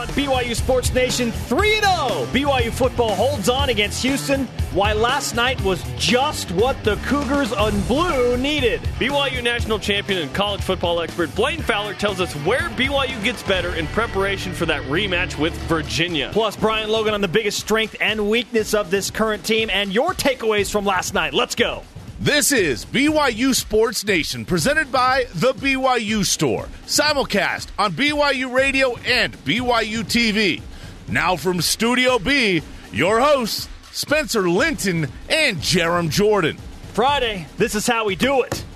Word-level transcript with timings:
on 0.00 0.06
BYU 0.08 0.56
Sports 0.56 0.94
Nation 0.94 1.30
3 1.30 1.74
0. 1.74 1.82
BYU 2.32 2.72
football 2.72 3.14
holds 3.14 3.50
on 3.50 3.68
against 3.68 4.02
Houston, 4.02 4.46
why 4.72 4.94
last 4.94 5.34
night 5.34 5.62
was 5.62 5.82
just 5.98 6.50
what 6.52 6.82
the 6.84 6.96
Cougars 7.04 7.52
on 7.52 7.78
blue 7.82 8.38
needed. 8.38 8.80
BYU 8.98 9.42
national 9.42 9.78
champion 9.78 10.22
and 10.22 10.34
college 10.34 10.62
football 10.62 11.02
expert 11.02 11.34
Blaine 11.34 11.60
Fowler 11.60 11.92
tells 11.92 12.18
us 12.18 12.32
where 12.46 12.70
BYU 12.70 13.22
gets 13.22 13.42
better 13.42 13.74
in 13.74 13.86
preparation 13.88 14.54
for 14.54 14.64
that 14.64 14.82
rematch 14.84 15.38
with 15.38 15.52
Virginia. 15.68 16.30
Plus, 16.32 16.56
Brian 16.56 16.88
Logan 16.88 17.12
on 17.12 17.20
the 17.20 17.28
biggest 17.28 17.58
strength 17.58 17.94
and 18.00 18.30
weakness 18.30 18.72
of 18.72 18.90
this 18.90 19.10
current 19.10 19.44
team 19.44 19.68
and 19.68 19.92
your 19.92 20.14
takeaways 20.14 20.70
from 20.72 20.86
last 20.86 21.12
night. 21.12 21.34
Let's 21.34 21.54
go. 21.54 21.82
This 22.20 22.52
is 22.52 22.84
BYU 22.84 23.54
Sports 23.54 24.04
Nation, 24.04 24.44
presented 24.44 24.92
by 24.92 25.24
The 25.36 25.54
BYU 25.54 26.22
Store. 26.22 26.68
Simulcast 26.84 27.68
on 27.78 27.94
BYU 27.94 28.52
Radio 28.52 28.94
and 29.06 29.32
BYU 29.38 30.02
TV. 30.04 30.60
Now 31.08 31.36
from 31.36 31.62
Studio 31.62 32.18
B, 32.18 32.60
your 32.92 33.20
hosts, 33.20 33.70
Spencer 33.92 34.50
Linton 34.50 35.08
and 35.30 35.56
Jarom 35.60 36.10
Jordan. 36.10 36.58
Friday, 36.92 37.46
this 37.56 37.74
is 37.74 37.86
how 37.86 38.04
we 38.04 38.16
do 38.16 38.42
it. 38.42 38.66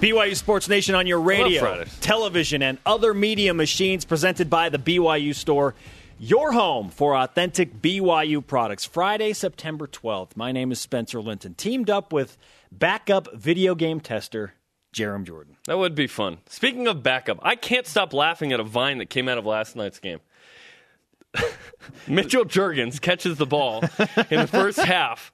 BYU 0.00 0.34
Sports 0.34 0.68
Nation 0.68 0.96
on 0.96 1.06
your 1.06 1.20
radio, 1.20 1.84
television, 2.00 2.62
and 2.62 2.78
other 2.84 3.14
media 3.14 3.54
machines 3.54 4.04
presented 4.04 4.50
by 4.50 4.70
the 4.70 4.78
BYU 4.78 5.32
Store. 5.36 5.76
Your 6.18 6.50
home 6.50 6.88
for 6.88 7.14
authentic 7.16 7.80
BYU 7.80 8.44
products. 8.44 8.84
Friday, 8.84 9.34
September 9.34 9.86
12th. 9.86 10.30
My 10.34 10.50
name 10.50 10.72
is 10.72 10.80
Spencer 10.80 11.20
Linton. 11.20 11.54
Teamed 11.54 11.90
up 11.90 12.12
with 12.12 12.36
backup 12.70 13.28
video 13.34 13.74
game 13.74 14.00
tester 14.00 14.54
Jarom 14.92 15.24
Jordan. 15.24 15.56
That 15.66 15.78
would 15.78 15.94
be 15.94 16.06
fun. 16.06 16.38
Speaking 16.48 16.86
of 16.86 17.02
backup, 17.02 17.38
I 17.42 17.56
can't 17.56 17.86
stop 17.86 18.12
laughing 18.12 18.52
at 18.52 18.60
a 18.60 18.64
vine 18.64 18.98
that 18.98 19.10
came 19.10 19.28
out 19.28 19.38
of 19.38 19.46
last 19.46 19.76
night's 19.76 19.98
game. 19.98 20.20
Mitchell 22.08 22.44
Juergens 22.44 23.00
catches 23.00 23.36
the 23.36 23.46
ball 23.46 23.82
in 24.30 24.40
the 24.40 24.48
first 24.50 24.78
half, 24.78 25.32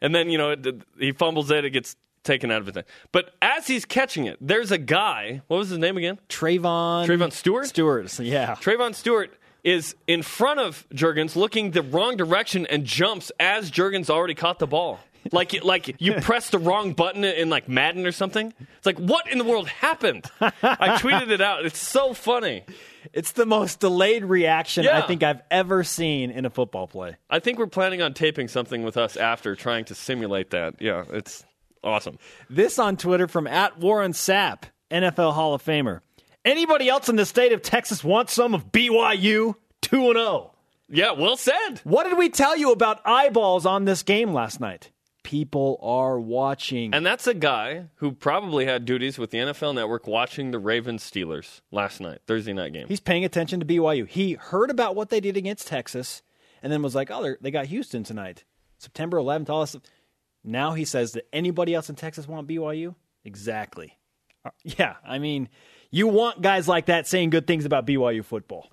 and 0.00 0.14
then 0.14 0.28
you 0.28 0.38
know 0.38 0.56
he 0.98 1.12
fumbles 1.12 1.50
it. 1.50 1.64
It 1.64 1.70
gets 1.70 1.96
taken 2.24 2.50
out 2.50 2.60
of 2.60 2.76
it. 2.76 2.86
But 3.12 3.32
as 3.40 3.66
he's 3.66 3.84
catching 3.84 4.26
it, 4.26 4.36
there's 4.40 4.72
a 4.72 4.78
guy. 4.78 5.42
What 5.46 5.58
was 5.58 5.70
his 5.70 5.78
name 5.78 5.96
again? 5.96 6.18
Trayvon. 6.28 7.06
Trayvon 7.06 7.32
Stewart. 7.32 7.68
Stewart. 7.68 8.18
Yeah. 8.18 8.56
Trayvon 8.56 8.94
Stewart 8.94 9.32
is 9.62 9.94
in 10.06 10.22
front 10.22 10.60
of 10.60 10.86
Juergens, 10.92 11.36
looking 11.36 11.70
the 11.70 11.82
wrong 11.82 12.16
direction, 12.16 12.66
and 12.66 12.84
jumps 12.84 13.32
as 13.38 13.70
Juergens 13.70 14.10
already 14.10 14.34
caught 14.34 14.58
the 14.58 14.66
ball 14.66 14.98
like 15.32 15.64
like 15.64 15.96
you 15.98 16.14
pressed 16.14 16.52
the 16.52 16.58
wrong 16.58 16.92
button 16.92 17.24
in 17.24 17.50
like 17.50 17.68
Madden 17.68 18.06
or 18.06 18.12
something. 18.12 18.52
It's 18.76 18.86
like 18.86 18.98
what 18.98 19.30
in 19.30 19.38
the 19.38 19.44
world 19.44 19.68
happened? 19.68 20.26
I 20.40 20.98
tweeted 20.98 21.30
it 21.30 21.40
out. 21.40 21.64
It's 21.64 21.78
so 21.78 22.14
funny. 22.14 22.64
It's 23.12 23.32
the 23.32 23.46
most 23.46 23.80
delayed 23.80 24.24
reaction 24.24 24.84
yeah. 24.84 24.98
I 24.98 25.06
think 25.06 25.22
I've 25.22 25.42
ever 25.50 25.84
seen 25.84 26.30
in 26.30 26.44
a 26.44 26.50
football 26.50 26.86
play. 26.86 27.16
I 27.30 27.38
think 27.38 27.58
we're 27.58 27.66
planning 27.66 28.02
on 28.02 28.14
taping 28.14 28.48
something 28.48 28.82
with 28.82 28.96
us 28.96 29.16
after 29.16 29.54
trying 29.54 29.84
to 29.86 29.94
simulate 29.94 30.50
that. 30.50 30.80
Yeah, 30.80 31.04
it's 31.10 31.44
awesome. 31.84 32.18
This 32.50 32.78
on 32.78 32.96
Twitter 32.96 33.28
from 33.28 33.46
at 33.46 33.78
Warren 33.78 34.12
Sapp, 34.12 34.64
NFL 34.90 35.34
Hall 35.34 35.54
of 35.54 35.64
Famer. 35.64 36.00
Anybody 36.44 36.88
else 36.88 37.08
in 37.08 37.16
the 37.16 37.26
state 37.26 37.52
of 37.52 37.62
Texas 37.62 38.04
want 38.04 38.30
some 38.30 38.54
of 38.54 38.70
BYU 38.70 39.54
2 39.82 40.12
0? 40.12 40.52
Yeah, 40.88 41.12
well 41.12 41.36
said. 41.36 41.80
What 41.82 42.04
did 42.04 42.16
we 42.16 42.28
tell 42.28 42.56
you 42.56 42.70
about 42.70 43.00
eyeballs 43.04 43.66
on 43.66 43.84
this 43.84 44.02
game 44.04 44.32
last 44.32 44.60
night? 44.60 44.90
People 45.26 45.76
are 45.82 46.20
watching. 46.20 46.94
And 46.94 47.04
that's 47.04 47.26
a 47.26 47.34
guy 47.34 47.86
who 47.96 48.12
probably 48.12 48.64
had 48.64 48.84
duties 48.84 49.18
with 49.18 49.32
the 49.32 49.38
NFL 49.38 49.74
Network 49.74 50.06
watching 50.06 50.52
the 50.52 50.60
Ravens 50.60 51.02
Steelers 51.02 51.62
last 51.72 52.00
night, 52.00 52.20
Thursday 52.28 52.52
night 52.52 52.72
game. 52.72 52.86
He's 52.86 53.00
paying 53.00 53.24
attention 53.24 53.58
to 53.58 53.66
BYU. 53.66 54.06
He 54.06 54.34
heard 54.34 54.70
about 54.70 54.94
what 54.94 55.08
they 55.08 55.18
did 55.18 55.36
against 55.36 55.66
Texas 55.66 56.22
and 56.62 56.72
then 56.72 56.80
was 56.80 56.94
like, 56.94 57.10
oh, 57.10 57.34
they 57.40 57.50
got 57.50 57.66
Houston 57.66 58.04
tonight. 58.04 58.44
September 58.78 59.16
11th, 59.16 59.50
all 59.50 59.62
this. 59.62 59.74
Now 60.44 60.74
he 60.74 60.84
says 60.84 61.10
that 61.12 61.26
anybody 61.32 61.74
else 61.74 61.90
in 61.90 61.96
Texas 61.96 62.28
want 62.28 62.46
BYU? 62.46 62.94
Exactly. 63.24 63.98
Uh, 64.44 64.50
yeah, 64.62 64.94
I 65.04 65.18
mean, 65.18 65.48
you 65.90 66.06
want 66.06 66.40
guys 66.40 66.68
like 66.68 66.86
that 66.86 67.08
saying 67.08 67.30
good 67.30 67.48
things 67.48 67.64
about 67.64 67.84
BYU 67.84 68.24
football. 68.24 68.70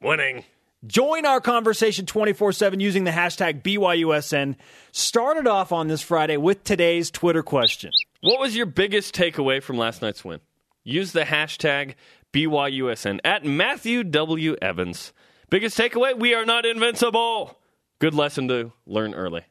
Winning. 0.00 0.44
Join 0.84 1.26
our 1.26 1.40
conversation 1.40 2.06
24 2.06 2.52
7 2.52 2.80
using 2.80 3.04
the 3.04 3.12
hashtag 3.12 3.62
BYUSN. 3.62 4.56
Started 4.90 5.46
off 5.46 5.70
on 5.70 5.86
this 5.86 6.02
Friday 6.02 6.36
with 6.36 6.64
today's 6.64 7.08
Twitter 7.08 7.44
question 7.44 7.92
What 8.20 8.40
was 8.40 8.56
your 8.56 8.66
biggest 8.66 9.14
takeaway 9.14 9.62
from 9.62 9.78
last 9.78 10.02
night's 10.02 10.24
win? 10.24 10.40
Use 10.82 11.12
the 11.12 11.22
hashtag 11.22 11.94
BYUSN 12.32 13.20
at 13.24 13.44
Matthew 13.44 14.02
W. 14.02 14.56
Evans. 14.60 15.12
Biggest 15.50 15.78
takeaway 15.78 16.18
we 16.18 16.34
are 16.34 16.44
not 16.44 16.66
invincible. 16.66 17.60
Good 18.00 18.14
lesson 18.14 18.48
to 18.48 18.72
learn 18.84 19.14
early. 19.14 19.42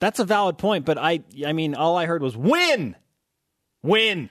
That's 0.00 0.18
a 0.18 0.24
valid 0.24 0.58
point, 0.58 0.84
but 0.84 0.98
I, 0.98 1.20
I 1.46 1.52
mean, 1.52 1.76
all 1.76 1.96
I 1.96 2.06
heard 2.06 2.20
was 2.22 2.36
win. 2.36 2.96
Win. 3.84 4.28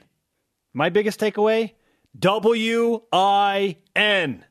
My 0.74 0.90
biggest 0.90 1.18
takeaway 1.18 1.72
W 2.18 3.00
I 3.10 3.78
N. 3.96 4.44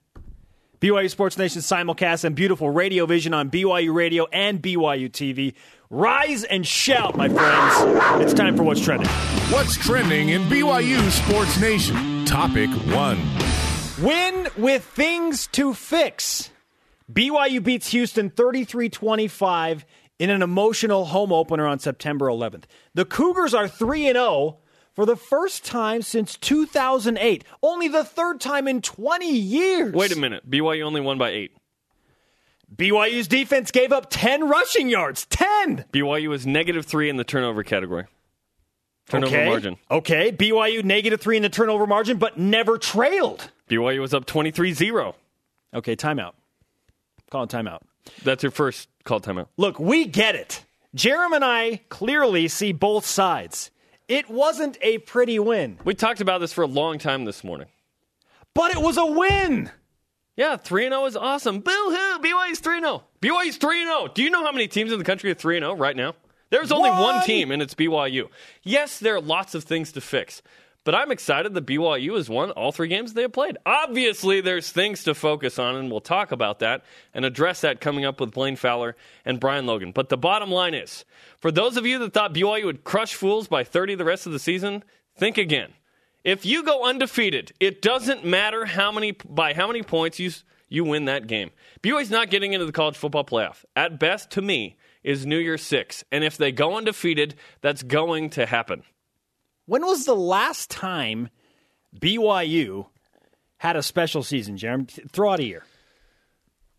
BYU 0.81 1.11
Sports 1.11 1.37
Nation 1.37 1.61
simulcast 1.61 2.23
and 2.23 2.35
beautiful 2.35 2.71
radio 2.71 3.05
vision 3.05 3.35
on 3.35 3.51
BYU 3.51 3.93
Radio 3.93 4.25
and 4.33 4.59
BYU 4.63 5.11
TV. 5.11 5.53
Rise 5.91 6.43
and 6.43 6.65
shout, 6.65 7.15
my 7.15 7.29
friends. 7.29 8.23
It's 8.23 8.33
time 8.33 8.57
for 8.57 8.63
What's 8.63 8.81
Trending. 8.81 9.07
What's 9.51 9.77
Trending 9.77 10.29
in 10.29 10.41
BYU 10.45 11.07
Sports 11.11 11.61
Nation? 11.61 12.25
Topic 12.25 12.67
one 12.95 13.19
Win 14.01 14.47
with 14.57 14.83
things 14.83 15.45
to 15.51 15.75
fix. 15.75 16.49
BYU 17.13 17.63
beats 17.63 17.89
Houston 17.89 18.31
33 18.31 18.89
25 18.89 19.85
in 20.17 20.31
an 20.31 20.41
emotional 20.41 21.05
home 21.05 21.31
opener 21.31 21.67
on 21.67 21.77
September 21.77 22.25
11th. 22.25 22.63
The 22.95 23.05
Cougars 23.05 23.53
are 23.53 23.67
3 23.67 24.05
0 24.13 24.57
for 24.95 25.05
the 25.05 25.15
first 25.15 25.65
time 25.65 26.01
since 26.01 26.35
2008. 26.37 27.43
Only 27.61 27.87
the 27.87 28.03
third 28.03 28.41
time 28.41 28.67
in 28.67 28.81
20 28.81 29.31
years. 29.31 29.93
Wait 29.93 30.15
a 30.15 30.19
minute. 30.19 30.49
BYU 30.49 30.83
only 30.83 31.01
won 31.01 31.17
by 31.17 31.29
eight. 31.29 31.55
BYU's 32.75 33.27
defense 33.27 33.71
gave 33.71 33.91
up 33.91 34.07
10 34.09 34.47
rushing 34.47 34.89
yards. 34.89 35.25
10! 35.25 35.85
BYU 35.91 36.29
was 36.29 36.47
negative 36.47 36.85
three 36.85 37.09
in 37.09 37.17
the 37.17 37.23
turnover 37.23 37.63
category. 37.63 38.05
Turnover 39.09 39.35
okay. 39.35 39.45
margin. 39.45 39.77
Okay. 39.89 40.31
BYU 40.31 40.83
negative 40.83 41.19
three 41.19 41.35
in 41.35 41.43
the 41.43 41.49
turnover 41.49 41.85
margin, 41.85 42.17
but 42.17 42.37
never 42.37 42.77
trailed. 42.77 43.51
BYU 43.69 43.99
was 43.99 44.13
up 44.13 44.25
23 44.25 44.73
0. 44.73 45.15
Okay, 45.73 45.95
timeout. 45.95 46.33
Call 47.29 47.43
it 47.43 47.49
timeout. 47.49 47.79
That's 48.23 48.43
your 48.43 48.51
first 48.51 48.89
call 49.03 49.19
timeout. 49.19 49.47
Look, 49.57 49.79
we 49.79 50.05
get 50.05 50.35
it. 50.35 50.65
Jerem 50.95 51.33
and 51.33 51.43
I 51.43 51.81
clearly 51.89 52.47
see 52.47 52.71
both 52.73 53.05
sides. 53.05 53.71
It 54.11 54.29
wasn't 54.29 54.77
a 54.81 54.97
pretty 54.97 55.39
win. 55.39 55.79
We 55.85 55.95
talked 55.95 56.19
about 56.19 56.41
this 56.41 56.51
for 56.51 56.63
a 56.63 56.67
long 56.67 56.99
time 56.99 57.23
this 57.23 57.45
morning. 57.45 57.67
But 58.53 58.71
it 58.71 58.81
was 58.81 58.97
a 58.97 59.05
win. 59.05 59.71
Yeah, 60.35 60.57
3 60.57 60.89
0 60.89 61.05
is 61.05 61.15
awesome. 61.15 61.61
Boo 61.61 61.71
hoo! 61.71 62.19
BYU's 62.19 62.59
3 62.59 62.81
0. 62.81 63.05
BYU's 63.21 63.55
3 63.55 63.85
0. 63.85 64.07
Do 64.13 64.21
you 64.21 64.29
know 64.29 64.43
how 64.43 64.51
many 64.51 64.67
teams 64.67 64.91
in 64.91 64.99
the 64.99 65.05
country 65.05 65.31
are 65.31 65.33
3 65.33 65.59
0 65.59 65.77
right 65.77 65.95
now? 65.95 66.15
There's 66.49 66.73
only 66.73 66.89
one? 66.89 66.99
one 66.99 67.23
team, 67.23 67.51
and 67.51 67.61
it's 67.61 67.73
BYU. 67.73 68.27
Yes, 68.63 68.99
there 68.99 69.15
are 69.15 69.21
lots 69.21 69.55
of 69.55 69.63
things 69.63 69.93
to 69.93 70.01
fix. 70.01 70.41
But 70.83 70.95
I'm 70.95 71.11
excited 71.11 71.53
that 71.53 71.67
BYU 71.67 72.15
has 72.15 72.27
won 72.27 72.49
all 72.51 72.71
three 72.71 72.87
games 72.87 73.13
they 73.13 73.21
have 73.21 73.33
played. 73.33 73.57
Obviously, 73.67 74.41
there's 74.41 74.71
things 74.71 75.03
to 75.03 75.13
focus 75.13 75.59
on, 75.59 75.75
and 75.75 75.91
we'll 75.91 76.01
talk 76.01 76.31
about 76.31 76.59
that 76.59 76.83
and 77.13 77.23
address 77.23 77.61
that 77.61 77.79
coming 77.79 78.03
up 78.03 78.19
with 78.19 78.31
Blaine 78.31 78.55
Fowler 78.55 78.95
and 79.23 79.39
Brian 79.39 79.67
Logan. 79.67 79.91
But 79.91 80.09
the 80.09 80.17
bottom 80.17 80.49
line 80.49 80.73
is 80.73 81.05
for 81.37 81.51
those 81.51 81.77
of 81.77 81.85
you 81.85 81.99
that 81.99 82.13
thought 82.13 82.33
BYU 82.33 82.65
would 82.65 82.83
crush 82.83 83.13
fools 83.13 83.47
by 83.47 83.63
30 83.63 83.95
the 83.95 84.05
rest 84.05 84.25
of 84.25 84.31
the 84.31 84.39
season, 84.39 84.83
think 85.15 85.37
again. 85.37 85.73
If 86.23 86.45
you 86.45 86.63
go 86.63 86.83
undefeated, 86.85 87.51
it 87.59 87.81
doesn't 87.81 88.25
matter 88.25 88.65
how 88.65 88.91
many 88.91 89.11
by 89.11 89.53
how 89.53 89.67
many 89.67 89.83
points 89.83 90.19
you 90.19 90.31
you 90.67 90.85
win 90.85 91.05
that 91.05 91.27
game. 91.27 91.51
BYU's 91.83 92.09
not 92.09 92.29
getting 92.29 92.53
into 92.53 92.65
the 92.65 92.71
college 92.71 92.95
football 92.95 93.25
playoff. 93.25 93.65
At 93.75 93.99
best, 93.99 94.31
to 94.31 94.41
me, 94.41 94.77
is 95.03 95.25
New 95.25 95.37
Year's 95.37 95.61
Six, 95.61 96.03
and 96.11 96.23
if 96.23 96.37
they 96.37 96.51
go 96.51 96.77
undefeated, 96.77 97.35
that's 97.61 97.83
going 97.83 98.29
to 98.31 98.45
happen. 98.45 98.83
When 99.65 99.85
was 99.85 100.05
the 100.05 100.15
last 100.15 100.69
time 100.69 101.29
BYU 101.97 102.87
had 103.57 103.75
a 103.75 103.83
special 103.83 104.23
season, 104.23 104.57
Jeremy? 104.57 104.85
Throw 105.11 105.31
out 105.33 105.39
a 105.39 105.43
year. 105.43 105.63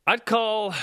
I'd 0.06 0.26
call 0.26 0.74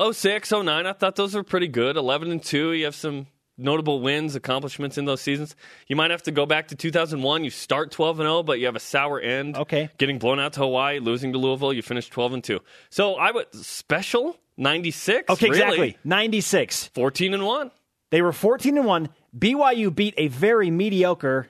06, 0.00 0.50
09. 0.50 0.86
I 0.86 0.92
thought 0.92 1.16
those 1.16 1.34
were 1.34 1.42
pretty 1.42 1.68
good. 1.68 1.96
11 1.96 2.30
and 2.30 2.42
2. 2.42 2.72
You 2.72 2.86
have 2.86 2.94
some 2.94 3.26
notable 3.56 4.00
wins, 4.00 4.34
accomplishments 4.34 4.98
in 4.98 5.04
those 5.04 5.20
seasons. 5.20 5.54
You 5.86 5.96
might 5.96 6.10
have 6.10 6.22
to 6.24 6.32
go 6.32 6.46
back 6.46 6.68
to 6.68 6.74
2001. 6.74 7.44
You 7.44 7.50
start 7.50 7.90
12 7.90 8.20
and 8.20 8.26
0, 8.26 8.42
but 8.42 8.58
you 8.58 8.66
have 8.66 8.76
a 8.76 8.80
sour 8.80 9.20
end. 9.20 9.56
Okay. 9.56 9.90
Getting 9.98 10.18
blown 10.18 10.40
out 10.40 10.54
to 10.54 10.60
Hawaii, 10.60 10.98
losing 10.98 11.32
to 11.32 11.38
Louisville, 11.38 11.72
you 11.72 11.82
finish 11.82 12.08
12 12.08 12.32
and 12.34 12.44
2. 12.44 12.60
So 12.90 13.14
I 13.14 13.30
would 13.30 13.52
special 13.54 14.36
96. 14.56 15.30
Okay, 15.30 15.50
really? 15.50 15.58
exactly. 15.58 15.98
96. 16.04 16.86
14 16.94 17.34
and 17.34 17.44
1. 17.44 17.70
They 18.14 18.22
were 18.22 18.32
14 18.32 18.78
and 18.78 18.86
1. 18.86 19.08
BYU 19.36 19.92
beat 19.92 20.14
a 20.16 20.28
very 20.28 20.70
mediocre, 20.70 21.48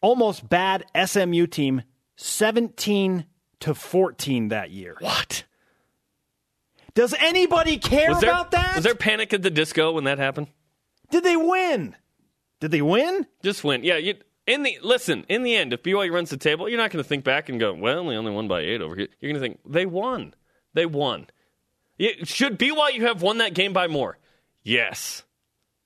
almost 0.00 0.48
bad 0.48 0.86
SMU 1.04 1.46
team 1.46 1.82
17 2.16 3.26
to 3.60 3.74
14 3.74 4.48
that 4.48 4.70
year. 4.70 4.96
What? 5.00 5.44
Does 6.94 7.12
anybody 7.18 7.76
care 7.76 8.14
there, 8.14 8.30
about 8.30 8.52
that? 8.52 8.76
was 8.76 8.84
there 8.84 8.94
panic 8.94 9.34
at 9.34 9.42
the 9.42 9.50
disco 9.50 9.92
when 9.92 10.04
that 10.04 10.16
happened? 10.16 10.46
Did 11.10 11.22
they 11.22 11.36
win? 11.36 11.94
Did 12.60 12.70
they 12.70 12.80
win? 12.80 13.26
Just 13.42 13.62
win. 13.62 13.84
Yeah. 13.84 13.98
You, 13.98 14.14
in 14.46 14.62
the 14.62 14.78
listen, 14.82 15.26
in 15.28 15.42
the 15.42 15.54
end, 15.54 15.74
if 15.74 15.82
BYU 15.82 16.10
runs 16.10 16.30
the 16.30 16.38
table, 16.38 16.66
you're 16.66 16.78
not 16.78 16.92
going 16.92 17.04
to 17.04 17.06
think 17.06 17.24
back 17.24 17.50
and 17.50 17.60
go, 17.60 17.74
"Well, 17.74 18.06
they 18.06 18.16
only 18.16 18.32
won 18.32 18.48
by 18.48 18.60
eight 18.60 18.80
over 18.80 18.96
here." 18.96 19.08
You're 19.20 19.32
going 19.32 19.42
to 19.42 19.46
think 19.46 19.60
they 19.70 19.84
won. 19.84 20.32
They 20.72 20.86
won. 20.86 21.26
Should 22.24 22.58
BYU 22.58 23.02
have 23.02 23.20
won 23.20 23.36
that 23.36 23.52
game 23.52 23.74
by 23.74 23.86
more? 23.86 24.16
Yes. 24.62 25.22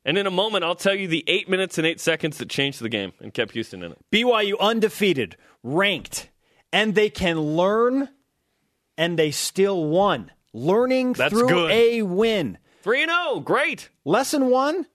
And 0.04 0.16
in 0.16 0.26
a 0.26 0.30
moment, 0.30 0.64
I'll 0.64 0.74
tell 0.74 0.94
you 0.94 1.08
the 1.08 1.24
eight 1.26 1.48
minutes 1.48 1.76
and 1.76 1.86
eight 1.86 2.00
seconds 2.00 2.38
that 2.38 2.48
changed 2.48 2.80
the 2.80 2.88
game 2.88 3.12
and 3.20 3.34
kept 3.34 3.52
Houston 3.52 3.82
in 3.82 3.92
it. 3.92 3.98
BYU 4.10 4.58
undefeated, 4.58 5.36
ranked, 5.62 6.30
and 6.72 6.94
they 6.94 7.10
can 7.10 7.38
learn, 7.38 8.08
and 8.96 9.18
they 9.18 9.30
still 9.30 9.84
won. 9.84 10.30
Learning 10.52 11.12
That's 11.12 11.32
through 11.32 11.48
good. 11.48 11.70
a 11.70 12.02
win. 12.02 12.58
Three 12.82 13.02
and 13.02 13.10
zero, 13.10 13.40
great. 13.40 13.90
Lesson 14.04 14.46
one 14.46 14.86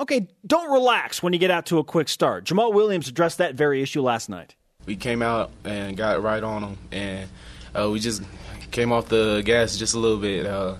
okay, 0.00 0.28
don't 0.46 0.70
relax 0.70 1.22
when 1.22 1.32
you 1.32 1.38
get 1.38 1.50
out 1.50 1.66
to 1.66 1.78
a 1.78 1.84
quick 1.84 2.08
start. 2.08 2.44
Jamaal 2.44 2.72
Williams 2.72 3.08
addressed 3.08 3.38
that 3.38 3.54
very 3.54 3.82
issue 3.82 4.02
last 4.02 4.28
night. 4.28 4.54
we 4.86 4.96
came 4.96 5.22
out 5.22 5.50
and 5.64 5.96
got 5.96 6.22
right 6.22 6.42
on 6.42 6.62
them, 6.62 6.78
and 6.92 7.28
uh, 7.74 7.90
we 7.90 8.00
just 8.00 8.22
came 8.70 8.92
off 8.92 9.08
the 9.08 9.42
gas 9.44 9.76
just 9.76 9.94
a 9.94 9.98
little 9.98 10.18
bit. 10.18 10.46
Uh, 10.46 10.76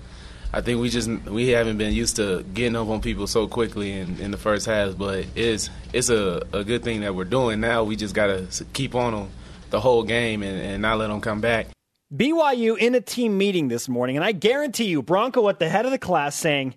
I 0.52 0.62
think 0.62 0.80
we 0.80 0.88
just 0.88 1.08
we 1.08 1.48
haven't 1.48 1.76
been 1.76 1.92
used 1.92 2.16
to 2.16 2.42
getting 2.42 2.76
up 2.76 2.88
on 2.88 3.00
people 3.00 3.26
so 3.26 3.48
quickly 3.48 3.92
in, 3.92 4.18
in 4.18 4.30
the 4.30 4.38
first 4.38 4.66
half, 4.66 4.96
but 4.96 5.26
it's 5.34 5.68
it's 5.92 6.08
a, 6.08 6.42
a 6.52 6.64
good 6.64 6.82
thing 6.82 7.02
that 7.02 7.14
we're 7.14 7.24
doing 7.24 7.60
now. 7.60 7.84
We 7.84 7.96
just 7.96 8.14
gotta 8.14 8.46
keep 8.72 8.94
on 8.94 9.12
them 9.12 9.28
the 9.70 9.80
whole 9.80 10.02
game 10.02 10.42
and, 10.42 10.58
and 10.60 10.82
not 10.82 10.98
let 10.98 11.08
them 11.08 11.20
come 11.20 11.40
back. 11.40 11.66
BYU 12.14 12.78
in 12.78 12.94
a 12.94 13.02
team 13.02 13.36
meeting 13.36 13.68
this 13.68 13.88
morning, 13.88 14.16
and 14.16 14.24
I 14.24 14.32
guarantee 14.32 14.86
you, 14.86 15.02
Bronco 15.02 15.48
at 15.50 15.58
the 15.58 15.68
head 15.68 15.84
of 15.84 15.90
the 15.90 15.98
class 15.98 16.34
saying, 16.34 16.74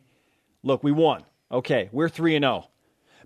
Look, 0.64 0.84
we 0.84 0.92
won. 0.92 1.24
Okay, 1.52 1.90
we're 1.92 2.10
3 2.10 2.36
and 2.36 2.44
0. 2.44 2.68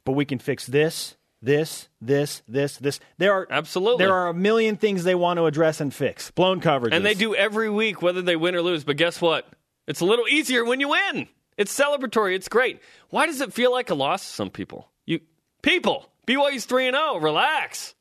But 0.04 0.14
we 0.14 0.26
can 0.26 0.40
fix 0.40 0.68
this, 0.68 1.18
this, 1.42 1.90
this, 2.00 2.44
this, 2.48 2.78
this. 2.78 3.00
There 3.18 3.34
are 3.34 3.48
Absolutely. 3.50 4.06
There 4.06 4.14
are 4.14 4.28
a 4.28 4.34
million 4.34 4.78
things 4.78 5.04
they 5.04 5.16
want 5.16 5.38
to 5.38 5.46
address 5.48 5.82
and 5.82 5.94
fix. 5.94 6.32
Blown 6.32 6.60
coverage. 6.62 6.94
And 6.94 7.04
they 7.04 7.16
do 7.16 7.36
every 7.36 7.70
week, 7.70 8.02
whether 8.02 8.22
they 8.22 8.36
win 8.36 8.56
or 8.56 8.62
lose. 8.62 8.84
But 8.84 8.98
guess 8.98 9.20
what? 9.20 9.48
It's 9.88 10.02
a 10.02 10.06
little 10.06 10.28
easier 10.28 10.66
when 10.66 10.80
you 10.80 10.90
win. 10.90 11.28
It's 11.58 11.78
celebratory. 11.78 12.36
It's 12.36 12.50
great. 12.50 12.80
Why 13.10 13.26
does 13.26 13.42
it 13.42 13.54
feel 13.54 13.72
like 13.72 13.90
a 13.90 13.96
loss 13.96 14.26
to 14.26 14.34
some 14.34 14.50
people? 14.50 14.90
You 15.06 15.22
people, 15.62 16.10
BYU's 16.28 16.66
three 16.66 16.88
and 16.88 16.96
zero. 16.96 17.18
Relax. 17.18 17.96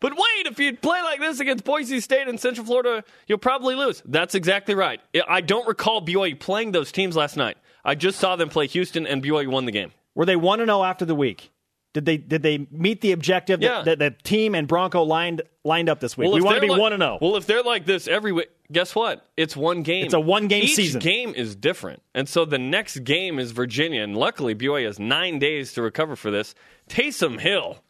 But 0.00 0.14
wait, 0.14 0.46
if 0.46 0.58
you 0.58 0.76
play 0.76 1.00
like 1.00 1.20
this 1.20 1.38
against 1.38 1.62
Boise 1.62 2.00
State 2.00 2.26
and 2.26 2.40
Central 2.40 2.66
Florida, 2.66 3.04
you'll 3.28 3.38
probably 3.38 3.76
lose. 3.76 4.02
That's 4.04 4.34
exactly 4.34 4.74
right. 4.74 5.00
I 5.28 5.40
don't 5.40 5.68
recall 5.68 6.04
BYU 6.04 6.38
playing 6.38 6.72
those 6.72 6.90
teams 6.90 7.14
last 7.14 7.36
night. 7.36 7.56
I 7.84 7.94
just 7.94 8.18
saw 8.18 8.34
them 8.34 8.48
play 8.48 8.66
Houston, 8.66 9.06
and 9.06 9.22
BYU 9.22 9.46
won 9.46 9.64
the 9.64 9.70
game. 9.70 9.92
Were 10.16 10.26
they 10.26 10.34
1 10.34 10.58
and 10.58 10.68
0 10.68 10.82
after 10.82 11.04
the 11.04 11.14
week? 11.14 11.51
Did 11.92 12.06
they 12.06 12.16
did 12.16 12.42
they 12.42 12.66
meet 12.70 13.02
the 13.02 13.12
objective 13.12 13.60
Yeah. 13.60 13.82
that, 13.82 13.98
that 13.98 14.18
the 14.18 14.22
team 14.22 14.54
and 14.54 14.66
Bronco 14.66 15.02
lined 15.02 15.42
lined 15.62 15.88
up 15.90 16.00
this 16.00 16.16
week? 16.16 16.32
we 16.32 16.38
if 16.38 16.44
want 16.44 16.56
to 16.56 16.60
be 16.62 16.68
like- 16.68 16.80
1 16.80 16.92
and 16.94 17.02
oh. 17.02 17.06
0. 17.06 17.18
Well, 17.20 17.36
if 17.36 17.46
they're 17.46 17.62
like 17.62 17.84
this 17.84 18.08
every 18.08 18.32
week, 18.32 18.48
guess 18.70 18.94
what? 18.94 19.28
It's 19.36 19.54
one 19.54 19.82
game. 19.82 20.06
It's 20.06 20.14
a 20.14 20.20
one-game 20.20 20.62
season. 20.62 20.70
Each 20.70 20.86
season. 20.86 21.00
game 21.00 21.34
is 21.34 21.54
different. 21.54 22.02
And 22.14 22.26
so 22.28 22.44
the 22.46 22.58
next 22.58 23.00
game 23.00 23.38
is 23.38 23.52
Virginia. 23.52 24.02
And 24.02 24.16
luckily, 24.16 24.54
BYU 24.54 24.86
has 24.86 24.98
nine 24.98 25.38
days 25.38 25.74
to 25.74 25.82
recover 25.82 26.16
for 26.16 26.30
this. 26.30 26.54
Taysom 26.88 27.38
Hill. 27.38 27.82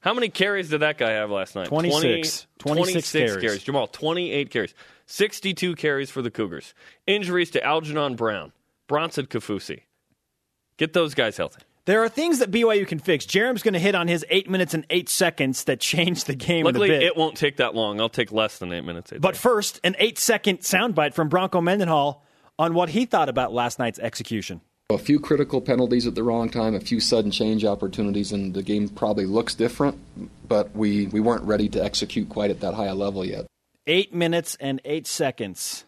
How 0.00 0.14
many 0.14 0.30
carries 0.30 0.70
did 0.70 0.80
that 0.80 0.98
guy 0.98 1.10
have 1.10 1.30
last 1.30 1.54
night? 1.54 1.66
26. 1.68 2.46
26 2.58 3.12
carries. 3.12 3.36
carries. 3.36 3.64
Jamaal, 3.64 3.92
28 3.92 4.50
carries. 4.50 4.74
62 5.06 5.76
carries 5.76 6.10
for 6.10 6.22
the 6.22 6.30
Cougars. 6.30 6.74
Injuries 7.06 7.50
to 7.50 7.62
Algernon 7.62 8.16
Brown, 8.16 8.52
Bronson 8.88 9.26
Kaufusi. 9.26 9.82
Get 10.76 10.92
those 10.92 11.14
guys 11.14 11.36
healthy. 11.36 11.62
There 11.84 12.02
are 12.04 12.08
things 12.08 12.38
that 12.38 12.50
BYU 12.52 12.86
can 12.86 13.00
fix. 13.00 13.26
Jerem's 13.26 13.62
going 13.62 13.74
to 13.74 13.80
hit 13.80 13.96
on 13.96 14.06
his 14.06 14.24
8 14.30 14.48
minutes 14.48 14.72
and 14.72 14.86
8 14.88 15.08
seconds 15.08 15.64
that 15.64 15.80
changed 15.80 16.26
the 16.28 16.34
game 16.36 16.64
Luckily, 16.64 16.88
a 16.90 16.92
bit. 16.92 17.02
it 17.02 17.16
won't 17.16 17.36
take 17.36 17.56
that 17.56 17.74
long. 17.74 18.00
I'll 18.00 18.08
take 18.08 18.30
less 18.30 18.58
than 18.58 18.72
eight 18.72 18.84
minutes. 18.84 19.12
Eight 19.12 19.20
But 19.20 19.34
seconds. 19.34 19.42
first, 19.42 19.80
an 19.82 19.96
eight 19.98 20.16
second 20.18 20.60
soundbite 20.60 21.12
from 21.14 21.28
Bronco 21.28 21.60
Mendenhall 21.60 22.24
on 22.58 22.74
what 22.74 22.90
he 22.90 23.04
thought 23.04 23.28
about 23.28 23.52
last 23.52 23.80
night's 23.80 23.98
execution. 23.98 24.60
A 24.90 24.98
few 24.98 25.18
critical 25.18 25.60
penalties 25.60 26.06
at 26.06 26.14
the 26.14 26.22
wrong 26.22 26.50
time, 26.50 26.74
a 26.74 26.80
few 26.80 27.00
sudden 27.00 27.30
change 27.32 27.64
opportunities, 27.64 28.30
and 28.30 28.52
the 28.54 28.62
game 28.62 28.88
probably 28.88 29.24
looks 29.26 29.54
different, 29.54 29.98
but 30.46 30.74
we, 30.76 31.06
we 31.06 31.18
weren't 31.18 31.44
ready 31.44 31.68
to 31.70 31.82
execute 31.82 32.28
quite 32.28 32.50
at 32.50 32.60
that 32.60 32.74
high 32.74 32.86
a 32.86 32.94
level 32.94 33.24
yet. 33.24 33.46
Eight 33.88 34.14
minutes 34.14 34.56
and 34.60 34.80
eight 34.84 35.06
seconds 35.08 35.84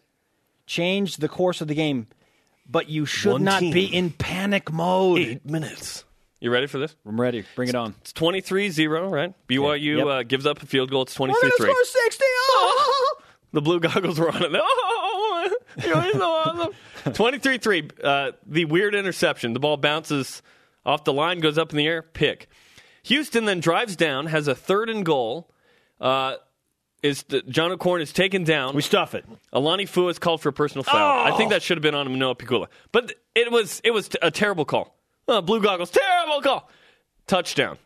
changed 0.66 1.20
the 1.20 1.28
course 1.28 1.60
of 1.60 1.68
the 1.68 1.74
game, 1.74 2.06
but 2.68 2.88
you 2.88 3.06
should 3.06 3.32
One 3.32 3.44
not 3.44 3.60
team. 3.60 3.72
be 3.72 3.84
in 3.84 4.10
panic 4.10 4.72
mode. 4.72 5.18
eight 5.18 5.44
minutes. 5.46 6.04
You 6.40 6.50
ready 6.50 6.66
for 6.66 6.78
this? 6.78 6.94
I'm 7.06 7.18
ready. 7.20 7.44
Bring 7.56 7.68
it 7.70 7.74
on. 7.74 7.94
It's 8.02 8.12
23 8.12 8.68
0, 8.70 9.08
right? 9.08 9.32
BYU 9.48 9.98
Yep. 9.98 10.06
uh, 10.06 10.22
gives 10.24 10.44
up 10.46 10.62
a 10.62 10.66
field 10.66 10.90
goal. 10.90 11.02
It's 11.02 11.18
We're 11.18 11.28
23 11.28 11.40
gonna 11.50 11.56
3. 11.56 11.70
score 11.70 11.84
60. 12.04 12.24
Oh! 12.26 13.16
The 13.54 13.62
blue 13.62 13.78
goggles 13.78 14.18
were 14.18 14.30
on 14.32 14.42
it. 14.42 14.50
Oh, 14.60 15.50
you're 15.84 16.12
so 16.12 16.22
awesome. 16.24 16.72
23 17.12 17.58
3. 17.58 17.88
Uh, 18.02 18.32
the 18.46 18.64
weird 18.64 18.94
interception. 18.96 19.52
The 19.52 19.60
ball 19.60 19.76
bounces 19.76 20.42
off 20.84 21.04
the 21.04 21.12
line, 21.12 21.38
goes 21.40 21.56
up 21.58 21.70
in 21.70 21.76
the 21.76 21.86
air, 21.86 22.02
pick. 22.02 22.48
Houston 23.04 23.44
then 23.44 23.60
drives 23.60 23.94
down, 23.96 24.26
has 24.26 24.48
a 24.48 24.54
third 24.56 24.88
and 24.90 25.04
goal. 25.06 25.50
Uh, 26.00 26.34
is 27.04 27.22
the, 27.24 27.42
John 27.42 27.70
O'Korn 27.70 28.00
is 28.00 28.12
taken 28.12 28.44
down. 28.44 28.74
We 28.74 28.80
stuff 28.80 29.14
it. 29.14 29.26
Alani 29.52 29.84
Fua 29.84 30.10
is 30.10 30.18
called 30.18 30.40
for 30.40 30.48
a 30.48 30.52
personal 30.52 30.84
foul. 30.84 31.32
I 31.32 31.36
think 31.36 31.50
that 31.50 31.62
should 31.62 31.76
have 31.76 31.82
been 31.82 31.94
on 31.94 32.10
Manoa 32.10 32.34
Pikula. 32.34 32.68
But 32.92 33.12
it 33.34 33.52
was 33.52 33.80
it 33.84 33.90
was 33.90 34.08
a 34.22 34.30
terrible 34.30 34.64
call. 34.64 34.96
Uh, 35.28 35.42
blue 35.42 35.60
goggles, 35.60 35.90
terrible 35.90 36.40
call. 36.40 36.70
Touchdown. 37.26 37.76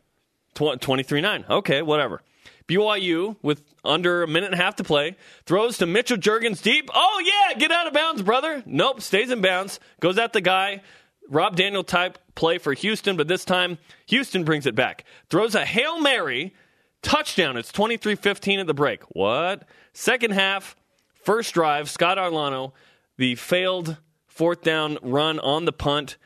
23 0.55 1.20
9. 1.20 1.44
Okay, 1.50 1.82
whatever. 1.82 2.23
BYU, 2.69 3.37
with 3.43 3.62
under 3.85 4.23
a 4.23 4.29
minute 4.29 4.53
and 4.53 4.61
a 4.61 4.62
half 4.62 4.76
to 4.76 4.85
play, 4.85 5.17
throws 5.47 5.79
to 5.79 5.87
Mitchell 5.87 6.19
Juergens 6.19 6.62
deep. 6.62 6.91
Oh, 6.93 7.25
yeah, 7.25 7.59
get 7.59 7.73
out 7.73 7.87
of 7.87 7.94
bounds, 7.94 8.23
brother. 8.23 8.62
Nope, 8.67 9.00
stays 9.00 9.31
in 9.31 9.41
bounds, 9.41 9.81
goes 10.00 10.19
at 10.19 10.32
the 10.32 10.41
guy. 10.41 10.82
Rob 11.31 11.56
Daniel 11.56 11.82
type 11.82 12.19
play 12.35 12.59
for 12.59 12.73
Houston, 12.75 13.17
but 13.17 13.26
this 13.26 13.44
time 13.44 13.79
Houston 14.06 14.44
brings 14.44 14.67
it 14.67 14.75
back. 14.75 15.05
Throws 15.31 15.55
a 15.55 15.65
Hail 15.65 16.00
Mary, 16.00 16.55
touchdown. 17.03 17.56
It's 17.56 17.73
23 17.73 18.15
15 18.15 18.61
at 18.61 18.67
the 18.67 18.75
break. 18.75 19.03
What? 19.11 19.65
Second 19.93 20.33
half, 20.33 20.77
first 21.15 21.55
drive, 21.55 21.89
Scott 21.91 22.19
Arellano, 22.19 22.73
the 23.17 23.35
failed 23.35 23.97
fourth 24.27 24.63
down 24.63 24.99
run 25.03 25.39
on 25.41 25.65
the 25.65 25.72
punt. 25.72 26.17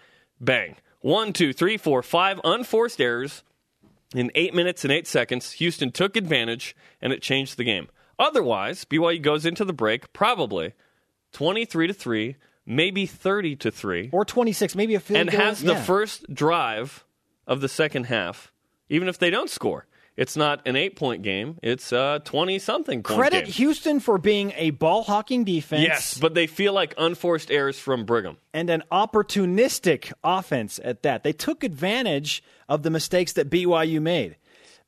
Bang. 0.40 0.76
One, 1.00 1.32
two, 1.32 1.52
three, 1.52 1.76
four, 1.76 2.02
five 2.02 2.40
unforced 2.44 3.00
errors 3.00 3.42
in 4.14 4.30
eight 4.34 4.54
minutes 4.54 4.84
and 4.84 4.92
eight 4.92 5.06
seconds. 5.06 5.52
Houston 5.52 5.90
took 5.90 6.16
advantage 6.16 6.76
and 7.00 7.12
it 7.12 7.22
changed 7.22 7.56
the 7.56 7.64
game. 7.64 7.88
Otherwise, 8.18 8.84
BYU 8.84 9.20
goes 9.20 9.44
into 9.46 9.64
the 9.64 9.72
break 9.72 10.12
probably 10.12 10.74
23 11.32 11.86
to 11.88 11.94
3, 11.94 12.36
maybe 12.66 13.06
30 13.06 13.56
to 13.56 13.70
3 13.70 14.10
Or 14.12 14.24
26, 14.24 14.76
maybe 14.76 14.94
a 14.94 15.00
field 15.00 15.20
and 15.20 15.30
goal. 15.30 15.40
has 15.40 15.60
the 15.62 15.72
Yeah. 15.72 15.82
first 15.82 16.32
drive 16.32 17.04
of 17.46 17.60
the 17.60 17.68
second 17.68 18.04
half, 18.04 18.52
even 18.88 19.08
if 19.08 19.18
they 19.18 19.30
don't 19.30 19.50
score. 19.50 19.86
It's 20.16 20.36
not 20.36 20.66
an 20.66 20.76
eight 20.76 20.94
point 20.94 21.22
game, 21.22 21.58
it's 21.62 21.90
a 21.90 22.20
20 22.24 22.58
something 22.58 23.02
Credit 23.02 23.46
game. 23.46 23.52
Houston 23.54 23.98
for 23.98 24.18
being 24.18 24.52
a 24.56 24.70
ball 24.70 25.02
hawking 25.04 25.44
defense 25.44 25.82
Yes, 25.82 26.18
but 26.18 26.34
they 26.34 26.46
feel 26.46 26.74
like 26.74 26.94
unforced 26.98 27.50
errors 27.50 27.78
from 27.78 28.04
Brigham. 28.04 28.36
and 28.52 28.68
an 28.68 28.82
opportunistic 28.92 30.12
offense 30.22 30.78
at 30.84 31.02
that. 31.02 31.22
They 31.22 31.32
took 31.32 31.64
advantage 31.64 32.42
of 32.68 32.82
the 32.82 32.90
mistakes 32.90 33.32
that 33.34 33.48
BYU 33.48 34.00
made. 34.02 34.36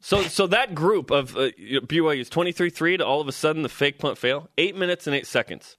So, 0.00 0.20
so 0.24 0.46
that 0.48 0.74
group 0.74 1.10
of 1.10 1.34
uh, 1.34 1.50
BYU 1.58 2.20
is 2.20 2.28
23 2.28 2.68
3 2.68 2.98
to 2.98 3.06
all 3.06 3.22
of 3.22 3.28
a 3.28 3.32
sudden 3.32 3.62
the 3.62 3.70
fake 3.70 3.98
punt 3.98 4.18
fail. 4.18 4.50
Eight 4.58 4.76
minutes 4.76 5.06
and 5.06 5.16
eight 5.16 5.26
seconds 5.26 5.78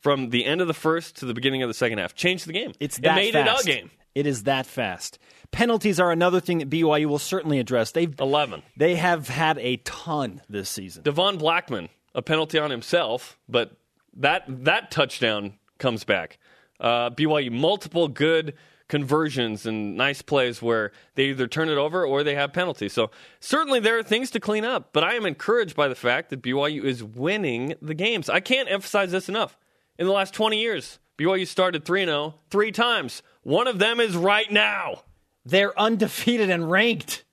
from 0.00 0.30
the 0.30 0.44
end 0.44 0.60
of 0.60 0.66
the 0.66 0.74
first 0.74 1.16
to 1.18 1.26
the 1.26 1.34
beginning 1.34 1.62
of 1.62 1.68
the 1.68 1.74
second 1.74 1.98
half. 1.98 2.14
Changed 2.14 2.46
the 2.46 2.52
game. 2.52 2.72
It's 2.80 2.98
it 2.98 3.02
that 3.02 3.14
made 3.14 3.34
fast. 3.34 3.68
it 3.68 3.70
a 3.70 3.76
game. 3.78 3.90
It 4.14 4.26
is 4.26 4.42
that 4.44 4.66
fast. 4.66 5.20
Penalties 5.52 5.98
are 5.98 6.12
another 6.12 6.40
thing 6.40 6.58
that 6.58 6.70
BYU 6.70 7.06
will 7.06 7.18
certainly 7.18 7.58
address. 7.58 7.92
They've 7.92 8.14
11. 8.18 8.62
they 8.76 8.94
have 8.96 9.28
had 9.28 9.58
a 9.58 9.78
ton 9.78 10.40
this 10.48 10.68
season. 10.68 11.02
Devon 11.02 11.38
Blackmon, 11.38 11.88
a 12.14 12.22
penalty 12.22 12.58
on 12.58 12.70
himself, 12.70 13.38
but 13.48 13.72
that 14.16 14.44
that 14.64 14.90
touchdown 14.90 15.54
comes 15.78 16.04
back. 16.04 16.38
Uh, 16.78 17.10
BYU 17.10 17.50
multiple 17.50 18.08
good 18.08 18.54
conversions 18.88 19.66
and 19.66 19.96
nice 19.96 20.20
plays 20.20 20.60
where 20.60 20.90
they 21.14 21.26
either 21.26 21.46
turn 21.46 21.68
it 21.68 21.78
over 21.78 22.04
or 22.04 22.22
they 22.24 22.34
have 22.34 22.52
penalties. 22.52 22.92
So 22.92 23.10
certainly 23.38 23.78
there 23.80 23.98
are 23.98 24.02
things 24.02 24.30
to 24.32 24.40
clean 24.40 24.64
up, 24.64 24.92
but 24.92 25.04
I 25.04 25.14
am 25.14 25.24
encouraged 25.26 25.76
by 25.76 25.86
the 25.88 25.94
fact 25.94 26.30
that 26.30 26.42
BYU 26.42 26.82
is 26.82 27.02
winning 27.04 27.74
the 27.80 27.94
games. 27.94 28.28
I 28.28 28.40
can't 28.40 28.70
emphasize 28.70 29.12
this 29.12 29.28
enough. 29.28 29.56
In 29.98 30.06
the 30.06 30.12
last 30.12 30.34
20 30.34 30.58
years, 30.60 30.98
BYU 31.18 31.46
started 31.46 31.84
3-0 31.84 32.34
three 32.50 32.72
times. 32.72 33.22
One 33.42 33.68
of 33.68 33.78
them 33.78 34.00
is 34.00 34.16
right 34.16 34.50
now. 34.50 35.02
They're 35.44 35.78
undefeated 35.78 36.50
and 36.50 36.70
ranked. 36.70 37.24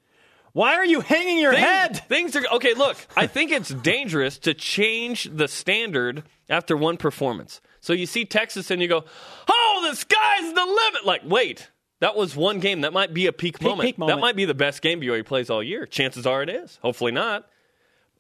Why 0.54 0.74
are 0.76 0.86
you 0.86 1.02
hanging 1.02 1.38
your 1.40 1.52
Things- 1.54 1.66
head? 1.66 2.08
Things 2.08 2.36
are 2.36 2.44
okay. 2.54 2.74
Look, 2.74 2.98
I 3.16 3.28
think 3.28 3.52
it's 3.52 3.70
dangerous 3.70 4.38
to 4.40 4.54
change 4.54 5.26
the 5.32 5.48
standard 5.48 6.24
after 6.50 6.76
one 6.76 6.98
performance. 6.98 7.62
So 7.80 7.94
you 7.94 8.06
see 8.08 8.26
Texas 8.26 8.72
and 8.72 8.82
you 8.82 8.88
go, 8.88 9.06
"Oh, 9.48 9.88
the 9.88 9.96
sky's 9.96 10.54
the 10.54 10.66
limit!" 10.66 11.06
Like, 11.06 11.22
wait, 11.26 11.70
that 12.00 12.16
was 12.16 12.36
one 12.36 12.60
game. 12.60 12.82
That 12.82 12.92
might 12.94 13.14
be 13.14 13.28
a 13.28 13.34
peak, 13.34 13.62
moment. 13.62 13.82
peak 13.88 13.98
moment. 14.00 14.18
That 14.18 14.22
might 14.22 14.36
be 14.36 14.46
the 14.46 14.56
best 14.56 14.82
game 14.82 15.00
BYU 15.00 15.24
plays 15.24 15.50
all 15.52 15.62
year. 15.62 15.86
Chances 15.86 16.26
are 16.26 16.42
it 16.42 16.50
is. 16.50 16.80
Hopefully 16.82 17.12
not. 17.12 17.48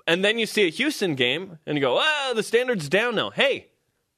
And 0.05 0.23
then 0.23 0.37
you 0.37 0.45
see 0.45 0.67
a 0.67 0.69
Houston 0.69 1.15
game 1.15 1.57
and 1.65 1.75
you 1.75 1.81
go, 1.81 1.97
"Ah, 1.99 2.33
the 2.35 2.43
standard's 2.43 2.87
down 2.87 3.15
now." 3.15 3.31
Hey, 3.31 3.67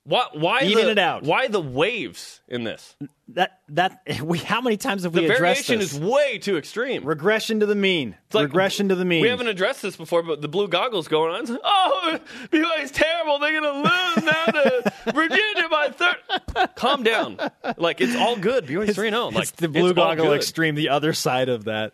why? 0.10 0.26
Why 0.34 0.62
Even 0.64 0.86
the, 0.86 0.92
it 0.92 1.00
out. 1.00 1.24
Why 1.24 1.48
the 1.48 1.62
waves 1.62 2.42
in 2.48 2.64
this? 2.64 2.96
That 3.30 3.60
that 3.70 4.02
we 4.24 4.40
how 4.40 4.60
many 4.62 4.76
times 4.78 5.04
have 5.04 5.14
The 5.14 5.22
we 5.22 5.26
addressed 5.26 5.68
The 5.68 5.76
variation 5.76 5.80
this? 5.80 5.94
is 5.94 6.00
way 6.00 6.40
too 6.40 6.58
extreme. 6.58 7.06
Regression 7.06 7.60
to 7.60 7.66
the 7.66 7.76
mean. 7.76 8.16
It's 8.26 8.36
like- 8.36 8.46
Regression 8.46 8.90
to 8.90 8.96
the 8.96 9.06
mean. 9.06 9.22
We 9.22 9.30
haven't 9.30 9.48
addressed 9.48 9.82
this 9.82 9.96
before, 9.96 10.24
but 10.24 10.42
the 10.42 10.48
blue 10.48 10.68
goggles 10.68 11.08
going 11.08 11.34
on. 11.36 11.46
Like, 11.46 11.62
oh, 11.64 12.20
BYU's 12.52 12.92
terrible. 12.92 13.40
They're 13.40 13.62
going 13.62 13.84
to 13.84 13.90
lose 13.90 14.26
now 14.26 14.46
to 14.46 14.94
Virginia 15.14 15.70
by 15.70 15.90
third. 15.90 16.76
Calm 16.76 17.04
down. 17.04 17.38
Like, 17.78 18.02
it's 18.02 18.16
all 18.16 18.36
good. 18.36 18.66
BYU's 18.66 18.96
3 18.96 19.10
0. 19.12 19.28
Like, 19.30 19.44
it's 19.44 19.52
the 19.52 19.70
blue 19.70 19.90
all 19.90 19.94
goggle 19.94 20.34
extreme, 20.34 20.76
the 20.76 20.90
other 20.90 21.14
side 21.14 21.50
of 21.50 21.66
that. 21.66 21.94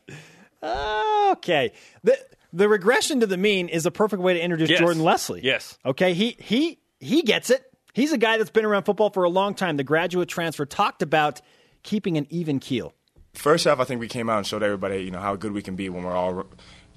Okay. 0.63 1.74
The 2.03 2.17
the 2.53 2.69
regression 2.69 3.19
to 3.19 3.27
the 3.27 3.38
mean 3.38 3.67
is 3.67 3.86
a 3.86 3.91
perfect 3.91 4.22
way 4.22 4.34
to 4.36 4.41
introduce 4.41 4.69
Yes. 4.69 4.79
Jordan 4.79 5.03
Leslie. 5.03 5.41
Yes. 5.43 5.77
Okay, 5.86 6.13
he 6.13 6.38
he 6.39 6.79
he 7.00 7.22
gets 7.22 7.50
it. 7.50 7.63
He's 7.95 8.11
a 8.11 8.17
guy 8.17 8.37
that's 8.37 8.49
been 8.49 8.65
around 8.65 8.83
football 8.83 9.09
for 9.09 9.23
a 9.23 9.29
long 9.29 9.55
time. 9.55 9.77
The 9.77 9.83
graduate 9.85 10.27
transfer 10.27 10.65
talked 10.65 11.01
about 11.01 11.39
keeping 11.81 12.17
an 12.17 12.27
even 12.29 12.59
keel. 12.59 12.93
First 13.33 13.63
half, 13.63 13.79
I 13.79 13.85
think 13.85 14.01
we 14.01 14.09
came 14.09 14.29
out 14.29 14.39
and 14.39 14.45
showed 14.45 14.63
everybody, 14.63 14.97
you 14.97 15.11
know, 15.11 15.21
how 15.21 15.37
good 15.37 15.53
we 15.53 15.61
can 15.61 15.77
be 15.77 15.87
when 15.87 16.03
we're 16.03 16.13
all 16.13 16.43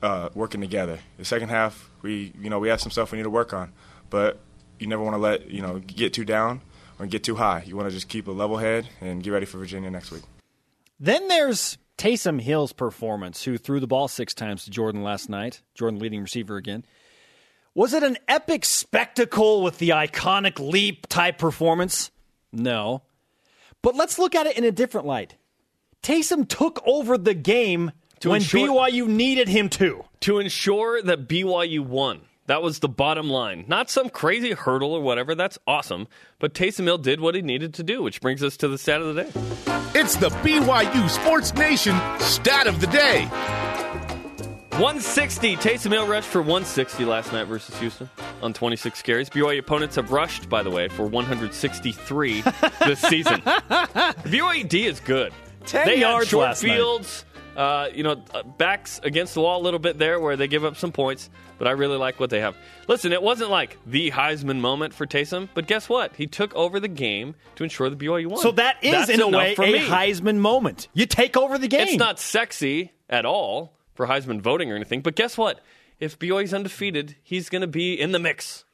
uh, 0.03 0.31
working 0.35 0.61
together. 0.61 0.99
The 1.17 1.25
second 1.25 1.51
half, 1.51 1.89
we, 2.03 2.33
you 2.41 2.51
know, 2.51 2.59
we 2.59 2.69
have 2.69 2.81
some 2.81 2.91
stuff 2.91 3.13
we 3.13 3.19
need 3.19 3.25
to 3.25 3.31
work 3.31 3.53
on, 3.53 3.73
but 4.11 4.41
you 4.81 4.89
never 4.89 5.01
want 5.01 5.15
to 5.15 5.19
let, 5.19 5.49
you 5.49 5.63
know, 5.63 5.79
get 5.79 6.13
too 6.13 6.25
down 6.25 6.63
or 6.99 7.07
get 7.07 7.23
too 7.23 7.37
high. 7.37 7.63
You 7.65 7.77
want 7.77 7.89
to 7.89 7.95
just 7.95 8.09
keep 8.09 8.27
a 8.27 8.33
level 8.33 8.57
head 8.57 8.89
and 9.01 9.23
get 9.23 9.31
ready 9.31 9.47
for 9.47 9.59
Virginia 9.59 9.93
next 9.93 10.11
week. 10.11 10.25
Then 10.99 11.29
there's 11.29 11.79
Taysom 11.97 12.41
Hill's 12.41 12.73
performance, 12.73 13.45
who 13.45 13.57
threw 13.57 13.79
the 13.79 13.87
ball 13.87 14.09
six 14.09 14.35
times 14.35 14.65
to 14.65 14.71
Jordan 14.73 15.05
last 15.05 15.29
night. 15.29 15.63
Jordan 15.77 16.01
leading 16.01 16.23
receiver 16.23 16.57
again. 16.57 16.85
Was 17.79 17.95
it 17.95 18.03
an 18.03 18.19
epic 18.27 18.65
spectacle 18.65 19.63
with 19.63 19.79
the 19.79 19.91
iconic 19.91 20.59
leap 20.59 21.07
type 21.07 21.39
performance? 21.39 22.11
No. 22.51 23.03
But 23.83 23.95
let's 23.95 24.19
look 24.19 24.35
at 24.35 24.47
it 24.47 24.59
in 24.59 24.65
a 24.65 24.73
different 24.73 25.07
light. 25.07 25.37
Taysom 26.03 26.49
took 26.49 26.83
over 26.85 27.17
the 27.17 27.35
game 27.35 27.93
To 28.19 28.31
when 28.31 28.41
ensure- 28.41 28.67
BYU 28.67 29.07
needed 29.07 29.47
him 29.47 29.69
to. 29.69 30.05
To 30.23 30.41
ensure 30.41 31.01
that 31.03 31.29
BYU 31.29 31.79
won. 31.87 32.23
That 32.47 32.63
was 32.63 32.81
the 32.81 32.89
bottom 32.89 33.31
line. 33.31 33.65
Not 33.69 33.91
some 33.91 34.11
crazy 34.11 34.51
hurdle 34.55 34.93
or 34.93 35.01
whatever. 35.01 35.37
That's 35.37 35.57
awesome. 35.65 36.09
But 36.41 36.55
Taysom 36.55 36.83
Hill 36.83 36.99
did 36.99 37.21
what 37.21 37.37
he 37.37 37.43
needed 37.43 37.75
to 37.75 37.85
do, 37.85 38.03
which 38.03 38.21
brings 38.21 38.43
us 38.43 38.57
to 38.57 38.67
the 38.67 38.77
stat 38.77 39.01
of 39.01 39.15
the 39.15 39.23
day. 39.23 39.31
It's 39.95 40.17
the 40.17 40.31
BYU 40.31 41.09
Sports 41.09 41.55
Nation 41.55 41.97
stat 42.19 42.67
of 42.67 42.81
the 42.81 42.89
day. 42.89 43.29
160. 44.79 45.57
Taysom 45.57 45.91
Hill 45.91 46.07
rushed 46.07 46.29
for 46.29 46.39
160 46.41 47.05
last 47.05 47.33
night 47.33 47.49
versus 47.49 47.77
Houston 47.81 48.09
on 48.43 48.53
26 48.53 49.03
carries. 49.03 49.29
BYU 49.29 49.59
opponents 49.59 49.97
have 49.97 50.13
rushed, 50.13 50.49
by 50.49 50.63
the 50.63 50.71
way, 50.71 50.87
for 50.87 51.05
163 51.05 52.41
this 52.87 53.01
season. 53.01 53.41
BYU 53.41 54.69
D 54.69 54.87
is 54.87 55.01
good. 55.01 55.33
10 55.67 55.85
they 55.85 55.99
had 55.99 56.29
short 56.29 56.57
fields, 56.57 57.25
uh, 57.57 57.89
you 57.93 58.05
know, 58.05 58.23
uh, 58.33 58.45
backs 58.45 59.01
against 59.03 59.35
the 59.35 59.41
wall 59.41 59.61
a 59.61 59.65
little 59.65 59.81
bit 59.81 59.99
there 59.99 60.21
where 60.21 60.37
they 60.37 60.47
give 60.47 60.65
up 60.65 60.77
some 60.77 60.93
points, 60.93 61.29
but 61.59 61.67
I 61.67 61.73
really 61.73 61.97
like 61.97 62.21
what 62.21 62.31
they 62.31 62.41
have. 62.41 62.57
Listen, 62.87 63.13
it 63.13 63.21
wasn't 63.21 63.51
like 63.51 63.79
the 63.85 64.13
Heisman 64.13 64.61
moment 64.61 64.95
for 64.95 65.07
Taysom, 65.07 65.49
but 65.55 65.67
guess 65.67 65.89
what? 65.89 66.15
He 66.15 66.29
took 66.29 66.55
over 66.55 66.79
the 66.79 66.87
game 66.87 67.35
to 67.57 67.65
ensure 67.65 67.91
the 67.91 67.97
BYU 67.97 68.29
won. 68.29 68.41
So 68.41 68.53
that 68.53 68.77
is, 68.85 68.93
That's 68.93 69.11
in 69.11 69.21
a 69.23 69.29
way, 69.29 69.57
a 69.59 69.61
me. 69.61 69.81
Heisman 69.81 70.37
moment. 70.37 70.87
You 70.95 71.05
take 71.07 71.37
over 71.37 71.59
the 71.59 71.67
game. 71.67 71.89
It's 71.89 71.97
not 71.97 72.21
sexy 72.21 72.93
at 73.11 73.27
all 73.27 73.73
for 73.99 74.07
Heisman 74.07 74.41
voting 74.41 74.71
or 74.71 74.77
anything, 74.77 75.03
but 75.03 75.17
guess 75.17 75.37
what? 75.37 75.61
If 75.99 76.21
BYU's 76.21 76.55
undefeated, 76.55 77.17
he's 77.25 77.49
going 77.49 77.63
to 77.63 77.67
be 77.67 77.95
in 78.01 78.13
the 78.13 78.21
mix. 78.21 78.65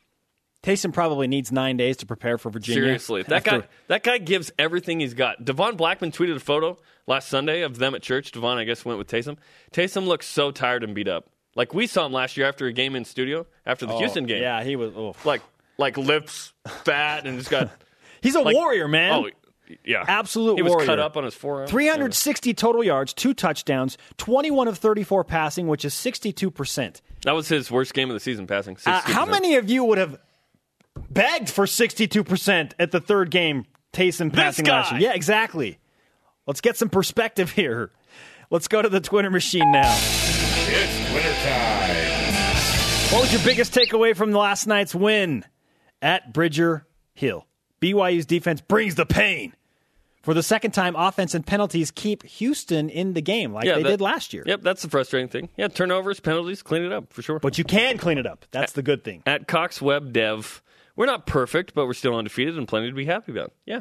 Taysom 0.63 0.93
probably 0.93 1.27
needs 1.27 1.51
nine 1.51 1.79
days 1.79 1.97
to 1.99 2.07
prepare 2.07 2.37
for 2.37 2.51
Virginia. 2.51 2.83
Seriously, 2.83 3.23
that 3.23 3.33
After- 3.47 3.61
guy 3.63 3.67
that 3.89 4.03
guy 4.03 4.19
gives 4.19 4.53
everything 4.59 5.01
he's 5.01 5.15
got. 5.15 5.43
Devon 5.43 5.79
Blackmon 5.79 6.13
tweeted 6.15 6.37
a 6.37 6.41
photo 6.41 6.77
last 7.07 7.29
Sunday 7.29 7.63
of 7.63 7.79
them 7.79 7.95
at 7.95 8.03
church. 8.03 8.33
Devon, 8.33 8.59
I 8.59 8.65
guess, 8.65 8.85
went 8.85 8.99
with 8.99 9.09
Taysom. 9.09 9.39
Taysom 9.73 10.07
looks 10.07 10.27
so 10.27 10.51
tired 10.51 10.85
and 10.85 10.95
beat 10.95 11.09
up. 11.09 11.31
Like 11.57 11.73
we 11.73 11.87
saw 11.87 12.05
him 12.05 12.13
last 12.13 12.37
year 12.37 12.47
after 12.47 12.67
a 12.67 12.73
game 12.73 12.95
in 12.95 13.07
studio 13.07 13.47
after 13.65 13.87
the 13.87 13.95
oh, 13.95 13.99
Houston 13.99 14.27
game. 14.27 14.41
Oh, 14.43 14.43
Yeah, 14.43 14.63
he 14.63 14.77
was. 14.77 14.93
Oh. 14.95 15.15
like 15.25 15.41
like 15.79 15.97
lips 15.97 16.53
fat 16.85 17.27
and 17.27 17.39
just 17.39 17.51
got 17.51 17.71
He's 18.21 18.35
a 18.35 18.41
like- 18.43 18.55
warrior, 18.55 18.89
man. 18.89 19.13
Oh, 19.13 19.31
yeah, 19.85 20.05
Absolute 20.07 20.57
He 20.57 20.63
was 20.63 20.71
warrior. 20.71 20.87
cut 20.87 20.99
up 20.99 21.17
on 21.17 21.25
his 21.25 21.35
forearm. 21.35 21.69
360 21.69 22.55
total 22.55 22.85
yards, 22.85 23.13
two 23.13 23.35
touchdowns, 23.35 23.97
21 24.19 24.69
of 24.69 24.79
34 24.79 25.25
passing, 25.25 25.67
which 25.69 25.85
is 25.85 25.95
62%. 25.95 27.01
That 27.25 27.33
was 27.33 27.49
his 27.49 27.71
worst 27.71 27.95
game 27.95 28.11
of 28.11 28.15
the 28.15 28.21
season 28.21 28.47
passing. 28.47 28.77
Uh, 28.87 29.01
62%. 29.01 29.13
how 29.13 29.27
many 29.27 29.57
of 29.57 29.69
you 29.71 29.85
would 29.85 29.99
have 29.99 30.19
begged 31.11 31.51
for 31.51 31.65
62% 31.67 32.73
at 32.79 32.91
the 32.91 33.01
third 33.01 33.31
game 33.31 33.65
Taysom 33.93 34.33
passing 34.33 34.67
last 34.67 34.91
guy. 34.91 34.99
year? 34.99 35.11
Yeah, 35.11 35.15
exactly. 35.17 35.79
Let's 36.47 36.61
get 36.61 36.77
some 36.77 36.91
perspective 36.91 37.51
here. 37.51 37.91
Let's 38.51 38.69
go 38.69 38.83
to 38.83 38.89
the 38.89 39.01
Twitter 39.01 39.31
machine 39.31 39.71
now. 39.73 39.95
It's 40.67 41.13
wintertime. 41.13 43.13
What 43.13 43.23
was 43.23 43.33
your 43.33 43.43
biggest 43.43 43.73
takeaway 43.73 44.17
from 44.17 44.33
last 44.33 44.67
night's 44.67 44.95
win 44.95 45.45
at 46.03 46.33
Bridger 46.33 46.87
Hill? 47.15 47.47
BYU's 47.93 48.27
defense 48.27 48.61
brings 48.61 48.95
the 48.95 49.07
pain. 49.07 49.55
For 50.23 50.33
the 50.33 50.43
second 50.43 50.71
time, 50.71 50.97
offense 50.97 51.35
and 51.35 51.47
penalties 51.47 51.91
keep 51.91 52.23
Houston 52.25 52.89
in 52.89 53.13
the 53.13 53.21
game 53.21 53.53
like 53.53 53.67
they 53.67 53.83
that- 53.83 53.89
did 53.89 54.01
last 54.01 54.33
year. 54.33 54.43
Yep, 54.47 54.63
that's 54.63 54.81
the 54.83 54.89
frustrating 54.89 55.29
thing. 55.29 55.51
Yeah, 55.57 55.69
turnovers, 55.69 56.19
penalties, 56.19 56.63
clean 56.63 56.83
it 56.83 56.93
up 56.93 57.13
for 57.13 57.21
sure. 57.21 57.39
But 57.41 57.59
you 57.59 57.65
can 57.65 57.99
clean 57.99 58.17
it 58.17 58.27
up. 58.27 58.47
That's 58.51 58.73
the 58.73 58.83
good 58.83 59.05
thing. 59.05 59.23
at 59.27 59.47
Cox 59.49 59.83
Web 59.83 60.15
Dev, 60.15 60.63
we're 60.97 61.05
not 61.07 61.27
perfect, 61.27 61.75
but 61.75 61.85
we're 61.87 61.93
still 61.93 62.15
undefeated 62.17 62.57
and 62.57 62.67
plenty 62.67 62.89
to 62.89 62.95
be 62.95 63.05
happy 63.05 63.33
about. 63.33 63.53
Yeah. 63.67 63.81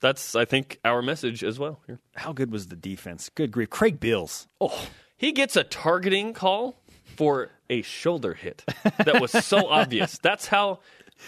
That's, 0.00 0.34
I 0.34 0.44
think, 0.44 0.80
our 0.84 1.00
message 1.02 1.44
as 1.44 1.58
well 1.58 1.80
here. 1.86 2.00
How 2.16 2.32
good 2.32 2.50
was 2.50 2.66
the 2.66 2.76
defense? 2.76 3.30
Good 3.34 3.52
grief. 3.52 3.70
Craig 3.70 4.00
Bills. 4.00 4.48
Oh, 4.60 4.86
he 5.16 5.30
gets 5.32 5.54
a 5.56 5.62
targeting 5.64 6.32
call 6.34 6.82
for 7.16 7.50
a 7.70 7.80
shoulder 7.82 8.34
hit 8.34 8.64
that 8.98 9.20
was 9.20 9.30
so 9.30 9.68
obvious. 9.68 10.18
That's 10.18 10.48
how 10.48 10.80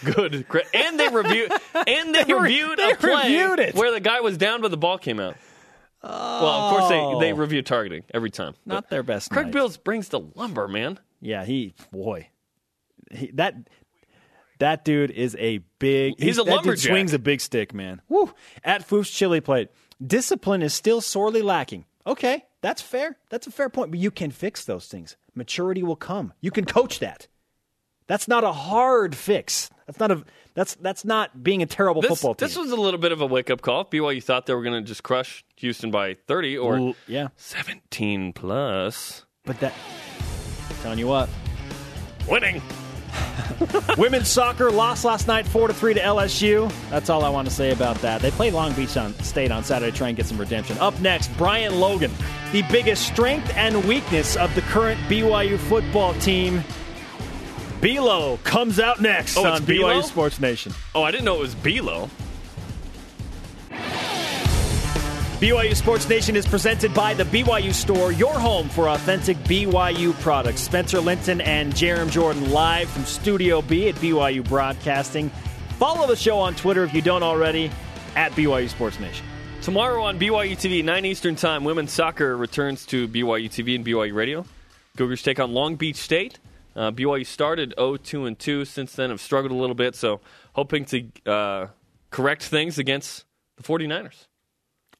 good. 0.05 0.47
And 0.75 0.99
they 1.01 1.09
reviewed 1.09 1.51
and 1.75 2.15
they, 2.15 2.25
re- 2.25 2.41
reviewed 2.41 2.79
they 2.79 2.91
a 2.93 2.97
play 2.97 3.23
reviewed 3.25 3.59
it. 3.61 3.75
where 3.75 3.93
the 3.93 4.01
guy 4.01 4.21
was 4.21 4.37
down, 4.37 4.61
but 4.63 4.71
the 4.71 4.77
ball 4.77 4.99
came 4.99 5.21
out. 5.21 5.37
Oh. 6.03 6.43
Well, 6.43 6.53
of 6.53 6.71
course 6.77 6.89
they 7.21 7.27
they 7.29 7.33
review 7.33 7.63
targeting 7.63 8.05
every 8.13 8.31
time. 8.31 8.55
Oh. 8.57 8.61
Not 8.67 8.85
But 8.85 8.91
their 8.91 9.03
best 9.03 9.31
Craig 9.31 9.47
night. 9.47 9.53
Bills 9.53 9.77
brings 9.77 10.09
the 10.09 10.21
lumber, 10.35 10.69
man. 10.69 10.99
Yeah, 11.21 11.45
he 11.45 11.75
boy, 11.91 12.29
he, 13.11 13.31
that 13.35 13.55
that 14.59 14.85
dude 14.85 15.11
is 15.11 15.37
a 15.39 15.59
big. 15.79 16.15
He's 16.19 16.39
a 16.39 16.43
that 16.43 16.45
dude 16.45 16.55
lumberjack. 16.57 16.91
swings 16.91 17.13
a 17.15 17.19
big 17.19 17.41
stick, 17.41 17.75
man. 17.75 18.03
Woo! 18.09 18.33
At 18.63 18.87
Foof's 18.87 19.11
Chili 19.11 19.41
Plate, 19.41 19.71
discipline 20.05 20.63
is 20.63 20.75
still 20.75 21.01
sorely 21.01 21.43
lacking. 21.43 21.87
Okay, 22.07 22.45
that's 22.61 22.83
fair. 22.83 23.17
That's 23.31 23.47
a 23.47 23.51
fair 23.51 23.69
point. 23.69 23.91
But 23.91 23.99
you 24.01 24.11
can 24.11 24.31
fix 24.31 24.65
those 24.65 24.87
things. 24.87 25.17
Maturity 25.35 25.83
will 25.83 25.97
come. 25.97 26.33
You 26.41 26.51
can 26.51 26.65
coach 26.67 27.01
that. 27.01 27.27
That's 28.07 28.29
not 28.29 28.45
a 28.45 28.53
hard 28.53 29.17
fix. 29.17 29.71
That's 29.87 30.01
not 30.01 30.11
a. 30.11 30.25
That's 30.55 30.75
that's 30.77 31.05
not 31.05 31.43
being 31.43 31.63
a 31.63 31.67
terrible 31.67 32.03
This, 32.03 32.09
football 32.11 32.35
team. 32.35 32.47
this 32.49 32.57
was 32.57 32.71
a 32.73 32.77
little 32.77 32.99
bit 32.99 33.13
of 33.13 33.21
a 33.21 33.27
wake 33.27 33.51
up 33.51 33.63
call. 33.63 33.83
If 33.83 33.91
BYU 33.91 34.23
thought 34.23 34.47
they 34.47 34.55
were 34.55 34.63
going 34.63 34.83
to 34.83 34.87
just 34.87 35.03
crush 35.03 35.45
Houston 35.57 35.91
by 35.91 36.15
30 36.15 36.59
or 36.59 36.77
Ooh, 36.79 36.95
yeah, 37.07 37.29
17 37.37 38.33
plus. 38.33 39.25
but 39.45 39.59
that. 39.61 39.73
Telling 40.83 40.99
you 40.99 41.07
what, 41.07 41.29
Winning. 42.29 42.61
Women's 43.97 44.29
soccer 44.29 44.71
lost 44.71 45.05
last 45.05 45.27
night, 45.27 45.47
four 45.47 45.69
to 45.69 45.75
three 45.75 45.95
to 45.95 46.01
LSU. 46.01 46.71
That's 46.91 47.09
all 47.09 47.25
I 47.25 47.29
want 47.29 47.49
to 47.49 47.55
say 47.55 47.71
about 47.71 47.97
that. 47.99 48.21
They 48.21 48.31
played 48.31 48.53
Long 48.53 48.73
Beach 48.75 48.97
on 48.97 49.15
State 49.21 49.51
on 49.51 49.65
Saturday 49.65 49.91
to 49.93 49.97
try 49.97 50.09
and 50.09 50.17
get 50.17 50.27
some 50.27 50.37
redemption. 50.39 50.77
Up 50.79 50.99
next, 51.01 51.29
Brian 51.39 51.81
Logan, 51.81 52.11
the 52.53 52.63
biggest 52.71 53.07
strength 53.07 53.51
and 53.57 53.85
weakness 53.87 54.37
of 54.37 54.55
the 54.55 54.61
current 54.63 55.01
BYU 55.09 55.59
football 55.59 56.13
team. 56.15 56.63
Belo 57.87 58.43
comes 58.43 58.81
out 58.81 59.01
next 59.01 59.37
Oh, 59.37 59.45
on 59.45 59.63
BYU? 59.63 60.03
Sports 60.03 60.41
Nation. 60.41 60.73
Oh, 60.93 61.05
I 61.05 61.13
didn't 61.13 61.25
know 61.25 61.37
it 61.37 61.41
was 61.41 61.55
Belo. 61.55 62.11
BYU 65.39 65.77
Sports 65.77 66.09
Nation 66.09 66.35
is 66.35 66.45
presented 66.49 66.93
by 66.95 67.15
the 67.15 67.23
BYU 67.23 67.73
Store, 67.73 68.11
your 68.11 68.33
home 68.35 68.69
for 68.69 68.89
authentic 68.89 69.37
BYU 69.45 70.15
products. 70.21 70.63
Spencer 70.63 70.99
Linton 70.99 71.41
and 71.43 71.73
Jerem 71.75 72.11
Jordan 72.11 72.51
live 72.51 72.89
from 72.91 73.05
Studio 73.05 73.63
B 73.63 73.89
at 73.89 73.95
BYU 73.97 74.43
Broadcasting. 74.49 75.31
Follow 75.79 76.09
the 76.09 76.17
show 76.17 76.41
on 76.41 76.57
Twitter 76.57 76.83
if 76.83 76.93
you 76.93 77.03
don't 77.03 77.23
already, 77.23 77.71
at 78.17 78.33
BYU 78.33 78.69
Sports 78.69 78.99
Nation. 78.99 79.25
Tomorrow 79.63 80.03
on 80.03 80.19
BYU 80.19 80.57
TV, 80.57 80.83
9 80.83 81.05
Eastern 81.05 81.37
Time, 81.37 81.63
women's 81.63 81.93
soccer 81.93 82.37
returns 82.37 82.85
to 82.87 83.07
BYU 83.07 83.49
TV 83.49 83.77
and 83.77 83.87
BYU 83.87 84.13
Radio. 84.13 84.45
Cougars 84.97 85.23
take 85.23 85.39
on 85.39 85.53
Long 85.53 85.77
Beach 85.77 85.97
State. 85.97 86.41
Uh, 86.77 86.91
BYU 86.93 87.25
started 87.25 87.75
0-2 87.79 88.27
and 88.27 88.39
2. 88.39 88.65
Since 88.67 88.93
then, 88.93 89.11
have 89.11 89.21
struggled 89.21 89.51
a 89.51 89.57
little 89.57 89.75
bit. 89.75 89.95
So, 89.97 90.21
hoping 90.53 90.85
to 90.87 91.07
uh, 91.31 91.67
correct 92.11 92.43
things 92.43 92.79
against 92.79 93.25
the 93.57 93.63
49ers. 93.63 94.27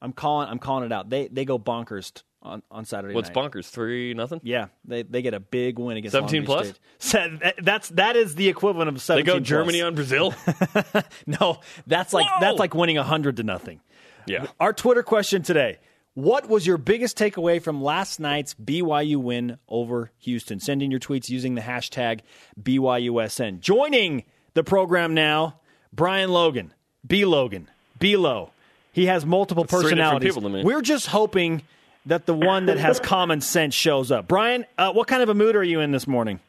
I'm 0.01 0.13
calling. 0.13 0.49
I'm 0.49 0.59
calling 0.59 0.85
it 0.85 0.93
out. 0.93 1.09
They 1.11 1.29
they 1.29 1.45
go 1.47 1.59
bonkers 1.59 2.13
t- 2.15 2.23
on, 2.43 2.63
on 2.71 2.85
Saturday. 2.85 3.15
What's 3.15 3.31
night. 3.31 3.53
bonkers? 3.53 3.69
Three 3.71 4.13
nothing. 4.13 4.41
Yeah, 4.43 4.67
they 4.85 5.03
they 5.03 5.23
get 5.23 5.33
a 5.33 5.41
big 5.41 5.79
win 5.79 5.97
against 5.97 6.13
17 6.13 6.45
Long 6.45 6.47
plus? 6.47 6.75
That's 7.63 7.89
that 7.91 8.15
is 8.17 8.35
the 8.35 8.49
equivalent 8.49 8.91
of 8.91 9.01
seventeen. 9.01 9.25
They 9.25 9.31
seventeen. 9.33 9.35
go 9.35 9.39
plus. 9.39 9.49
Germany 9.49 9.83
on 9.83 9.95
Brazil. 9.95 10.35
No, 11.27 11.61
that's 11.87 12.13
like 12.13 12.27
Whoa! 12.27 12.41
that's 12.41 12.59
like 12.59 12.75
winning 12.75 12.97
hundred 12.97 13.39
to 13.39 13.43
nothing. 13.43 13.81
yeah. 14.27 14.47
Our 14.61 14.73
Twitter 14.75 15.03
question 15.03 15.43
today: 15.43 15.79
What 16.17 16.49
was 16.49 16.67
your 16.67 16.79
biggest 16.79 17.19
takeaway 17.19 17.61
from 17.61 17.83
last 17.83 18.21
night's 18.21 18.55
BYU 18.55 19.17
win 19.17 19.59
over 19.69 20.13
Houston? 20.21 20.61
Send 20.61 20.83
in 20.83 20.91
your 20.91 20.99
tweets 20.99 21.29
using 21.29 21.57
the 21.57 21.61
hashtag 21.61 22.21
BYUSN. 22.59 23.61
Joining 23.61 24.25
the 24.55 24.65
program 24.65 25.13
now, 25.13 25.61
Brian 25.93 26.31
Logan, 26.31 26.73
B 27.07 27.27
Logan, 27.27 27.69
B 27.99 28.17
Lo. 28.17 28.51
He 28.93 29.05
has 29.07 29.27
multiple 29.27 29.65
three 29.65 29.81
different 29.83 29.99
personalities. 29.99 30.35
people 30.35 30.49
to 30.49 30.49
me. 30.49 30.65
We're 30.65 30.81
just 30.81 31.09
hoping 31.09 31.61
that 32.07 32.25
the 32.25 32.33
one 32.33 32.65
that 32.65 32.79
has 32.79 32.99
common 33.15 33.43
sense 33.43 33.75
shows 33.75 34.11
up. 34.11 34.27
Brian, 34.27 34.65
uh, 34.79 34.95
what 34.95 35.09
kind 35.09 35.23
of 35.23 35.29
a 35.29 35.35
mood 35.35 35.55
are 35.55 35.63
you 35.63 35.81
in 35.81 35.91
this 35.91 36.07
morning? 36.07 36.41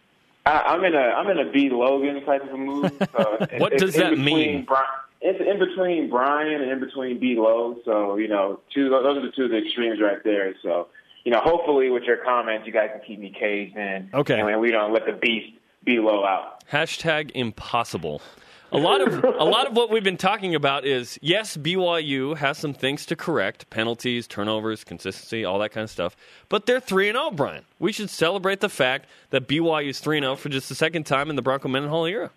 I, 0.46 0.60
I'm 0.62 0.86
in 0.86 0.96
a 0.96 0.98
I'm 0.98 1.28
in 1.30 1.46
a 1.46 1.52
B 1.52 1.70
Logan 1.70 2.24
type 2.24 2.42
of 2.50 2.58
mood. 2.58 2.94
So 3.18 3.38
What 3.58 3.74
it's 3.74 3.84
does 3.84 3.96
in 3.96 4.02
that 4.02 4.18
mean? 4.18 4.64
Bri- 4.64 4.78
it's 5.22 5.40
in 5.40 5.60
between 5.60 6.10
Brian 6.10 6.62
and 6.62 6.72
in 6.72 6.80
between 6.80 7.20
B 7.20 7.36
Low. 7.38 7.78
So 7.86 8.18
you 8.18 8.28
know, 8.28 8.60
two 8.74 8.90
those 8.90 9.18
are 9.18 9.22
the 9.22 9.32
two 9.36 9.44
of 9.44 9.52
the 9.52 9.58
extremes 9.58 10.00
right 10.02 10.24
there. 10.24 10.54
So 10.62 10.88
you 11.24 11.32
know, 11.32 11.42
hopefully 11.42 11.90
with 11.90 12.04
your 12.04 12.18
comments, 12.18 12.66
you 12.66 12.74
guys 12.74 12.90
can 12.92 13.02
keep 13.06 13.20
me 13.20 13.36
caged 13.38 13.76
in. 13.76 14.10
Okay. 14.14 14.40
and 14.40 14.62
we 14.62 14.72
don't 14.72 14.94
let 14.94 15.06
the 15.06 15.14
beast 15.14 15.58
B 15.84 16.00
Low 16.00 16.26
out. 16.26 16.64
Hashtag 16.72 17.32
impossible. 17.34 18.22
A 18.72 18.78
lot 18.78 19.00
of 19.00 19.24
a 19.24 19.46
lot 19.46 19.68
of 19.68 19.76
what 19.76 19.90
we've 19.90 20.04
been 20.04 20.18
talking 20.18 20.54
about 20.54 20.86
is 20.86 21.18
yes, 21.22 21.56
BYU 21.56 22.36
has 22.36 22.58
some 22.58 22.74
things 22.74 23.06
to 23.06 23.16
correct: 23.16 23.70
penalties, 23.70 24.28
turnovers, 24.28 24.84
consistency, 24.84 25.46
all 25.46 25.58
that 25.60 25.70
kind 25.70 25.86
of 25.86 25.90
stuff. 25.90 26.18
But 26.50 26.66
they're 26.66 26.82
three 26.82 27.08
and 27.08 27.16
zero, 27.16 27.32
Brian. 27.32 27.64
We 27.80 27.94
should 27.94 28.10
celebrate 28.10 28.60
the 28.60 28.70
fact 28.70 29.08
that 29.30 29.48
BYU 29.48 29.90
is 29.90 30.00
three 30.00 30.18
and 30.18 30.26
zero 30.26 30.36
for 30.36 30.50
just 30.50 30.68
the 30.68 30.76
second 30.76 31.06
time 31.06 31.30
in 31.30 31.38
the 31.38 31.42
Bronco 31.42 31.70
Mendenhall 31.70 32.06
era. 32.06 32.30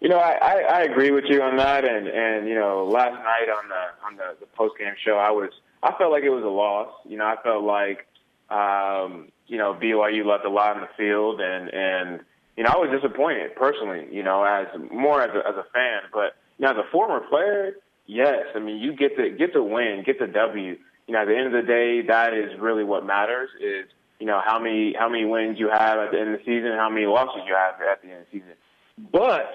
You 0.00 0.08
know, 0.10 0.18
I, 0.18 0.36
I, 0.42 0.54
I 0.60 0.80
agree 0.82 1.10
with 1.10 1.24
you 1.28 1.42
on 1.42 1.56
that, 1.56 1.84
and 1.84 2.06
and 2.06 2.46
you 2.46 2.54
know, 2.54 2.84
last 2.84 3.14
night 3.14 3.48
on 3.48 3.68
the 3.68 4.06
on 4.06 4.16
the, 4.16 4.36
the 4.40 4.46
post 4.54 4.74
game 4.78 4.94
show, 5.04 5.16
I 5.16 5.30
was 5.30 5.50
I 5.82 5.96
felt 5.96 6.12
like 6.12 6.24
it 6.24 6.30
was 6.30 6.44
a 6.44 6.48
loss. 6.48 6.92
You 7.08 7.16
know, 7.16 7.24
I 7.24 7.36
felt 7.42 7.64
like 7.64 8.06
um, 8.50 9.28
you 9.46 9.56
know 9.56 9.74
BYU 9.74 10.26
left 10.26 10.44
a 10.44 10.50
lot 10.50 10.76
in 10.76 10.82
the 10.82 10.88
field, 10.96 11.40
and 11.40 11.72
and 11.72 12.20
you 12.56 12.64
know 12.64 12.70
I 12.74 12.76
was 12.76 12.90
disappointed 12.90 13.56
personally. 13.56 14.06
You 14.10 14.22
know, 14.22 14.44
as 14.44 14.66
more 14.92 15.22
as 15.22 15.30
a, 15.30 15.48
as 15.48 15.56
a 15.56 15.64
fan, 15.72 16.02
but 16.12 16.36
you 16.58 16.66
know, 16.66 16.72
as 16.72 16.76
a 16.76 16.90
former 16.90 17.20
player, 17.20 17.76
yes, 18.06 18.44
I 18.54 18.58
mean 18.58 18.78
you 18.78 18.94
get 18.94 19.16
the 19.16 19.30
get 19.30 19.54
the 19.54 19.62
win, 19.62 20.02
get 20.04 20.18
the 20.18 20.26
W. 20.26 20.76
You 21.06 21.14
know, 21.14 21.22
at 21.22 21.28
the 21.28 21.36
end 21.36 21.46
of 21.46 21.52
the 21.52 21.66
day, 21.66 22.02
that 22.02 22.34
is 22.34 22.58
really 22.58 22.84
what 22.84 23.06
matters. 23.06 23.48
Is 23.62 23.86
you 24.18 24.26
know 24.26 24.42
how 24.44 24.58
many 24.58 24.94
how 24.98 25.08
many 25.08 25.24
wins 25.24 25.58
you 25.58 25.70
have 25.70 25.98
at 25.98 26.10
the 26.12 26.20
end 26.20 26.34
of 26.34 26.40
the 26.40 26.44
season, 26.44 26.72
how 26.76 26.90
many 26.90 27.06
losses 27.06 27.42
you 27.46 27.54
have 27.54 27.80
at 27.80 28.02
the 28.02 28.08
end 28.08 28.20
of 28.20 28.26
the 28.30 28.38
season. 28.38 28.54
But 29.12 29.52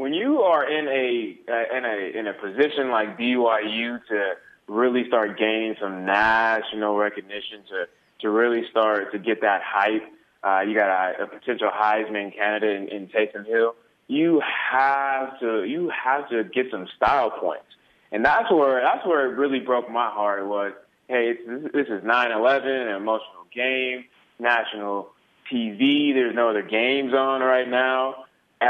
when 0.00 0.14
you 0.14 0.40
are 0.40 0.64
in 0.64 0.88
a 0.88 1.76
in 1.76 1.84
a 1.84 2.18
in 2.18 2.26
a 2.26 2.32
position 2.32 2.90
like 2.90 3.18
BYU 3.18 4.00
to 4.08 4.32
really 4.66 5.06
start 5.08 5.38
gaining 5.38 5.76
some 5.78 6.06
national 6.06 6.96
recognition, 6.96 7.62
to 7.68 7.84
to 8.20 8.30
really 8.30 8.62
start 8.70 9.12
to 9.12 9.18
get 9.18 9.42
that 9.42 9.60
hype, 9.62 10.04
uh, 10.42 10.60
you 10.66 10.74
got 10.74 10.88
a, 10.88 11.24
a 11.24 11.26
potential 11.26 11.68
Heisman 11.70 12.34
candidate 12.34 12.80
in, 12.80 12.88
in 12.88 13.08
Taysom 13.08 13.46
Hill. 13.46 13.74
You 14.06 14.40
have 14.72 15.38
to 15.40 15.64
you 15.64 15.90
have 15.90 16.30
to 16.30 16.44
get 16.44 16.70
some 16.70 16.88
style 16.96 17.30
points, 17.30 17.68
and 18.10 18.24
that's 18.24 18.50
where 18.50 18.80
that's 18.80 19.06
where 19.06 19.30
it 19.30 19.36
really 19.36 19.60
broke 19.60 19.90
my 19.90 20.08
heart. 20.08 20.46
Was 20.46 20.72
hey, 21.08 21.34
it's, 21.36 21.72
this 21.74 21.88
is 21.88 22.02
9/11, 22.02 22.64
an 22.64 22.96
emotional 22.96 23.44
game, 23.54 24.06
national 24.38 25.10
TV. 25.52 26.14
There's 26.14 26.34
no 26.34 26.48
other 26.48 26.62
games 26.62 27.12
on 27.12 27.42
right 27.42 27.68
now 27.68 28.24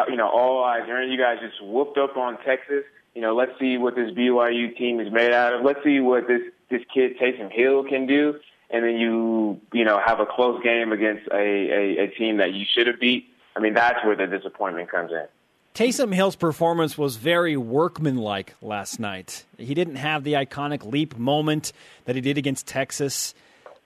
you 0.08 0.16
know, 0.16 0.28
all 0.28 0.64
eyes 0.64 0.88
are 0.88 1.02
in. 1.02 1.10
You 1.10 1.18
guys 1.18 1.38
just 1.40 1.62
whooped 1.62 1.98
up 1.98 2.16
on 2.16 2.38
Texas. 2.44 2.84
You 3.14 3.22
know, 3.22 3.34
let's 3.34 3.52
see 3.58 3.76
what 3.76 3.96
this 3.96 4.10
BYU 4.12 4.76
team 4.76 5.00
is 5.00 5.12
made 5.12 5.32
out 5.32 5.52
of. 5.52 5.64
Let's 5.64 5.82
see 5.82 6.00
what 6.00 6.28
this 6.28 6.42
this 6.70 6.82
kid 6.94 7.18
Taysom 7.18 7.50
Hill 7.50 7.84
can 7.84 8.06
do. 8.06 8.38
And 8.72 8.84
then 8.84 8.96
you, 8.98 9.60
you 9.72 9.84
know, 9.84 10.00
have 10.04 10.20
a 10.20 10.26
close 10.26 10.62
game 10.62 10.92
against 10.92 11.26
a, 11.32 11.36
a, 11.36 12.04
a 12.04 12.06
team 12.08 12.36
that 12.36 12.54
you 12.54 12.64
should 12.72 12.86
have 12.86 13.00
beat. 13.00 13.26
I 13.56 13.60
mean, 13.60 13.74
that's 13.74 14.04
where 14.04 14.14
the 14.14 14.28
disappointment 14.28 14.88
comes 14.88 15.10
in. 15.10 15.26
Taysom 15.74 16.14
Hill's 16.14 16.36
performance 16.36 16.96
was 16.96 17.16
very 17.16 17.56
workmanlike 17.56 18.54
last 18.62 19.00
night. 19.00 19.44
He 19.56 19.74
didn't 19.74 19.96
have 19.96 20.22
the 20.22 20.34
iconic 20.34 20.84
leap 20.84 21.16
moment 21.16 21.72
that 22.04 22.14
he 22.14 22.20
did 22.20 22.38
against 22.38 22.66
Texas. 22.66 23.34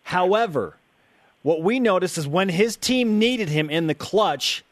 However, 0.02 0.76
what 1.42 1.62
we 1.62 1.80
noticed 1.80 2.18
is 2.18 2.26
when 2.26 2.48
his 2.48 2.76
team 2.76 3.18
needed 3.18 3.48
him 3.48 3.70
in 3.70 3.86
the 3.86 3.94
clutch, 3.94 4.64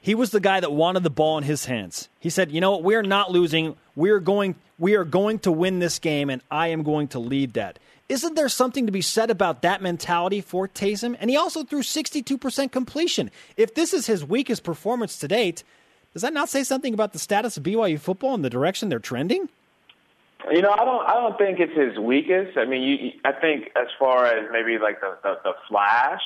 he 0.00 0.14
was 0.14 0.30
the 0.30 0.40
guy 0.40 0.60
that 0.60 0.72
wanted 0.72 1.02
the 1.02 1.10
ball 1.10 1.38
in 1.38 1.44
his 1.44 1.66
hands. 1.66 2.08
He 2.18 2.30
said, 2.30 2.50
"You 2.50 2.60
know 2.60 2.72
what? 2.72 2.82
We're 2.82 3.02
not 3.02 3.30
losing. 3.30 3.76
We're 3.94 4.20
going 4.20 4.56
we 4.78 4.94
are 4.94 5.04
going 5.04 5.40
to 5.40 5.52
win 5.52 5.78
this 5.78 5.98
game 5.98 6.30
and 6.30 6.42
I 6.50 6.68
am 6.68 6.82
going 6.82 7.08
to 7.08 7.18
lead 7.18 7.54
that." 7.54 7.78
Isn't 8.08 8.34
there 8.34 8.48
something 8.48 8.86
to 8.86 8.92
be 8.92 9.02
said 9.02 9.30
about 9.30 9.62
that 9.62 9.82
mentality 9.82 10.40
for 10.40 10.66
Taysom? 10.66 11.16
And 11.20 11.30
he 11.30 11.36
also 11.36 11.62
threw 11.62 11.80
62% 11.80 12.72
completion. 12.72 13.30
If 13.56 13.76
this 13.76 13.94
is 13.94 14.06
his 14.06 14.24
weakest 14.24 14.64
performance 14.64 15.16
to 15.18 15.28
date, 15.28 15.62
does 16.12 16.22
that 16.22 16.32
not 16.32 16.48
say 16.48 16.64
something 16.64 16.92
about 16.92 17.12
the 17.12 17.20
status 17.20 17.56
of 17.56 17.62
BYU 17.62 18.00
football 18.00 18.34
and 18.34 18.44
the 18.44 18.50
direction 18.50 18.88
they're 18.88 18.98
trending? 18.98 19.48
You 20.50 20.62
know, 20.62 20.72
I 20.72 20.84
don't. 20.84 21.06
I 21.06 21.14
don't 21.14 21.38
think 21.38 21.60
it's 21.60 21.76
his 21.76 21.98
weakest. 21.98 22.56
I 22.56 22.64
mean, 22.64 22.82
you, 22.82 23.12
I 23.24 23.32
think 23.32 23.70
as 23.76 23.86
far 23.98 24.24
as 24.24 24.48
maybe 24.50 24.78
like 24.78 25.00
the 25.00 25.16
the, 25.22 25.34
the 25.44 25.52
flash, 25.68 26.22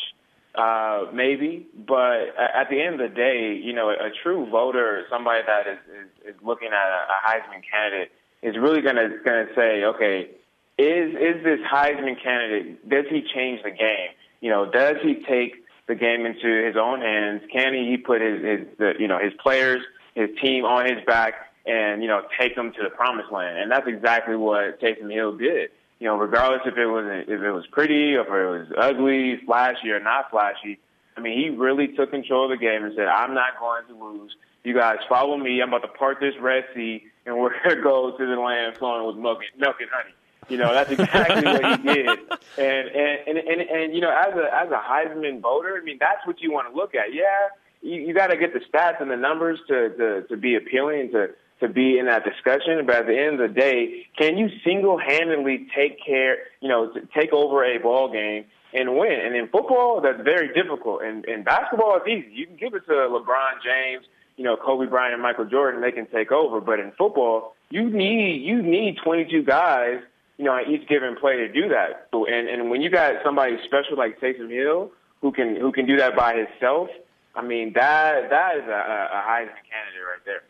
uh, 0.55 1.07
maybe. 1.12 1.67
But 1.87 2.35
at 2.38 2.71
the 2.71 2.81
end 2.81 3.01
of 3.01 3.11
the 3.11 3.14
day, 3.14 3.61
you 3.62 3.73
know, 3.73 3.90
a, 3.90 4.11
true 4.23 4.49
voter, 4.51 5.05
somebody 5.11 5.43
that 5.47 5.67
is 5.67 5.79
is, 5.88 6.35
is 6.35 6.43
looking 6.43 6.69
at 6.69 6.75
a, 6.75 7.07
a 7.11 7.29
Heisman 7.29 7.62
candidate, 7.71 8.12
is 8.43 8.57
really 8.57 8.81
gonna 8.81 9.09
gonna 9.25 9.47
say, 9.55 9.85
okay, 9.85 10.31
is 10.79 11.14
is 11.14 11.45
this 11.45 11.61
Heisman 11.71 12.23
candidate? 12.23 12.88
Does 12.88 13.07
he 13.11 13.23
change 13.35 13.62
the 13.62 13.71
game? 13.71 14.11
You 14.40 14.51
know, 14.51 14.71
does 14.71 14.97
he 15.03 15.25
take 15.29 15.64
the 15.87 15.95
game 15.95 16.27
into 16.27 16.64
his 16.67 16.77
own 16.77 17.01
hands? 17.01 17.43
Can 17.53 17.75
he 17.75 17.97
put 17.97 18.21
his, 18.21 18.43
his 18.43 18.61
the, 18.79 18.93
you 18.99 19.09
know 19.09 19.19
his 19.19 19.33
players, 19.43 19.83
his 20.14 20.31
team 20.43 20.64
on 20.64 20.87
his 20.87 21.05
back, 21.07 21.35
and 21.67 22.03
you 22.03 22.09
know 22.09 22.23
take 22.38 22.57
them 22.57 22.73
to 22.73 22.83
the 22.83 22.90
promised 22.90 23.33
land? 23.33 23.59
And 23.59 23.71
that's 23.71 23.87
exactly 23.87 24.37
what 24.37 24.81
Taysom 24.81 25.12
Hill 25.12 25.37
did. 25.37 25.71
You 26.00 26.09
know, 26.09 26.16
regardless 26.16 26.62
if 26.66 26.76
it 26.76 26.87
was 26.87 27.24
if 27.28 27.40
it 27.40 27.50
was 27.50 27.66
pretty, 27.68 28.14
or 28.16 28.22
if 28.22 28.28
it 28.28 28.68
was 28.68 28.78
ugly, 28.78 29.40
flashy, 29.46 29.90
or 29.90 30.00
not 30.00 30.30
flashy. 30.30 30.78
I 31.16 31.20
mean, 31.20 31.38
he 31.38 31.50
really 31.50 31.88
took 31.88 32.11
control 32.11 32.50
of 32.50 32.50
the 32.50 32.62
game 32.62 32.85
and 32.85 32.92
said, 32.96 33.07
"I'm 33.07 33.35
not 33.35 33.59
going 33.59 33.87
to 33.88 34.04
lose. 34.04 34.35
You 34.64 34.74
guys 34.74 34.98
follow 35.09 35.37
me. 35.37 35.61
I'm 35.62 35.68
about 35.68 35.83
to 35.83 35.88
part 35.88 36.18
this 36.20 36.35
Red 36.40 36.64
Sea, 36.74 37.04
and 37.26 37.37
we're 37.37 37.50
going 37.62 37.76
to 37.76 37.83
go 37.83 38.16
to 38.16 38.26
the 38.26 38.40
land 38.40 38.76
flowing 38.76 39.07
with 39.07 39.16
milk 39.16 39.38
and, 39.52 39.61
milk 39.61 39.76
and 39.80 39.90
honey." 39.92 40.14
You 40.48 40.59
know, 40.59 40.74
that's 40.74 40.90
exactly 40.90 41.42
what 41.42 41.64
he 41.64 41.76
did. 41.94 42.09
And, 42.09 42.88
and 42.88 43.18
and 43.28 43.38
and 43.38 43.61
and 43.61 43.94
you 43.94 44.00
know, 44.00 44.11
as 44.11 44.35
a 44.35 44.54
as 44.54 44.70
a 44.70 44.83
Heisman 44.83 45.40
voter, 45.40 45.78
I 45.80 45.85
mean, 45.85 45.98
that's 46.00 46.26
what 46.26 46.40
you 46.40 46.52
want 46.52 46.68
to 46.70 46.76
look 46.76 46.94
at. 46.94 47.14
Yeah, 47.14 47.48
you, 47.80 48.00
you 48.00 48.14
got 48.14 48.28
to 48.28 48.37
get 48.37 48.52
the 48.52 48.61
stats 48.61 49.00
and 49.00 49.11
the 49.11 49.16
numbers 49.16 49.61
to, 49.68 49.90
to 49.90 50.22
to 50.28 50.37
be 50.37 50.57
appealing 50.57 51.12
to 51.12 51.30
to 51.61 51.69
be 51.69 51.99
in 51.99 52.07
that 52.07 52.25
discussion. 52.25 52.85
But 52.87 52.97
at 52.97 53.07
the 53.07 53.19
end 53.19 53.40
of 53.40 53.55
the 53.55 53.61
day, 53.61 54.07
can 54.19 54.37
you 54.37 54.49
single 54.64 54.99
handedly 54.99 55.67
take 55.75 56.05
care, 56.05 56.38
you 56.61 56.69
know, 56.69 56.93
take 57.14 57.33
over 57.33 57.64
a 57.64 57.79
ball 57.79 58.12
game 58.12 58.45
and 58.73 58.97
win? 58.97 59.12
And 59.12 59.37
in 59.37 59.49
football, 59.49 60.01
that's 60.01 60.23
very 60.23 60.53
difficult. 60.53 61.03
And 61.03 61.25
in 61.27 61.45
basketball, 61.45 61.97
it's 61.97 62.09
easy. 62.09 62.35
You 62.35 62.47
can 62.47 62.57
give 62.57 62.75
it 62.75 62.87
to 62.87 62.93
LeBron 62.93 63.62
James, 63.64 64.07
you 64.37 64.45
know, 64.45 64.57
Kobe 64.57 64.87
Bryant 64.87 65.14
and 65.14 65.23
Michael 65.23 65.47
Jordan. 65.47 65.81
They 65.81 65.93
can 65.93 66.07
take 66.07 66.33
over. 66.33 66.61
But 66.61 66.81
in 66.81 66.93
football, 66.99 67.55
you 67.71 67.88
need 67.88 68.43
you 68.43 68.62
need 68.62 68.99
22 69.03 69.43
guys 69.43 70.01
you 70.38 70.45
know, 70.45 70.53
on 70.53 70.71
each 70.71 70.88
given 70.88 71.17
play 71.17 71.37
to 71.37 71.49
do 71.49 71.69
that. 71.69 72.09
And 72.12 72.49
and 72.49 72.71
when 72.71 72.83
you 72.83 72.90
got 72.90 73.14
somebody 73.25 73.57
special 73.64 73.97
like 73.97 74.21
Taysom 74.21 74.51
Hill 74.51 74.90
who 75.21 75.33
can 75.33 75.57
who 75.57 75.73
can 75.73 75.87
do 75.87 75.97
that 75.99 76.17
by 76.17 76.35
himself, 76.35 76.88
I 77.35 77.43
mean 77.43 77.73
that 77.75 78.31
that 78.31 78.57
is 78.57 78.64
a, 78.67 79.09
a 79.12 79.23
Heisman 79.27 79.62
candidate 79.71 80.05
right 80.05 80.25
there. 80.25 80.43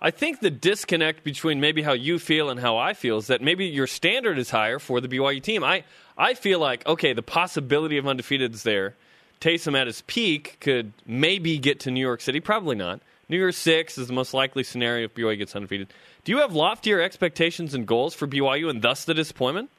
I 0.00 0.10
think 0.10 0.40
the 0.40 0.50
disconnect 0.50 1.24
between 1.24 1.60
maybe 1.60 1.82
how 1.82 1.92
you 1.92 2.18
feel 2.18 2.50
and 2.50 2.60
how 2.60 2.76
I 2.76 2.92
feel 2.92 3.16
is 3.18 3.28
that 3.28 3.40
maybe 3.40 3.66
your 3.66 3.86
standard 3.86 4.38
is 4.38 4.50
higher 4.50 4.78
for 4.78 5.00
the 5.00 5.08
BYU 5.08 5.42
team. 5.42 5.64
I, 5.64 5.84
I 6.18 6.34
feel 6.34 6.58
like, 6.58 6.86
okay, 6.86 7.12
the 7.12 7.22
possibility 7.22 7.96
of 7.96 8.06
undefeated 8.06 8.54
is 8.54 8.62
there. 8.62 8.94
Taysom 9.40 9.78
at 9.78 9.86
his 9.86 10.02
peak 10.02 10.58
could 10.60 10.92
maybe 11.06 11.58
get 11.58 11.80
to 11.80 11.90
New 11.90 12.00
York 12.00 12.20
City, 12.20 12.40
probably 12.40 12.76
not. 12.76 13.00
New 13.28 13.36
Year's 13.36 13.56
Six 13.56 13.98
is 13.98 14.06
the 14.06 14.12
most 14.12 14.34
likely 14.34 14.62
scenario 14.62 15.06
if 15.06 15.14
BYU 15.14 15.38
gets 15.38 15.56
undefeated. 15.56 15.92
Do 16.24 16.32
you 16.32 16.38
have 16.38 16.52
loftier 16.52 17.00
expectations 17.00 17.74
and 17.74 17.86
goals 17.86 18.14
for 18.14 18.26
BYU, 18.26 18.70
and 18.70 18.82
thus 18.82 19.04
the 19.04 19.14
disappointment? 19.14 19.70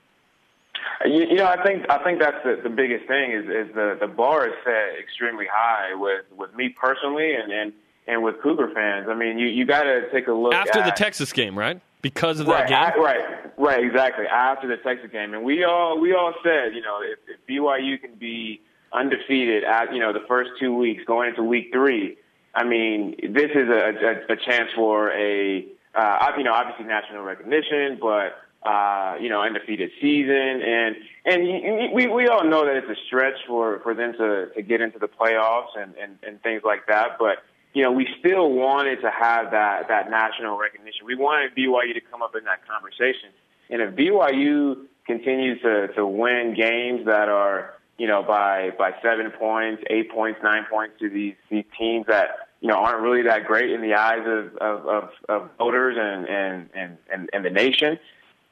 You, 1.05 1.25
you 1.29 1.35
know, 1.35 1.45
I 1.45 1.63
think 1.63 1.85
I 1.89 2.03
think 2.03 2.19
that's 2.19 2.43
the, 2.43 2.59
the 2.61 2.69
biggest 2.69 3.07
thing 3.07 3.31
is, 3.31 3.45
is 3.45 3.73
the 3.73 3.97
the 3.99 4.07
bar 4.07 4.47
is 4.47 4.53
set 4.63 4.99
extremely 4.99 5.45
high 5.51 5.93
with 5.95 6.25
with 6.35 6.53
me 6.55 6.69
personally 6.69 7.35
and 7.35 7.51
and, 7.51 7.73
and 8.07 8.23
with 8.23 8.41
Cougar 8.41 8.71
fans. 8.73 9.07
I 9.09 9.15
mean, 9.15 9.37
you 9.37 9.47
you 9.47 9.65
got 9.65 9.83
to 9.83 10.09
take 10.11 10.27
a 10.27 10.33
look 10.33 10.53
after 10.53 10.79
at, 10.79 10.85
the 10.85 10.91
Texas 10.91 11.33
game, 11.33 11.57
right? 11.57 11.81
Because 12.01 12.39
of 12.39 12.47
right, 12.47 12.67
that 12.67 12.93
game, 12.93 13.01
I, 13.01 13.03
right, 13.03 13.57
right, 13.57 13.83
exactly. 13.83 14.25
After 14.25 14.67
the 14.67 14.77
Texas 14.77 15.11
game, 15.11 15.33
and 15.33 15.43
we 15.43 15.63
all 15.63 15.99
we 15.99 16.13
all 16.13 16.33
said, 16.43 16.73
you 16.73 16.81
know, 16.81 16.99
if, 17.01 17.19
if 17.27 17.47
BYU 17.47 17.99
can 17.99 18.15
be 18.15 18.61
undefeated 18.93 19.63
at 19.63 19.93
you 19.93 19.99
know 19.99 20.13
the 20.13 20.25
first 20.27 20.51
two 20.59 20.75
weeks 20.75 21.03
going 21.05 21.29
into 21.29 21.43
week 21.43 21.69
three, 21.73 22.17
I 22.55 22.63
mean, 22.63 23.15
this 23.21 23.51
is 23.51 23.69
a, 23.69 24.25
a, 24.29 24.33
a 24.33 24.35
chance 24.45 24.69
for 24.75 25.11
a 25.11 25.65
uh, 25.95 26.31
you 26.37 26.43
know 26.43 26.53
obviously 26.53 26.85
national 26.85 27.23
recognition, 27.23 27.97
but 27.99 28.37
uh, 28.67 29.15
you 29.21 29.29
know, 29.29 29.41
undefeated 29.41 29.91
season, 30.01 30.61
and 30.61 30.95
and 31.25 31.93
we 31.93 32.07
we 32.07 32.27
all 32.27 32.43
know 32.43 32.65
that 32.65 32.75
it's 32.75 32.89
a 32.89 33.01
stretch 33.05 33.35
for 33.47 33.79
for 33.79 33.93
them 33.93 34.13
to 34.13 34.47
to 34.55 34.61
get 34.61 34.81
into 34.81 34.99
the 34.99 35.07
playoffs 35.07 35.77
and 35.77 35.93
and, 35.95 36.17
and 36.23 36.41
things 36.41 36.63
like 36.65 36.85
that. 36.87 37.17
But 37.19 37.43
you 37.73 37.83
know, 37.83 37.91
we 37.91 38.07
still 38.19 38.51
wanted 38.51 39.01
to 39.01 39.11
have 39.11 39.51
that 39.51 39.87
that 39.87 40.09
national 40.09 40.57
recognition. 40.57 41.05
We 41.05 41.15
wanted 41.15 41.55
BYU 41.55 41.93
to 41.93 42.01
come 42.01 42.21
up 42.21 42.35
in 42.35 42.43
that 42.45 42.67
conversation, 42.67 43.29
and 43.69 43.81
if 43.81 43.95
BYU 43.95 44.85
continues 45.05 45.61
to 45.61 45.87
to 45.93 46.05
win 46.05 46.55
games 46.55 47.05
that 47.05 47.29
are 47.29 47.73
you 47.97 48.07
know 48.07 48.23
by 48.23 48.71
by 48.77 48.93
seven 49.01 49.31
points, 49.31 49.83
eight 49.89 50.11
points, 50.11 50.39
nine 50.43 50.65
points 50.69 50.95
to 50.99 51.09
these 51.09 51.35
these 51.49 51.65
teams 51.77 52.05
that 52.07 52.49
you 52.61 52.67
know 52.67 52.75
aren't 52.75 53.01
really 53.01 53.23
that 53.23 53.45
great 53.45 53.71
in 53.71 53.81
the 53.81 53.93
eyes 53.93 54.25
of 54.25 54.55
of, 54.57 54.87
of, 54.87 55.09
of 55.29 55.49
voters 55.57 55.97
and, 55.99 56.27
and 56.27 56.69
and 56.73 56.97
and 57.11 57.29
and 57.33 57.45
the 57.45 57.49
nation 57.49 57.99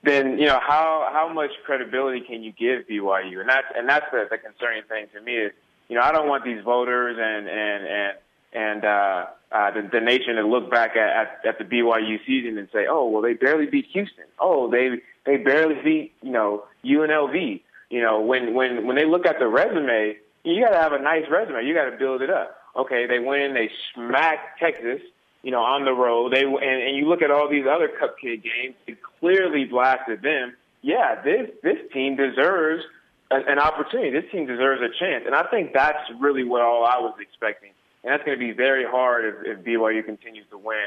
then 0.05 0.37
you 0.37 0.45
know 0.45 0.59
how 0.61 1.09
how 1.11 1.31
much 1.31 1.51
credibility 1.65 2.21
can 2.21 2.43
you 2.43 2.51
give 2.51 2.87
BYU? 2.87 3.39
And 3.39 3.49
that's 3.49 3.67
and 3.75 3.89
that's 3.89 4.05
the, 4.11 4.27
the 4.29 4.37
concerning 4.37 4.83
thing 4.83 5.07
to 5.13 5.21
me 5.21 5.33
is 5.33 5.51
you 5.89 5.95
know 5.95 6.01
I 6.01 6.11
don't 6.11 6.27
want 6.27 6.45
these 6.45 6.63
voters 6.63 7.17
and 7.19 7.47
and 7.49 7.87
and 7.87 8.17
and 8.55 8.83
uh, 8.85 9.25
uh, 9.51 9.71
the, 9.71 9.89
the 9.91 9.99
nation 10.01 10.35
to 10.35 10.47
look 10.47 10.71
back 10.71 10.95
at, 10.95 11.09
at 11.43 11.45
at 11.45 11.57
the 11.59 11.65
BYU 11.65 12.17
season 12.25 12.57
and 12.57 12.67
say, 12.73 12.87
oh 12.89 13.07
well, 13.09 13.21
they 13.21 13.33
barely 13.33 13.67
beat 13.67 13.85
Houston. 13.93 14.25
Oh, 14.39 14.69
they 14.71 15.01
they 15.25 15.37
barely 15.37 15.75
beat 15.83 16.13
you 16.21 16.31
know 16.31 16.63
UNLV. 16.83 17.61
You 17.89 18.01
know 18.01 18.21
when 18.21 18.53
when 18.53 18.87
when 18.87 18.95
they 18.95 19.05
look 19.05 19.25
at 19.25 19.39
the 19.39 19.47
resume, 19.47 20.17
you 20.43 20.63
got 20.63 20.71
to 20.71 20.77
have 20.77 20.93
a 20.93 20.99
nice 20.99 21.25
resume. 21.29 21.65
You 21.65 21.73
got 21.73 21.89
to 21.89 21.97
build 21.97 22.21
it 22.21 22.29
up. 22.29 22.57
Okay, 22.75 23.05
they 23.07 23.19
win, 23.19 23.53
they 23.53 23.69
smack 23.93 24.59
Texas 24.59 25.01
you 25.45 25.51
know, 25.51 25.61
on 25.61 25.85
the 25.85 25.93
road. 25.93 26.33
They 26.33 26.41
and, 26.41 26.57
and 26.57 26.97
you 26.97 27.07
look 27.07 27.21
at 27.21 27.29
all 27.29 27.47
these 27.47 27.65
other 27.69 27.87
cupcake 27.87 28.43
games, 28.43 28.73
it 28.87 28.97
clearly 29.19 29.65
blasted 29.65 30.23
them. 30.23 30.55
Yeah, 30.81 31.21
this 31.21 31.51
this 31.61 31.77
team 31.93 32.15
deserves 32.15 32.83
an 33.29 33.59
opportunity. 33.59 34.09
This 34.09 34.29
team 34.31 34.47
deserves 34.47 34.81
a 34.81 34.89
chance, 34.99 35.23
and 35.27 35.35
I 35.35 35.43
think 35.43 35.71
that's 35.73 35.99
really 36.19 36.43
what 36.43 36.61
all 36.61 36.83
I 36.83 36.97
was 36.97 37.13
expecting. 37.21 37.69
And 38.05 38.13
that's 38.13 38.23
going 38.23 38.37
to 38.37 38.45
be 38.45 38.51
very 38.51 38.85
hard 38.85 39.25
if, 39.25 39.57
if 39.57 39.65
BYU 39.65 40.05
continues 40.05 40.45
to 40.51 40.59
win 40.59 40.85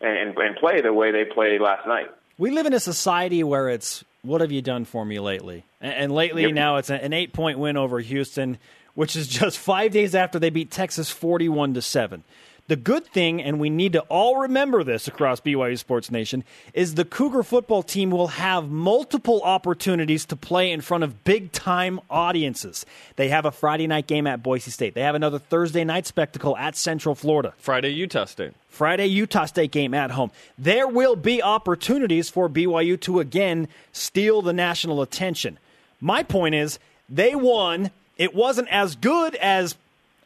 and, 0.00 0.38
and 0.38 0.56
play 0.56 0.80
the 0.80 0.92
way 0.92 1.10
they 1.10 1.24
played 1.24 1.60
last 1.60 1.84
night. 1.84 2.06
We 2.38 2.52
live 2.52 2.64
in 2.64 2.72
a 2.72 2.80
society 2.80 3.42
where 3.42 3.68
it's 3.68 4.04
what 4.22 4.40
have 4.40 4.52
you 4.52 4.62
done 4.62 4.84
for 4.84 5.04
me 5.04 5.18
lately? 5.18 5.64
And, 5.80 5.92
and 5.92 6.12
lately 6.12 6.42
yep. 6.42 6.52
now 6.54 6.76
it's 6.76 6.88
an 6.88 7.12
eight 7.12 7.32
point 7.32 7.58
win 7.58 7.76
over 7.76 7.98
Houston, 7.98 8.56
which 8.94 9.16
is 9.16 9.26
just 9.26 9.58
five 9.58 9.90
days 9.90 10.14
after 10.14 10.38
they 10.38 10.50
beat 10.50 10.70
Texas 10.70 11.10
forty 11.10 11.48
one 11.48 11.74
to 11.74 11.82
seven. 11.82 12.22
The 12.70 12.76
good 12.76 13.04
thing, 13.04 13.42
and 13.42 13.58
we 13.58 13.68
need 13.68 13.94
to 13.94 14.02
all 14.02 14.42
remember 14.42 14.84
this 14.84 15.08
across 15.08 15.40
BYU 15.40 15.76
Sports 15.76 16.08
Nation, 16.08 16.44
is 16.72 16.94
the 16.94 17.04
Cougar 17.04 17.42
football 17.42 17.82
team 17.82 18.12
will 18.12 18.28
have 18.28 18.70
multiple 18.70 19.42
opportunities 19.42 20.24
to 20.26 20.36
play 20.36 20.70
in 20.70 20.80
front 20.80 21.02
of 21.02 21.24
big 21.24 21.50
time 21.50 21.98
audiences. 22.08 22.86
They 23.16 23.28
have 23.30 23.44
a 23.44 23.50
Friday 23.50 23.88
night 23.88 24.06
game 24.06 24.24
at 24.28 24.44
Boise 24.44 24.70
State. 24.70 24.94
They 24.94 25.00
have 25.00 25.16
another 25.16 25.40
Thursday 25.40 25.82
night 25.82 26.06
spectacle 26.06 26.56
at 26.56 26.76
Central 26.76 27.16
Florida. 27.16 27.54
Friday, 27.58 27.88
Utah 27.88 28.24
State. 28.24 28.52
Friday, 28.68 29.06
Utah 29.06 29.46
State 29.46 29.72
game 29.72 29.92
at 29.92 30.12
home. 30.12 30.30
There 30.56 30.86
will 30.86 31.16
be 31.16 31.42
opportunities 31.42 32.28
for 32.28 32.48
BYU 32.48 33.00
to 33.00 33.18
again 33.18 33.66
steal 33.90 34.42
the 34.42 34.52
national 34.52 35.02
attention. 35.02 35.58
My 36.00 36.22
point 36.22 36.54
is, 36.54 36.78
they 37.08 37.34
won. 37.34 37.90
It 38.16 38.32
wasn't 38.32 38.68
as 38.68 38.94
good 38.94 39.34
as 39.34 39.74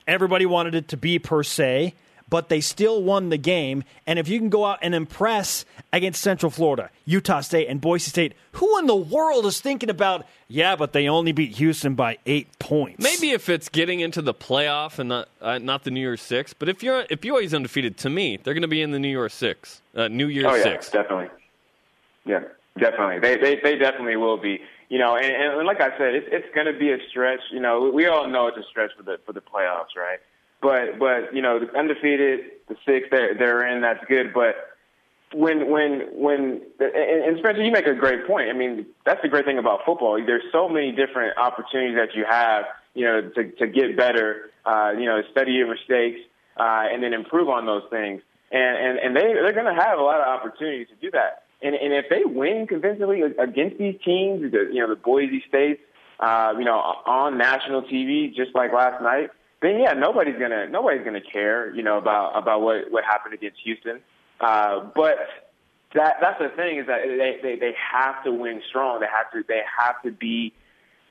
everybody 0.07 0.45
wanted 0.45 0.75
it 0.75 0.89
to 0.89 0.99
be, 0.99 1.19
per 1.19 1.43
se 1.43 1.95
but 2.35 2.49
they 2.49 2.61
still 2.61 3.01
won 3.01 3.29
the 3.29 3.39
game. 3.39 3.85
And 4.09 4.19
if 4.19 4.27
you 4.27 4.41
can 4.41 4.49
go 4.49 4.65
out 4.65 4.81
and 4.83 4.93
impress 4.93 5.65
against 5.93 6.21
Central 6.21 6.51
Florida, 6.51 6.91
Utah 7.05 7.43
State, 7.43 7.69
and 7.69 7.81
Boise 7.81 8.11
State, 8.11 8.35
who 8.55 8.77
in 8.81 8.89
the 8.89 8.97
world 8.97 9.47
is 9.47 9.61
thinking 9.61 9.89
about, 9.89 10.27
yeah, 10.49 10.75
but 10.75 10.93
they 10.93 11.09
only 11.09 11.31
beat 11.31 11.55
Houston 11.59 11.95
by 11.95 12.19
eight 12.27 12.49
points? 12.59 13.01
Maybe 13.01 13.31
if 13.31 13.49
it's 13.49 13.69
getting 13.69 14.01
into 14.01 14.21
the 14.21 14.35
playoff 14.35 14.99
and 14.99 15.11
not 15.11 15.29
uh, 15.41 15.59
not 15.59 15.85
the 15.85 15.93
New 15.93 16.01
Year's 16.01 16.23
Six, 16.23 16.53
but 16.53 16.69
if 16.69 16.83
you're 16.83 17.05
if 17.09 17.21
BYU's 17.21 17.55
undefeated, 17.55 17.97
to 17.99 18.11
me, 18.11 18.37
they're 18.43 18.53
going 18.53 18.63
to 18.63 18.67
be 18.67 18.83
in 18.83 18.91
the 18.91 18.99
New 18.99 19.11
Year's 19.11 19.33
Six, 19.33 19.81
uh, 19.95 20.09
New 20.09 20.27
Year's 20.27 20.47
oh, 20.47 20.55
yeah, 20.57 20.63
Six. 20.65 20.91
Definitely, 20.91 21.29
yeah, 22.27 22.41
definitely. 22.77 23.21
They 23.21 23.37
they 23.37 23.61
they 23.63 23.79
definitely 23.79 24.17
will 24.17 24.39
be. 24.39 24.61
You 24.89 24.99
know, 24.99 25.17
and, 25.17 25.55
and 25.57 25.67
like 25.69 25.81
I 25.81 25.97
said, 25.97 26.17
it's 26.17 26.27
it's 26.33 26.53
going 26.53 26.67
to 26.67 26.77
be 26.77 26.91
a 26.91 26.99
stretch. 27.11 27.43
You 27.53 27.61
know, 27.61 27.93
we 27.95 28.09
all 28.09 28.27
know 28.27 28.49
it's 28.49 28.59
a 28.59 28.65
stretch 28.69 28.91
for 28.97 29.05
the 29.05 29.21
for 29.25 29.33
the 29.33 29.41
playoffs, 29.41 29.95
right? 29.97 30.19
But 30.65 30.99
but 30.99 31.35
you 31.35 31.43
know, 31.43 31.61
the 31.61 31.79
undefeated, 31.79 32.41
the 32.69 32.77
six 32.87 33.09
they're 33.11 33.35
they're 33.35 33.69
in. 33.69 33.83
That's 33.83 34.03
good. 34.09 34.33
But 34.33 34.57
when 35.35 35.71
when 35.71 36.09
when 36.15 36.63
and 36.81 37.39
Spencer, 37.39 37.63
you 37.63 37.71
make 37.71 37.87
a 37.87 37.95
great 37.95 38.27
point. 38.27 38.49
I 38.49 38.55
mean, 38.55 38.87
that's 39.05 39.21
the 39.21 39.29
great 39.29 39.45
thing 39.45 39.59
about 39.59 39.81
football. 39.85 40.19
There's 40.25 40.43
so 40.51 40.67
many 40.71 40.91
different 40.91 41.37
opportunities 41.37 41.97
that 41.99 42.15
you 42.15 42.25
have, 42.25 42.65
you 42.95 43.05
know, 43.05 43.29
to 43.37 43.51
to 43.53 43.67
get 43.67 43.95
better. 43.95 44.51
Uh, 44.65 44.93
you 44.99 45.05
know, 45.05 45.21
study 45.31 45.53
your 45.53 45.69
mistakes 45.69 46.21
uh, 46.57 46.89
and 46.91 47.03
then 47.03 47.13
improve 47.13 47.51
on 47.51 47.67
those 47.67 47.83
things. 47.91 48.23
And 48.51 48.79
and 48.79 48.99
and 48.99 49.17
they 49.17 49.35
they're 49.35 49.53
going 49.53 49.67
to 49.67 49.79
have 49.79 49.99
a 49.99 50.03
lot 50.03 50.19
of 50.19 50.27
opportunities 50.27 50.89
to 50.89 50.95
do 50.95 51.11
that. 51.11 51.45
And 51.61 51.75
and 51.75 51.93
if 51.93 52.07
they 52.09 52.25
win 52.25 52.67
convincingly 52.67 53.21
against 53.21 53.77
these 53.77 54.01
teams, 54.03 54.51
you 54.51 54.81
know, 54.81 54.89
the 54.89 54.97
Boise 54.97 55.45
States, 55.47 55.83
uh, 56.21 56.55
you 56.57 56.65
know, 56.65 56.79
on 56.79 57.37
national 57.37 57.83
TV, 57.83 58.35
just 58.35 58.55
like 58.55 58.73
last 58.73 59.03
night 59.03 59.29
then 59.65 59.81
yeah, 59.81 59.95
nobody's 59.95 60.39
gonna 60.39 60.69
nobody's 60.69 61.05
gonna 61.05 61.23
care, 61.23 61.75
you 61.75 61.83
know, 61.83 61.97
about 61.97 62.37
about 62.37 62.61
what 62.61 62.91
what 62.91 63.03
happened 63.05 63.33
against 63.33 63.59
Houston. 63.65 64.01
Uh, 64.39 64.81
but 64.95 65.17
that 65.95 66.17
that's 66.21 66.39
the 66.39 66.51
thing 66.55 66.79
is 66.79 66.87
that 66.87 67.01
they, 67.05 67.39
they 67.43 67.57
they 67.57 67.75
have 67.93 68.23
to 68.25 68.33
win 68.33 68.61
strong. 68.69 69.01
They 69.01 69.07
have 69.07 69.33
to 69.33 69.43
they 69.49 69.63
have 69.79 70.03
to 70.03 70.11
be, 70.11 70.53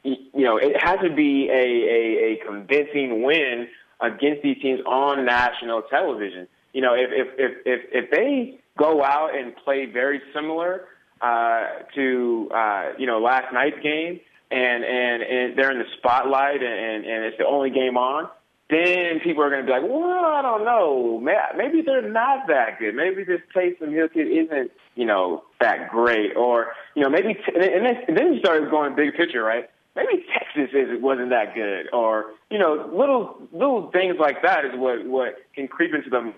you 0.04 0.18
know, 0.36 0.58
it 0.58 0.80
has 0.80 1.00
to 1.02 1.10
be 1.10 1.50
a 1.50 1.54
a, 1.54 2.34
a 2.34 2.46
convincing 2.46 3.24
win 3.24 3.68
against 4.00 4.44
these 4.44 4.62
teams 4.62 4.82
on 4.86 5.26
national 5.26 5.82
television. 5.84 6.48
You 6.74 6.82
know, 6.82 6.94
if 6.94 7.10
if 7.12 7.28
if 7.40 7.52
if, 7.66 7.82
if 7.92 8.12
they 8.12 8.60
go 8.78 9.04
out 9.04 9.36
and 9.36 9.56
play 9.56 9.88
very 9.88 10.22
similar 10.32 10.86
uh, 11.22 11.64
to 11.96 12.50
uh, 12.54 12.92
you 13.00 13.08
know 13.08 13.20
last 13.20 13.52
night's 13.52 13.82
game, 13.82 14.20
and 14.52 14.84
and 14.84 15.24
and 15.24 15.58
they're 15.58 15.72
in 15.72 15.80
the 15.80 15.90
spotlight, 15.98 16.62
and 16.62 17.04
and 17.04 17.26
it's 17.26 17.38
the 17.40 17.48
only 17.48 17.72
game 17.72 17.98
on 17.98 18.30
then 18.70 19.20
people 19.20 19.44
are 19.44 19.50
going 19.50 19.62
to 19.62 19.66
be 19.66 19.72
like, 19.72 19.84
well, 19.84 20.04
I 20.04 20.42
don't 20.42 20.64
know. 20.64 21.20
Maybe 21.56 21.82
they're 21.82 22.10
not 22.10 22.48
that 22.48 22.80
good. 22.80 22.96
Maybe 22.96 23.24
this 23.24 23.42
Taysom 23.56 23.94
Hill 23.94 24.08
kid 24.10 24.28
isn't, 24.28 24.72
you 24.96 25.06
know, 25.06 25.44
that 25.60 25.90
great. 25.90 26.36
Or, 26.36 26.72
you 26.96 27.04
know, 27.04 27.10
maybe, 27.10 27.38
and 27.54 27.86
then, 27.86 27.96
and 28.08 28.18
then 28.18 28.34
you 28.34 28.40
start 28.40 28.70
going 28.72 28.96
big 28.96 29.16
picture, 29.16 29.44
right? 29.44 29.70
Maybe 29.96 30.26
Texas 30.34 30.70
isn't, 30.74 31.02
wasn't 31.02 31.30
that 31.30 31.54
good. 31.54 31.88
Or, 31.94 32.32
you 32.50 32.58
know, 32.58 32.90
little, 32.94 33.38
little 33.52 33.92
things 33.92 34.16
like 34.20 34.42
that 34.42 34.66
is 34.66 34.72
what, 34.76 35.06
what 35.06 35.36
can 35.54 35.68
creep 35.68 35.94
into 35.94 36.10
them, 36.10 36.34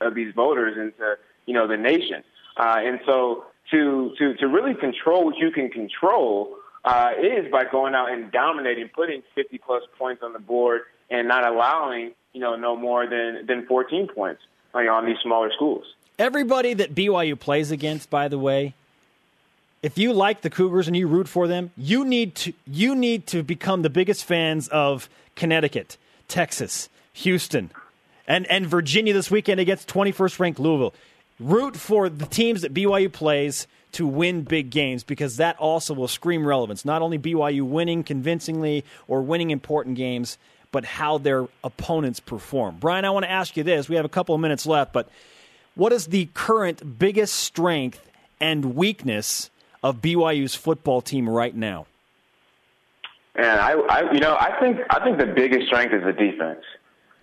of 0.00 0.14
these 0.14 0.34
voters, 0.34 0.76
into, 0.76 1.14
you 1.46 1.54
know, 1.54 1.66
the 1.66 1.76
nation. 1.76 2.22
Uh, 2.56 2.76
and 2.80 3.00
so 3.06 3.44
to, 3.70 4.12
to, 4.18 4.34
to 4.34 4.46
really 4.46 4.74
control 4.74 5.24
what 5.26 5.36
you 5.36 5.50
can 5.50 5.70
control, 5.70 6.56
uh, 6.84 7.10
is 7.20 7.50
by 7.50 7.64
going 7.64 7.94
out 7.94 8.10
and 8.10 8.30
dominating, 8.30 8.88
putting 8.88 9.22
50 9.34 9.58
plus 9.58 9.82
points 9.98 10.22
on 10.22 10.32
the 10.32 10.38
board, 10.38 10.82
and 11.10 11.28
not 11.28 11.46
allowing 11.46 12.12
you 12.32 12.40
know 12.40 12.56
no 12.56 12.76
more 12.76 13.06
than 13.06 13.46
than 13.46 13.66
14 13.66 14.08
points 14.14 14.42
like, 14.74 14.88
on 14.88 15.06
these 15.06 15.18
smaller 15.22 15.50
schools. 15.54 15.84
Everybody 16.18 16.74
that 16.74 16.94
BYU 16.94 17.38
plays 17.38 17.70
against, 17.70 18.10
by 18.10 18.28
the 18.28 18.38
way, 18.38 18.74
if 19.82 19.96
you 19.98 20.12
like 20.12 20.40
the 20.40 20.50
Cougars 20.50 20.88
and 20.88 20.96
you 20.96 21.06
root 21.06 21.28
for 21.28 21.46
them, 21.46 21.70
you 21.76 22.04
need 22.04 22.34
to 22.36 22.52
you 22.66 22.94
need 22.94 23.26
to 23.28 23.42
become 23.42 23.82
the 23.82 23.90
biggest 23.90 24.24
fans 24.24 24.68
of 24.68 25.08
Connecticut, 25.36 25.96
Texas, 26.26 26.88
Houston, 27.14 27.70
and 28.26 28.46
and 28.46 28.66
Virginia 28.66 29.12
this 29.12 29.30
weekend 29.30 29.60
against 29.60 29.88
21st 29.88 30.40
ranked 30.40 30.60
Louisville. 30.60 30.94
Root 31.40 31.76
for 31.76 32.08
the 32.08 32.26
teams 32.26 32.62
that 32.62 32.74
BYU 32.74 33.12
plays 33.12 33.68
to 33.92 34.06
win 34.06 34.42
big 34.42 34.70
games 34.70 35.04
because 35.04 35.36
that 35.36 35.56
also 35.58 35.94
will 35.94 36.08
scream 36.08 36.46
relevance. 36.46 36.84
Not 36.84 37.00
only 37.00 37.18
BYU 37.18 37.62
winning 37.62 38.02
convincingly 38.02 38.84
or 39.06 39.22
winning 39.22 39.50
important 39.50 39.96
games, 39.96 40.36
but 40.72 40.84
how 40.84 41.18
their 41.18 41.46
opponents 41.64 42.20
perform. 42.20 42.76
Brian, 42.78 43.04
I 43.04 43.10
want 43.10 43.24
to 43.24 43.30
ask 43.30 43.56
you 43.56 43.62
this. 43.62 43.88
We 43.88 43.96
have 43.96 44.04
a 44.04 44.10
couple 44.10 44.34
of 44.34 44.40
minutes 44.40 44.66
left, 44.66 44.92
but 44.92 45.08
what 45.74 45.92
is 45.92 46.06
the 46.06 46.28
current 46.34 46.98
biggest 46.98 47.34
strength 47.34 48.10
and 48.40 48.74
weakness 48.74 49.50
of 49.82 50.02
BYU's 50.02 50.54
football 50.54 51.00
team 51.00 51.28
right 51.28 51.54
now? 51.54 51.86
And 53.34 53.60
I, 53.60 53.72
I, 53.72 54.12
you 54.12 54.18
know, 54.18 54.36
I 54.38 54.58
think 54.60 54.78
I 54.90 55.02
think 55.04 55.18
the 55.18 55.26
biggest 55.26 55.68
strength 55.68 55.94
is 55.94 56.02
the 56.02 56.12
defense. 56.12 56.64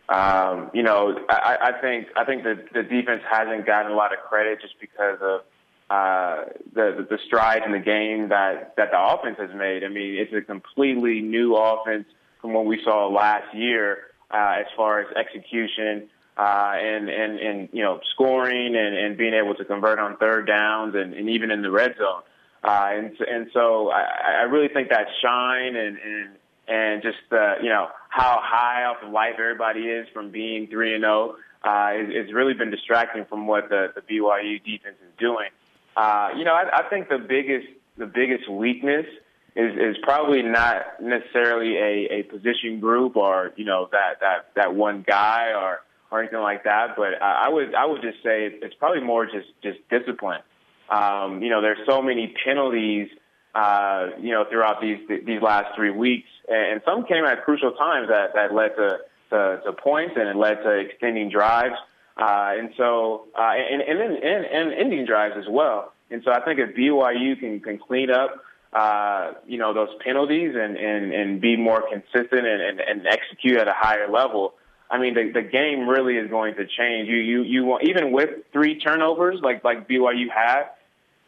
Um, 0.07 0.71
you 0.73 0.83
know, 0.83 1.19
I, 1.29 1.57
I 1.61 1.81
think 1.81 2.07
I 2.15 2.23
think 2.23 2.43
that 2.43 2.71
the 2.73 2.83
defense 2.83 3.21
hasn't 3.29 3.65
gotten 3.65 3.91
a 3.91 3.95
lot 3.95 4.13
of 4.13 4.19
credit 4.19 4.61
just 4.61 4.75
because 4.79 5.17
of 5.21 5.41
uh, 5.89 6.45
the 6.73 7.05
the 7.09 7.19
strides 7.25 7.65
in 7.65 7.73
the 7.73 7.79
game 7.79 8.29
that 8.29 8.75
that 8.77 8.91
the 8.91 8.99
offense 8.99 9.37
has 9.39 9.53
made. 9.53 9.83
I 9.83 9.89
mean, 9.89 10.15
it's 10.15 10.31
a 10.31 10.41
completely 10.41 11.21
new 11.21 11.55
offense 11.55 12.05
from 12.45 12.53
what 12.53 12.65
we 12.67 12.79
saw 12.83 13.07
last 13.07 13.55
year 13.55 13.97
uh, 14.29 14.57
as 14.59 14.67
far 14.77 15.01
as 15.01 15.07
execution 15.15 16.07
uh, 16.37 16.73
and 16.75 17.09
and 17.09 17.39
and 17.39 17.69
you 17.71 17.81
know 17.81 17.99
scoring 18.13 18.75
and, 18.75 18.95
and 18.95 19.17
being 19.17 19.33
able 19.33 19.55
to 19.55 19.65
convert 19.65 19.97
on 19.97 20.15
third 20.17 20.45
downs 20.45 20.93
and, 20.93 21.15
and 21.15 21.27
even 21.29 21.49
in 21.49 21.63
the 21.63 21.71
red 21.71 21.95
zone. 21.97 22.21
Uh, 22.63 22.89
and 22.91 23.19
and 23.19 23.49
so 23.51 23.89
I, 23.89 24.41
I 24.41 24.43
really 24.43 24.67
think 24.67 24.89
that 24.89 25.07
shine 25.23 25.75
and 25.75 25.97
and 25.97 26.29
and 26.67 27.01
just 27.01 27.17
uh, 27.31 27.55
you 27.63 27.69
know 27.69 27.87
how 28.09 28.39
high 28.43 28.83
off 28.83 28.97
of 29.01 29.11
life 29.11 29.35
everybody 29.39 29.81
is 29.81 30.07
from 30.13 30.29
being 30.29 30.67
three 30.67 30.93
and 30.93 31.01
zero. 31.01 31.37
Uh, 31.63 31.93
it's 31.93 32.31
really 32.31 32.53
been 32.53 32.69
distracting 32.69 33.25
from 33.25 33.47
what 33.47 33.69
the, 33.69 33.91
the 33.95 34.01
BYU 34.01 34.63
defense 34.63 34.97
is 35.01 35.17
doing. 35.17 35.49
Uh, 35.97 36.29
you 36.37 36.43
know, 36.43 36.53
I, 36.53 36.81
I 36.81 36.89
think 36.89 37.09
the 37.09 37.17
biggest 37.17 37.67
the 37.97 38.05
biggest 38.05 38.47
weakness 38.47 39.07
is 39.55 39.73
is 39.75 39.97
probably 40.03 40.41
not 40.41 41.01
necessarily 41.01 41.77
a, 41.77 42.19
a 42.19 42.23
position 42.23 42.79
group 42.79 43.15
or 43.15 43.53
you 43.55 43.65
know 43.65 43.87
that 43.91 44.19
that 44.21 44.47
that 44.55 44.75
one 44.75 45.03
guy 45.07 45.53
or 45.53 45.79
or 46.11 46.21
anything 46.21 46.41
like 46.41 46.63
that. 46.65 46.95
But 46.95 47.21
I, 47.21 47.45
I 47.45 47.49
would 47.49 47.73
I 47.73 47.85
would 47.85 48.01
just 48.01 48.17
say 48.23 48.49
it's 48.51 48.75
probably 48.75 49.01
more 49.01 49.25
just 49.25 49.47
just 49.63 49.79
discipline. 49.89 50.41
Um, 50.89 51.41
you 51.41 51.49
know, 51.49 51.61
there's 51.61 51.79
so 51.87 52.01
many 52.01 52.35
penalties 52.45 53.09
uh, 53.55 54.09
you 54.19 54.31
know, 54.31 54.43
throughout 54.49 54.81
these 54.81 54.99
these 55.25 55.41
last 55.41 55.73
three 55.75 55.89
weeks, 55.89 56.27
and 56.49 56.81
some 56.85 57.05
came 57.05 57.23
at 57.23 57.45
crucial 57.45 57.71
times 57.71 58.09
that 58.09 58.33
that 58.35 58.53
led 58.53 58.75
to 58.75 58.97
to, 59.29 59.61
to 59.63 59.71
points 59.71 60.15
and 60.17 60.27
it 60.27 60.35
led 60.35 60.55
to 60.55 60.71
extending 60.71 61.29
drives, 61.29 61.75
uh, 62.17 62.51
and 62.59 62.71
so 62.75 63.27
uh, 63.33 63.53
and 63.55 63.81
and 63.81 63.99
and, 64.01 64.45
and 64.45 64.73
ending 64.73 65.05
drives 65.05 65.35
as 65.37 65.45
well. 65.49 65.93
And 66.11 66.21
so 66.25 66.31
I 66.31 66.43
think 66.43 66.59
if 66.59 66.75
BYU 66.75 67.39
can 67.39 67.61
can 67.61 67.79
clean 67.79 68.11
up, 68.11 68.43
uh, 68.75 69.33
you 69.47 69.57
know, 69.57 69.73
those 69.73 69.89
penalties 70.03 70.53
and 70.53 70.75
and 70.75 71.13
and 71.13 71.41
be 71.41 71.55
more 71.55 71.83
consistent 71.89 72.45
and 72.45 72.61
and, 72.61 72.79
and 72.81 73.07
execute 73.07 73.57
at 73.57 73.67
a 73.67 73.73
higher 73.73 74.11
level. 74.11 74.53
I 74.89 74.99
mean, 74.99 75.13
the, 75.15 75.31
the 75.33 75.41
game 75.41 75.87
really 75.87 76.17
is 76.17 76.29
going 76.29 76.55
to 76.55 76.65
change. 76.67 77.09
You, 77.09 77.17
you, 77.17 77.41
you 77.41 77.65
want, 77.65 77.87
even 77.87 78.11
with 78.11 78.29
three 78.53 78.79
turnovers 78.79 79.39
like, 79.41 79.63
like 79.63 79.89
BYU 79.89 80.29
had, 80.29 80.65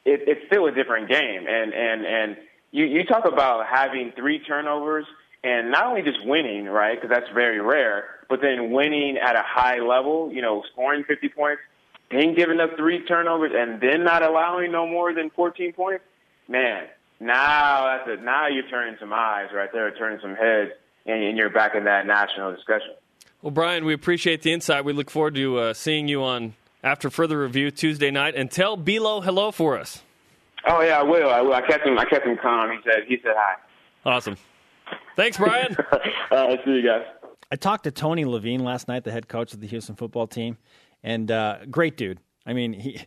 it, 0.05 0.21
it's 0.27 0.41
still 0.45 0.67
a 0.67 0.71
different 0.71 1.09
game. 1.09 1.45
And 1.47 1.73
and 1.73 2.05
and 2.05 2.37
you 2.71 2.85
you 2.85 3.05
talk 3.05 3.25
about 3.25 3.65
having 3.65 4.11
three 4.15 4.39
turnovers 4.39 5.05
and 5.43 5.71
not 5.71 5.85
only 5.85 6.01
just 6.01 6.25
winning, 6.25 6.65
right? 6.65 6.99
Because 6.99 7.09
that's 7.09 7.31
very 7.33 7.61
rare, 7.61 8.05
but 8.29 8.41
then 8.41 8.71
winning 8.71 9.17
at 9.17 9.35
a 9.35 9.43
high 9.43 9.79
level. 9.79 10.31
You 10.31 10.41
know, 10.41 10.63
scoring 10.73 11.03
50 11.05 11.29
points, 11.29 11.61
then 12.11 12.35
giving 12.35 12.59
up 12.59 12.75
three 12.77 13.05
turnovers, 13.05 13.53
and 13.55 13.81
then 13.81 14.03
not 14.03 14.21
allowing 14.21 14.71
no 14.71 14.85
more 14.85 15.13
than 15.13 15.29
14 15.29 15.73
points. 15.73 16.03
Man, 16.47 16.87
now 17.19 17.97
that's 17.97 18.19
a, 18.19 18.23
now 18.23 18.47
you're 18.47 18.67
turning 18.69 18.95
some 18.99 19.13
eyes 19.13 19.47
right 19.53 19.69
there, 19.73 19.91
turning 19.91 20.19
some 20.21 20.35
heads, 20.35 20.71
and, 21.05 21.23
and 21.23 21.37
you're 21.37 21.49
back 21.49 21.75
in 21.75 21.85
that 21.85 22.05
national 22.05 22.53
discussion. 22.53 22.91
Well, 23.41 23.51
Brian, 23.51 23.85
we 23.85 23.93
appreciate 23.93 24.41
the 24.41 24.51
insight. 24.51 24.83
We 24.83 24.93
look 24.93 25.09
forward 25.09 25.35
to 25.35 25.57
uh, 25.57 25.73
seeing 25.73 26.07
you 26.07 26.23
on 26.23 26.53
after 26.83 27.09
further 27.09 27.41
review 27.41 27.71
Tuesday 27.71 28.11
night. 28.11 28.35
And 28.35 28.49
tell 28.49 28.77
Bilo 28.77 29.23
hello 29.23 29.51
for 29.51 29.77
us. 29.77 30.01
Oh 30.67 30.81
yeah, 30.81 30.99
I 30.99 31.03
will. 31.03 31.29
I 31.29 31.41
will. 31.41 31.53
I 31.53 31.61
kept 31.61 31.85
him. 31.85 31.97
I 31.97 32.05
kept 32.05 32.25
him 32.25 32.37
calm. 32.41 32.71
He 32.71 32.77
said. 32.83 33.03
He 33.07 33.17
said 33.23 33.33
hi. 33.35 33.55
Awesome. 34.05 34.37
Thanks, 35.15 35.37
Brian. 35.37 35.75
All 36.31 36.47
right, 36.47 36.59
see 36.65 36.71
you 36.71 36.83
guys. 36.83 37.03
I 37.51 37.55
talked 37.55 37.85
to 37.85 37.91
Tony 37.91 38.25
Levine 38.25 38.63
last 38.63 38.87
night, 38.87 39.03
the 39.03 39.11
head 39.11 39.27
coach 39.27 39.53
of 39.53 39.61
the 39.61 39.67
Houston 39.67 39.95
football 39.95 40.27
team, 40.27 40.57
and 41.03 41.31
uh, 41.31 41.59
great 41.69 41.95
dude. 41.95 42.19
I 42.45 42.53
mean, 42.53 42.73
he 42.73 43.01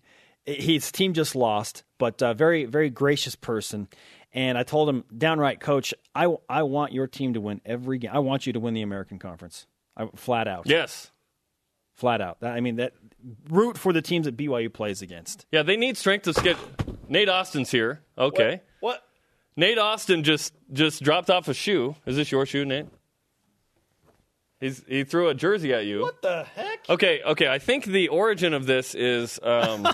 his 0.44 0.90
team 0.90 1.12
just 1.14 1.35
lost, 1.35 1.85
but 1.98 2.22
uh, 2.22 2.35
very 2.35 2.64
very 2.64 2.90
gracious 2.90 3.37
person. 3.37 3.88
And 4.33 4.57
I 4.57 4.62
told 4.62 4.88
him 4.88 5.05
downright, 5.16 5.61
Coach, 5.61 5.92
I 6.14 6.35
I 6.48 6.62
want 6.62 6.92
your 6.92 7.07
team 7.07 7.35
to 7.35 7.40
win 7.40 7.61
every 7.64 7.98
game. 7.98 8.11
I 8.12 8.20
want 8.20 8.46
you 8.46 8.53
to 8.53 8.61
win 8.61 8.74
the 8.74 8.83
American 8.83 9.18
Conference, 9.18 9.66
I, 9.96 10.07
flat 10.14 10.48
out. 10.48 10.66
Yes, 10.66 11.11
flat 11.94 12.20
out. 12.20 12.38
I 12.42 12.61
mean 12.61 12.76
that 12.76 12.92
root 13.48 13.76
for 13.76 13.92
the 13.92 14.03
teams 14.03 14.26
that 14.26 14.37
BYU 14.37 14.72
plays 14.72 15.03
against. 15.03 15.46
Yeah, 15.50 15.62
they 15.62 15.76
need 15.76 15.96
strength 15.96 16.33
to 16.33 16.42
get. 16.42 16.57
Nate 17.09 17.29
Austin's 17.29 17.70
here. 17.70 18.00
Okay. 18.16 18.61
What? 18.81 18.92
what? 18.92 19.03
Nate 19.57 19.79
Austin 19.79 20.22
just 20.22 20.55
just 20.72 21.03
dropped 21.03 21.29
off 21.29 21.48
a 21.48 21.55
shoe. 21.55 21.96
Is 22.07 22.16
this 22.16 22.31
your 22.31 22.46
shoe, 22.46 22.64
Nate? 22.64 22.87
He's, 24.61 24.85
he 24.87 25.05
threw 25.05 25.29
a 25.29 25.35
jersey 25.35 25.73
at 25.73 25.87
you. 25.87 26.03
What 26.03 26.20
the 26.20 26.44
heck? 26.55 26.88
Okay, 26.88 27.23
okay. 27.25 27.49
I 27.49 27.59
think 27.59 27.87
the 27.87 28.09
origin 28.09 28.53
of 28.53 28.66
this 28.66 28.94
is 28.94 29.40
um, 29.42 29.88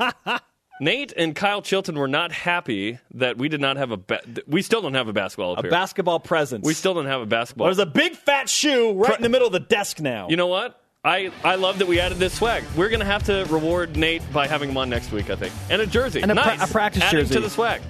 Nate 0.80 1.12
and 1.16 1.34
Kyle 1.34 1.62
Chilton 1.62 1.98
were 1.98 2.06
not 2.06 2.30
happy 2.30 2.98
that 3.14 3.38
we 3.38 3.48
did 3.48 3.60
not 3.60 3.76
have 3.76 3.90
a. 3.90 3.96
Ba- 3.96 4.22
we 4.46 4.62
still 4.62 4.82
don't 4.82 4.94
have 4.94 5.08
a 5.08 5.12
basketball. 5.12 5.52
Up 5.52 5.58
a 5.58 5.62
here. 5.62 5.70
basketball 5.70 6.20
presence. 6.20 6.64
We 6.64 6.74
still 6.74 6.94
don't 6.94 7.06
have 7.06 7.20
a 7.20 7.26
basketball. 7.26 7.66
There's 7.66 7.80
a 7.80 7.86
big 7.86 8.14
fat 8.14 8.48
shoe 8.48 8.92
right 8.92 9.16
in 9.16 9.22
the 9.22 9.28
middle 9.28 9.48
of 9.48 9.52
the 9.52 9.60
desk 9.60 10.00
now. 10.00 10.28
You 10.28 10.36
know 10.36 10.46
what? 10.46 10.80
I, 11.04 11.30
I 11.44 11.54
love 11.54 11.78
that 11.78 11.88
we 11.88 12.00
added 12.00 12.18
this 12.18 12.34
swag. 12.34 12.64
We're 12.76 12.88
going 12.88 13.00
to 13.00 13.06
have 13.06 13.22
to 13.24 13.46
reward 13.50 13.96
Nate 13.96 14.22
by 14.32 14.46
having 14.46 14.68
him 14.68 14.76
on 14.76 14.90
next 14.90 15.12
week, 15.12 15.30
I 15.30 15.36
think. 15.36 15.52
And 15.70 15.80
a 15.80 15.86
jersey. 15.86 16.20
And 16.22 16.30
a, 16.30 16.34
nice. 16.34 16.58
pra- 16.58 16.66
a 16.66 16.70
practice 16.70 17.10
jersey. 17.10 17.34
to 17.34 17.40
the 17.40 17.48
swag. 17.50 17.80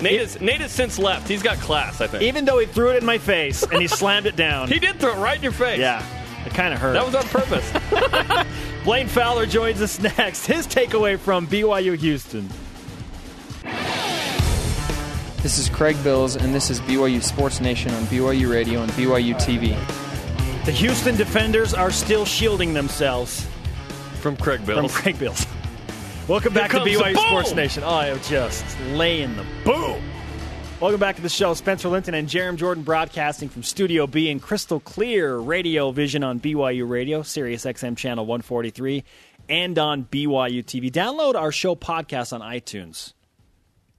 Nate, 0.00 0.20
is, 0.20 0.40
Nate 0.40 0.60
has 0.60 0.72
since 0.72 0.98
left. 0.98 1.28
He's 1.28 1.42
got 1.42 1.58
class, 1.58 2.00
I 2.00 2.06
think. 2.06 2.22
Even 2.24 2.44
though 2.44 2.58
he 2.58 2.66
threw 2.66 2.90
it 2.90 2.96
in 2.96 3.04
my 3.04 3.18
face 3.18 3.62
and 3.62 3.80
he 3.80 3.88
slammed 3.88 4.26
it 4.26 4.36
down. 4.36 4.68
He 4.74 4.78
did 4.78 4.98
throw 4.98 5.12
it 5.12 5.18
right 5.18 5.36
in 5.36 5.42
your 5.42 5.52
face. 5.52 5.78
Yeah. 5.78 6.04
It 6.44 6.52
kind 6.52 6.74
of 6.74 6.80
hurt. 6.80 6.94
That 6.94 7.06
was 7.06 7.14
on 7.14 7.24
purpose. 7.24 8.46
Blaine 8.84 9.08
Fowler 9.08 9.46
joins 9.46 9.80
us 9.80 10.00
next. 10.00 10.46
His 10.46 10.66
takeaway 10.66 11.18
from 11.18 11.46
BYU 11.46 11.96
Houston. 11.96 12.48
This 15.42 15.58
is 15.58 15.68
Craig 15.68 16.02
Bills, 16.02 16.36
and 16.36 16.54
this 16.54 16.70
is 16.70 16.80
BYU 16.80 17.22
Sports 17.22 17.60
Nation 17.60 17.92
on 17.92 18.04
BYU 18.04 18.50
Radio 18.50 18.82
and 18.82 18.90
BYU 18.92 19.34
TV. 19.34 19.76
The 20.64 20.72
Houston 20.72 21.16
defenders 21.16 21.74
are 21.74 21.90
still 21.90 22.24
shielding 22.24 22.72
themselves 22.72 23.46
from 24.20 24.36
Craig 24.36 24.64
Bills. 24.64 24.90
From 24.90 25.02
Craig 25.02 25.18
Bills. 25.18 25.46
Welcome 26.26 26.54
back 26.54 26.70
to 26.70 26.78
BYU 26.78 27.18
Sports 27.18 27.54
Nation. 27.54 27.82
Oh, 27.84 27.90
I 27.90 28.06
am 28.06 28.18
just 28.22 28.64
laying 28.92 29.36
the 29.36 29.44
boom. 29.62 30.02
Welcome 30.80 30.98
back 30.98 31.16
to 31.16 31.22
the 31.22 31.28
show. 31.28 31.52
Spencer 31.52 31.90
Linton 31.90 32.14
and 32.14 32.26
Jarom 32.26 32.56
Jordan 32.56 32.82
broadcasting 32.82 33.50
from 33.50 33.62
Studio 33.62 34.06
B 34.06 34.30
in 34.30 34.40
crystal 34.40 34.80
clear 34.80 35.36
radio 35.36 35.90
vision 35.90 36.24
on 36.24 36.40
BYU 36.40 36.88
Radio, 36.88 37.20
Sirius 37.20 37.66
XM 37.66 37.94
channel 37.94 38.24
143, 38.24 39.04
and 39.50 39.78
on 39.78 40.04
BYU 40.06 40.64
TV. 40.64 40.90
Download 40.90 41.34
our 41.34 41.52
show 41.52 41.74
podcast 41.74 42.32
on 42.32 42.40
iTunes. 42.40 43.12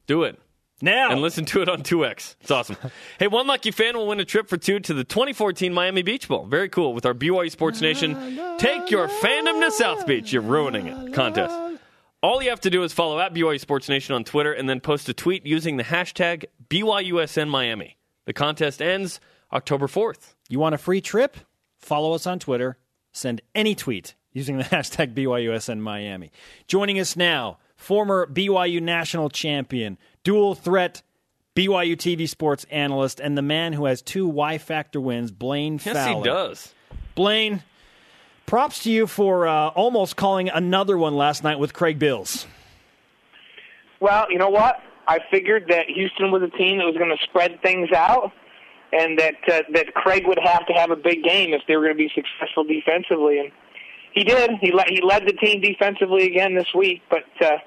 Do 0.08 0.24
it 0.24 0.40
now 0.82 1.12
and 1.12 1.22
listen 1.22 1.46
to 1.46 1.62
it 1.62 1.70
on 1.70 1.84
2x. 1.84 2.38
It's 2.42 2.50
awesome. 2.50 2.78
hey, 3.20 3.28
one 3.28 3.46
lucky 3.46 3.70
fan 3.70 3.96
will 3.96 4.08
win 4.08 4.20
a 4.20 4.26
trip 4.26 4.50
for 4.50 4.58
two 4.58 4.80
to 4.80 4.96
the 4.96 5.04
2014 5.04 5.72
Miami 5.72 6.02
Beach 6.02 6.28
Bowl. 6.28 6.48
Very 6.48 6.70
cool. 6.70 6.96
With 6.96 7.06
our 7.06 7.14
BYU 7.14 7.52
Sports 7.52 7.82
Nation, 7.82 8.40
take 8.58 8.90
your 8.90 9.10
fandom 9.10 9.64
to 9.64 9.70
South 9.70 10.08
Beach. 10.08 10.34
You're 10.34 10.42
ruining 10.42 10.88
it. 10.88 11.14
Contest. 11.14 11.65
All 12.26 12.42
you 12.42 12.50
have 12.50 12.62
to 12.62 12.72
do 12.72 12.82
is 12.82 12.92
follow 12.92 13.20
at 13.20 13.36
BYU 13.36 13.60
Sports 13.60 13.88
Nation 13.88 14.16
on 14.16 14.24
Twitter 14.24 14.52
and 14.52 14.68
then 14.68 14.80
post 14.80 15.08
a 15.08 15.14
tweet 15.14 15.46
using 15.46 15.78
the 15.78 15.84
hashtag 15.84 16.46
BYUSN 16.70 17.48
Miami. 17.48 17.98
The 18.26 18.34
contest 18.34 18.82
ends 18.82 19.20
October 19.54 19.86
4th. 19.86 20.34
You 20.50 20.58
want 20.58 20.74
a 20.74 20.80
free 20.80 21.02
trip? 21.02 21.38
Follow 21.78 22.14
us 22.14 22.26
on 22.26 22.40
Twitter. 22.40 22.80
Send 23.12 23.42
any 23.54 23.76
tweet 23.76 24.16
using 24.34 24.58
the 24.58 24.64
hashtag 24.74 25.14
BYUSN 25.14 25.82
Miami. 25.82 26.32
Joining 26.66 27.00
us 27.00 27.16
now, 27.16 27.60
former 27.76 28.26
BYU 28.26 28.82
national 28.82 29.30
champion, 29.30 30.00
dual 30.24 30.56
threat 30.56 31.04
BYU 31.56 31.96
TV 31.96 32.28
sports 32.28 32.66
analyst, 32.72 33.20
and 33.20 33.38
the 33.38 33.44
man 33.44 33.74
who 33.74 33.86
has 33.86 34.02
two 34.02 34.26
Y 34.26 34.58
Factor 34.58 35.00
wins, 35.00 35.30
Blaine 35.30 35.74
yes, 35.76 35.96
Fowler. 35.96 36.08
Yes, 36.08 36.18
he 36.18 36.24
does. 36.24 36.74
Blaine, 37.14 37.62
props 38.46 38.84
to 38.84 38.92
you 38.92 39.08
for 39.08 39.48
uh, 39.48 39.70
almost 39.70 40.16
calling 40.16 40.50
another 40.50 40.98
one 40.98 41.16
last 41.16 41.44
night 41.44 41.60
with 41.60 41.74
Craig 41.74 42.00
Bills. 42.00 42.46
Well, 44.00 44.28
you 44.30 44.38
know 44.38 44.50
what? 44.50 44.82
I 45.08 45.20
figured 45.32 45.66
that 45.70 45.86
Houston 45.88 46.32
was 46.32 46.42
a 46.42 46.58
team 46.58 46.80
that 46.80 46.86
was 46.86 46.98
going 46.98 47.16
to 47.16 47.24
spread 47.24 47.62
things 47.62 47.92
out, 47.92 48.32
and 48.92 49.18
that 49.20 49.36
uh, 49.48 49.62
that 49.74 49.94
Craig 49.94 50.28
would 50.28 50.40
have 50.44 50.66
to 50.68 50.74
have 50.74 50.92
a 50.92 50.96
big 50.96 51.24
game 51.24 51.54
if 51.54 51.62
they 51.68 51.76
were 51.76 51.84
going 51.84 51.96
to 51.96 51.98
be 51.98 52.12
successful 52.14 52.64
defensively, 52.64 53.40
and 53.40 53.52
he 54.14 54.24
did. 54.24 54.52
He 54.62 54.72
led 54.72 54.88
he 54.90 55.02
led 55.02 55.26
the 55.28 55.34
team 55.34 55.62
defensively 55.62 56.26
again 56.26 56.56
this 56.56 56.74
week, 56.74 57.02
but. 57.10 57.26
Uh, 57.42 57.58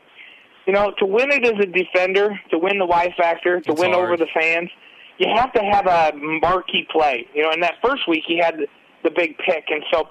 you 0.66 0.74
know, 0.74 0.92
to 0.98 1.06
win 1.06 1.30
it 1.30 1.46
as 1.46 1.58
a 1.62 1.64
defender, 1.64 2.38
to 2.50 2.58
win 2.58 2.78
the 2.78 2.84
Y 2.84 3.14
factor, 3.16 3.58
to 3.58 3.72
it's 3.72 3.80
win 3.80 3.92
hard. 3.92 4.04
over 4.04 4.18
the 4.18 4.26
fans, 4.34 4.68
you 5.16 5.26
have 5.34 5.50
to 5.54 5.62
have 5.62 5.86
a 5.86 6.14
marquee 6.14 6.86
play. 6.92 7.26
You 7.32 7.44
know, 7.44 7.52
in 7.52 7.60
that 7.60 7.76
first 7.82 8.06
week 8.06 8.24
he 8.26 8.36
had 8.36 8.58
the, 8.58 8.66
the 9.02 9.08
big 9.10 9.38
pick, 9.38 9.64
and 9.70 9.82
so 9.90 10.10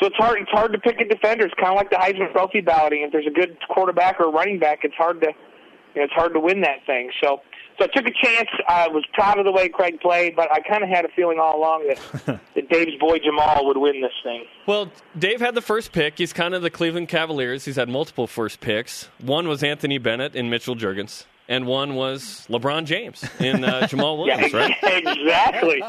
so 0.00 0.06
it's 0.06 0.16
hard. 0.16 0.40
It's 0.40 0.50
hard 0.50 0.72
to 0.72 0.78
pick 0.78 1.00
a 1.00 1.04
defender. 1.04 1.46
It's 1.46 1.54
kind 1.54 1.72
of 1.72 1.76
like 1.76 1.90
the 1.90 1.96
Heisman 1.96 2.32
Trophy 2.32 2.60
balloting. 2.60 3.02
If 3.02 3.12
there's 3.12 3.26
a 3.26 3.30
good 3.30 3.56
quarterback 3.68 4.20
or 4.20 4.30
running 4.30 4.58
back, 4.58 4.80
it's 4.82 4.94
hard 4.94 5.20
to 5.22 5.28
you 5.28 6.02
know, 6.02 6.04
it's 6.04 6.12
hard 6.12 6.34
to 6.34 6.40
win 6.40 6.60
that 6.62 6.84
thing. 6.86 7.10
So 7.22 7.40
so 7.78 7.84
I 7.84 7.88
took 7.88 8.06
a 8.06 8.26
chance. 8.26 8.48
I 8.68 8.88
was 8.88 9.04
proud 9.12 9.38
of 9.38 9.44
the 9.44 9.52
way 9.52 9.68
Craig 9.68 10.00
played, 10.00 10.34
but 10.34 10.50
I 10.50 10.60
kind 10.60 10.82
of 10.82 10.88
had 10.88 11.04
a 11.04 11.08
feeling 11.08 11.38
all 11.38 11.58
along 11.58 11.88
that, 11.88 12.40
that 12.54 12.68
Dave's 12.70 12.98
boy 12.98 13.18
Jamaal 13.18 13.66
would 13.66 13.76
win 13.76 14.00
this 14.00 14.12
thing. 14.22 14.44
Well, 14.66 14.90
Dave 15.18 15.40
had 15.40 15.54
the 15.54 15.60
first 15.60 15.92
pick. 15.92 16.16
He's 16.16 16.32
kind 16.32 16.54
of 16.54 16.62
the 16.62 16.70
Cleveland 16.70 17.08
Cavaliers. 17.08 17.66
He's 17.66 17.76
had 17.76 17.88
multiple 17.88 18.26
first 18.26 18.60
picks. 18.60 19.08
One 19.20 19.46
was 19.46 19.62
Anthony 19.62 19.98
Bennett 19.98 20.34
and 20.34 20.50
Mitchell 20.50 20.74
Juergens, 20.74 21.26
and 21.48 21.66
one 21.66 21.94
was 21.94 22.46
LeBron 22.50 22.84
James 22.84 23.24
in 23.40 23.64
uh, 23.64 23.80
Jamaal 23.90 24.18
Williams, 24.18 24.52
yeah, 24.52 24.58
right? 24.58 24.76
Exactly. 25.06 25.82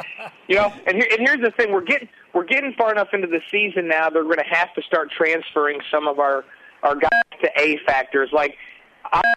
you 0.48 0.56
know, 0.56 0.72
and 0.86 0.96
here 0.96 1.08
and 1.12 1.20
here's 1.20 1.41
the 1.41 1.52
thing: 1.52 1.72
we're 1.72 1.82
getting 1.82 2.10
we're 2.34 2.46
getting 2.46 2.74
far 2.78 2.91
enough 2.91 3.10
into 3.13 3.28
the 3.28 3.41
season 3.52 3.88
now. 3.88 4.10
They're 4.10 4.24
going 4.24 4.38
to 4.38 4.56
have 4.56 4.74
to 4.76 4.82
start 4.84 5.10
transferring 5.12 5.80
some 5.91 6.08
of 6.08 6.20
our 6.20 6.46
our 6.84 6.96
guys 6.96 7.10
to 7.41 7.50
A 7.58 7.78
factors, 7.86 8.30
like 8.32 8.56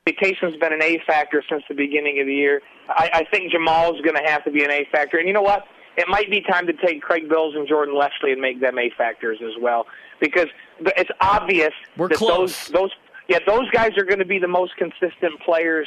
Mutation's 0.06 0.56
been 0.56 0.72
an 0.72 0.83
A 0.83 1.00
factor 1.06 1.42
since 1.48 1.62
the 1.68 1.74
beginning 1.74 2.20
of 2.20 2.26
the 2.26 2.35
year. 2.35 2.61
I, 2.88 3.11
I 3.14 3.24
think 3.30 3.52
Jamaal's 3.52 4.00
going 4.02 4.16
to 4.16 4.30
have 4.30 4.44
to 4.44 4.50
be 4.50 4.64
an 4.64 4.70
A 4.70 4.87
factor. 4.90 5.18
And 5.18 5.26
you 5.28 5.35
know 5.35 5.42
what? 5.42 5.64
It 5.96 6.09
might 6.09 6.30
be 6.30 6.40
time 6.40 6.66
to 6.66 6.72
take 6.72 7.02
Craig 7.02 7.28
Bills 7.28 7.54
and 7.54 7.68
Jordan 7.68 7.96
Leslie 7.96 8.33
and 8.33 8.40
make 8.40 8.61
them 8.61 8.78
A 8.78 8.90
factors 8.96 9.38
as 9.42 9.61
well, 9.61 9.87
because 10.20 10.46
it's 10.80 11.11
obvious 11.20 11.72
We're 11.96 12.09
that 12.09 12.18
close. 12.18 12.68
those 12.68 12.72
those 12.72 12.90
yeah 13.28 13.38
those 13.46 13.68
guys 13.70 13.92
are 13.98 14.04
going 14.04 14.18
to 14.20 14.24
be 14.24 14.38
the 14.38 14.48
most 14.48 14.76
consistent 14.76 15.40
players 15.44 15.87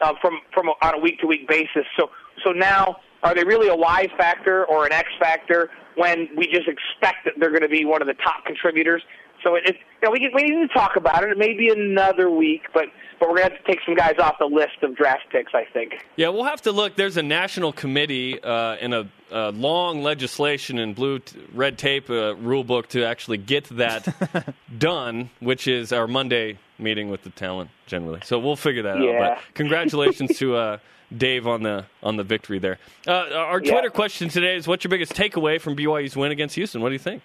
uh, 0.00 0.14
from 0.20 0.40
from 0.52 0.68
a, 0.68 0.72
on 0.82 0.94
a 0.94 0.98
week 0.98 1.20
to 1.20 1.26
week 1.26 1.48
basis. 1.48 1.84
So 1.96 2.10
so 2.44 2.52
now 2.52 2.96
are 3.22 3.34
they 3.34 3.44
really 3.44 3.68
a 3.68 3.74
Y 3.74 4.08
factor 4.16 4.64
or 4.66 4.86
an 4.86 4.92
X 4.92 5.08
factor 5.18 5.70
when 5.96 6.28
we 6.36 6.46
just 6.46 6.68
expect 6.68 7.24
that 7.24 7.34
they're 7.38 7.50
going 7.50 7.62
to 7.62 7.68
be 7.68 7.84
one 7.84 8.00
of 8.00 8.06
the 8.06 8.14
top 8.14 8.44
contributors? 8.44 9.02
So 9.42 9.54
it, 9.54 9.64
it 9.66 9.76
you 10.02 10.08
know 10.08 10.10
we 10.10 10.30
we 10.34 10.42
need 10.44 10.68
to 10.68 10.72
talk 10.74 10.96
about 10.96 11.22
it. 11.24 11.30
It 11.30 11.38
may 11.38 11.54
be 11.54 11.68
another 11.70 12.30
week, 12.30 12.62
but 12.74 12.84
but 13.20 13.28
we're 13.28 13.38
going 13.38 13.48
to 13.50 13.54
have 13.56 13.64
to 13.64 13.72
take 13.72 13.80
some 13.84 13.96
guys 13.96 14.14
off 14.20 14.36
the 14.38 14.46
list 14.46 14.82
of 14.82 14.96
draft 14.96 15.24
picks. 15.30 15.52
I 15.54 15.64
think. 15.72 16.04
Yeah, 16.16 16.28
we'll 16.28 16.44
have 16.44 16.62
to 16.62 16.72
look. 16.72 16.96
There's 16.96 17.16
a 17.16 17.22
national 17.22 17.72
committee 17.72 18.40
uh, 18.42 18.76
and 18.80 18.94
a, 18.94 19.08
a 19.30 19.50
long 19.52 20.02
legislation 20.02 20.78
and 20.78 20.94
blue 20.94 21.18
t- 21.20 21.38
red 21.52 21.78
tape 21.78 22.08
uh, 22.10 22.36
rule 22.36 22.62
book 22.64 22.88
to 22.90 23.04
actually 23.04 23.38
get 23.38 23.64
that 23.70 24.54
done, 24.78 25.30
which 25.40 25.66
is 25.66 25.92
our 25.92 26.06
Monday 26.06 26.58
meeting 26.78 27.10
with 27.10 27.22
the 27.22 27.30
talent 27.30 27.70
generally. 27.86 28.20
So 28.24 28.38
we'll 28.38 28.54
figure 28.56 28.82
that 28.82 29.00
Yeah. 29.00 29.10
out. 29.10 29.36
But 29.36 29.44
congratulations 29.54 30.38
to 30.38 30.54
uh, 30.56 30.78
Dave 31.16 31.46
on 31.46 31.62
the 31.62 31.86
on 32.02 32.16
the 32.16 32.24
victory 32.24 32.58
there. 32.58 32.78
Uh, 33.06 33.12
our 33.34 33.60
Yeah. 33.62 33.72
Twitter 33.72 33.90
question 33.90 34.28
today 34.28 34.56
is: 34.56 34.66
What's 34.68 34.84
your 34.84 34.90
biggest 34.90 35.12
takeaway 35.14 35.60
from 35.60 35.74
BYU's 35.76 36.16
win 36.16 36.30
against 36.32 36.54
Houston? 36.54 36.82
What 36.82 36.90
do 36.90 36.92
you 36.94 36.98
think? 37.00 37.22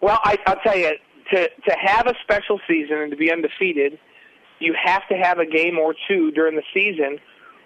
Well, 0.00 0.20
I, 0.24 0.38
I'll 0.46 0.60
tell 0.62 0.76
you, 0.76 0.92
to 1.32 1.48
to 1.48 1.76
have 1.80 2.06
a 2.06 2.14
special 2.22 2.60
season 2.68 2.98
and 2.98 3.10
to 3.10 3.16
be 3.16 3.32
undefeated, 3.32 3.98
you 4.60 4.74
have 4.82 5.06
to 5.08 5.14
have 5.14 5.38
a 5.38 5.46
game 5.46 5.78
or 5.78 5.94
two 6.08 6.30
during 6.30 6.56
the 6.56 6.62
season 6.72 7.18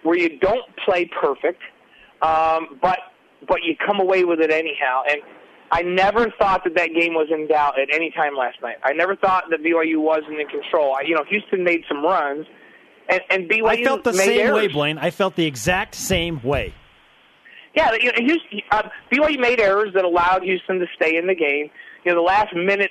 where 0.02 0.16
you 0.16 0.38
don't 0.38 0.64
play 0.84 1.10
perfect, 1.20 1.60
um, 2.22 2.78
but 2.80 2.98
but 3.48 3.62
you 3.62 3.76
come 3.76 4.00
away 4.00 4.24
with 4.24 4.40
it 4.40 4.50
anyhow. 4.50 5.02
And 5.08 5.20
I 5.72 5.82
never 5.82 6.32
thought 6.38 6.64
that 6.64 6.74
that 6.76 6.90
game 6.94 7.14
was 7.14 7.28
in 7.30 7.46
doubt 7.46 7.78
at 7.78 7.88
any 7.94 8.10
time 8.10 8.36
last 8.36 8.60
night. 8.62 8.76
I 8.82 8.92
never 8.92 9.16
thought 9.16 9.44
that 9.50 9.62
BYU 9.62 9.98
wasn't 9.98 10.40
in 10.40 10.48
control. 10.48 10.94
I, 10.94 11.02
you 11.06 11.14
know, 11.14 11.24
Houston 11.28 11.64
made 11.64 11.84
some 11.88 12.02
runs, 12.02 12.46
and, 13.08 13.20
and 13.30 13.48
BYU 13.48 13.62
made 13.62 13.80
I 13.80 13.84
felt 13.84 14.04
the 14.04 14.12
same 14.12 14.40
errors. 14.40 14.54
way, 14.54 14.68
Blaine. 14.68 14.98
I 14.98 15.10
felt 15.10 15.36
the 15.36 15.46
exact 15.46 15.94
same 15.94 16.42
way. 16.42 16.74
Yeah, 17.74 17.92
you 17.92 18.06
know, 18.06 18.18
Houston, 18.18 18.62
uh, 18.72 18.88
BYU 19.12 19.38
made 19.38 19.60
errors 19.60 19.92
that 19.94 20.04
allowed 20.04 20.42
Houston 20.42 20.80
to 20.80 20.86
stay 20.96 21.16
in 21.16 21.28
the 21.28 21.36
game. 21.36 21.70
You 22.04 22.12
know, 22.12 22.16
the 22.16 22.26
last 22.26 22.54
minute 22.54 22.90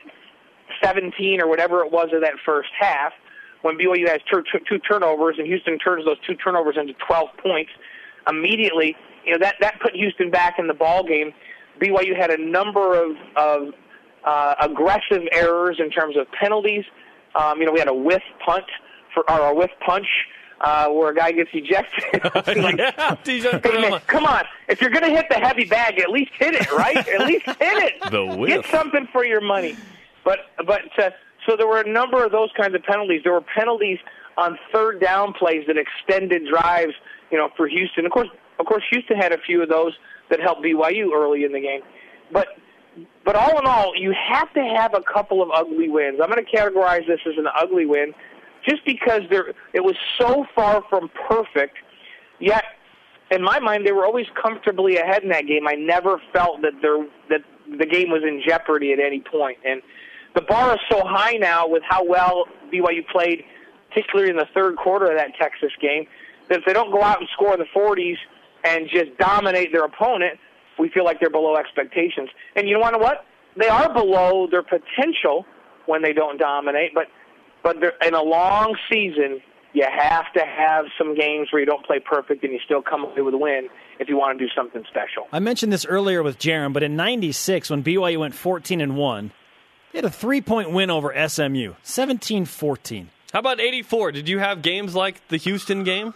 17 0.83 1.41
or 1.41 1.47
whatever 1.47 1.83
it 1.83 1.91
was 1.91 2.09
of 2.13 2.21
that 2.21 2.33
first 2.45 2.69
half, 2.79 3.11
when 3.61 3.77
BYU 3.77 4.07
has 4.07 4.19
tur- 4.31 4.43
two 4.43 4.79
turnovers 4.79 5.35
and 5.37 5.47
Houston 5.47 5.77
turns 5.79 6.05
those 6.05 6.19
two 6.25 6.35
turnovers 6.35 6.75
into 6.79 6.93
12 7.07 7.29
points 7.43 7.71
immediately, 8.27 8.95
you 9.25 9.33
know 9.33 9.39
that 9.39 9.55
that 9.59 9.79
put 9.81 9.93
Houston 9.95 10.31
back 10.31 10.59
in 10.59 10.67
the 10.67 10.73
ball 10.73 11.03
game. 11.03 11.33
BYU 11.81 12.15
had 12.15 12.31
a 12.31 12.37
number 12.37 12.95
of 12.95 13.17
of 13.35 13.73
uh, 14.23 14.55
aggressive 14.61 15.23
errors 15.31 15.77
in 15.79 15.89
terms 15.89 16.15
of 16.17 16.27
penalties. 16.31 16.85
Um, 17.35 17.59
you 17.59 17.65
know, 17.65 17.71
we 17.71 17.79
had 17.79 17.89
a 17.89 17.93
whiff 17.93 18.23
punt 18.45 18.65
for 19.13 19.29
or 19.29 19.51
a 19.51 19.55
whiff 19.55 19.71
punch 19.85 20.07
uh, 20.61 20.87
where 20.89 21.09
a 21.09 21.15
guy 21.15 21.31
gets 21.31 21.49
ejected. 21.53 22.03
yeah, 22.77 23.15
Hey, 23.63 23.89
man, 23.89 23.99
come 24.07 24.25
on! 24.25 24.43
If 24.67 24.81
you're 24.81 24.89
going 24.89 25.03
to 25.03 25.09
hit 25.09 25.25
the 25.29 25.39
heavy 25.39 25.65
bag, 25.65 25.99
at 25.99 26.09
least 26.09 26.31
hit 26.37 26.55
it, 26.55 26.71
right? 26.71 26.97
at 26.97 27.21
least 27.27 27.45
hit 27.45 27.57
it. 27.59 27.93
The 28.11 28.25
whiff. 28.25 28.63
Get 28.63 28.65
something 28.71 29.07
for 29.11 29.25
your 29.25 29.41
money. 29.41 29.75
But 30.23 30.39
but 30.65 30.81
uh, 30.97 31.11
so 31.47 31.55
there 31.55 31.67
were 31.67 31.81
a 31.81 31.89
number 31.89 32.23
of 32.23 32.31
those 32.31 32.49
kinds 32.57 32.75
of 32.75 32.83
penalties. 32.83 33.21
There 33.23 33.33
were 33.33 33.41
penalties 33.41 33.99
on 34.37 34.57
third 34.73 34.99
down 34.99 35.33
plays 35.33 35.65
that 35.67 35.77
extended 35.77 36.47
drives. 36.47 36.93
You 37.31 37.37
know, 37.37 37.49
for 37.55 37.67
Houston. 37.67 38.05
Of 38.05 38.11
course, 38.11 38.29
of 38.59 38.65
course, 38.65 38.83
Houston 38.91 39.17
had 39.17 39.31
a 39.31 39.37
few 39.37 39.61
of 39.61 39.69
those 39.69 39.93
that 40.29 40.39
helped 40.39 40.63
BYU 40.63 41.13
early 41.13 41.43
in 41.43 41.51
the 41.51 41.59
game. 41.61 41.81
But 42.31 42.47
but 43.23 43.35
all 43.35 43.59
in 43.59 43.65
all, 43.65 43.95
you 43.95 44.13
have 44.13 44.51
to 44.53 44.61
have 44.63 44.93
a 44.93 45.01
couple 45.01 45.41
of 45.41 45.49
ugly 45.51 45.89
wins. 45.89 46.19
I'm 46.21 46.29
going 46.29 46.43
to 46.43 46.51
categorize 46.51 47.05
this 47.07 47.19
as 47.27 47.37
an 47.37 47.47
ugly 47.59 47.85
win, 47.85 48.13
just 48.67 48.85
because 48.85 49.21
there 49.29 49.53
it 49.73 49.81
was 49.81 49.95
so 50.19 50.45
far 50.55 50.83
from 50.89 51.09
perfect. 51.27 51.77
Yet, 52.39 52.63
in 53.31 53.43
my 53.43 53.59
mind, 53.59 53.85
they 53.85 53.91
were 53.91 54.05
always 54.05 54.25
comfortably 54.41 54.97
ahead 54.97 55.23
in 55.23 55.29
that 55.29 55.45
game. 55.47 55.67
I 55.67 55.75
never 55.75 56.21
felt 56.33 56.61
that 56.61 56.73
there 56.81 57.05
that 57.29 57.41
the 57.77 57.85
game 57.85 58.09
was 58.09 58.23
in 58.23 58.41
jeopardy 58.45 58.93
at 58.93 58.99
any 58.99 59.21
point. 59.21 59.57
And 59.65 59.81
the 60.35 60.41
bar 60.41 60.73
is 60.73 60.79
so 60.89 61.01
high 61.05 61.33
now 61.33 61.67
with 61.67 61.83
how 61.87 62.03
well 62.03 62.45
BYU 62.73 63.05
played, 63.11 63.43
particularly 63.89 64.29
in 64.31 64.37
the 64.37 64.47
third 64.53 64.77
quarter 64.77 65.11
of 65.11 65.17
that 65.17 65.31
Texas 65.39 65.71
game, 65.81 66.05
that 66.49 66.59
if 66.59 66.65
they 66.65 66.73
don't 66.73 66.91
go 66.91 67.01
out 67.01 67.19
and 67.19 67.29
score 67.33 67.53
in 67.53 67.59
the 67.59 67.67
40s 67.75 68.17
and 68.63 68.89
just 68.89 69.17
dominate 69.17 69.71
their 69.71 69.85
opponent, 69.85 70.39
we 70.77 70.89
feel 70.89 71.05
like 71.05 71.19
they're 71.19 71.29
below 71.29 71.55
expectations. 71.57 72.29
And 72.55 72.67
you 72.67 72.79
know 72.79 72.97
what? 72.97 73.25
They 73.57 73.67
are 73.67 73.91
below 73.93 74.47
their 74.49 74.63
potential 74.63 75.45
when 75.85 76.01
they 76.01 76.13
don't 76.13 76.37
dominate, 76.37 76.93
but 76.93 77.07
but 77.63 77.79
they're, 77.79 77.93
in 78.05 78.13
a 78.13 78.21
long 78.21 78.75
season, 78.91 79.41
you 79.73 79.85
have 79.89 80.31
to 80.33 80.41
have 80.41 80.85
some 80.97 81.15
games 81.15 81.49
where 81.51 81.59
you 81.59 81.65
don't 81.65 81.85
play 81.85 81.99
perfect 81.99 82.43
and 82.43 82.53
you 82.53 82.59
still 82.65 82.81
come 82.81 83.03
away 83.03 83.21
with 83.21 83.33
a 83.33 83.37
win 83.37 83.69
if 83.99 84.09
you 84.09 84.17
want 84.17 84.37
to 84.39 84.45
do 84.45 84.51
something 84.55 84.83
special. 84.89 85.27
I 85.31 85.39
mentioned 85.39 85.71
this 85.71 85.85
earlier 85.85 86.23
with 86.23 86.39
Jaron, 86.39 86.73
but 86.73 86.83
in 86.83 86.95
'96, 86.95 87.69
when 87.69 87.83
BYU 87.83 88.19
went 88.19 88.33
14 88.33 88.81
and 88.81 88.95
one, 88.95 89.31
they 89.91 89.99
had 89.99 90.05
a 90.05 90.09
three-point 90.09 90.71
win 90.71 90.89
over 90.89 91.13
SMU, 91.27 91.73
17-14. 91.83 93.07
How 93.33 93.39
about 93.39 93.59
'84? 93.59 94.11
Did 94.13 94.27
you 94.27 94.39
have 94.39 94.61
games 94.61 94.95
like 94.95 95.27
the 95.27 95.37
Houston 95.37 95.83
game? 95.83 96.13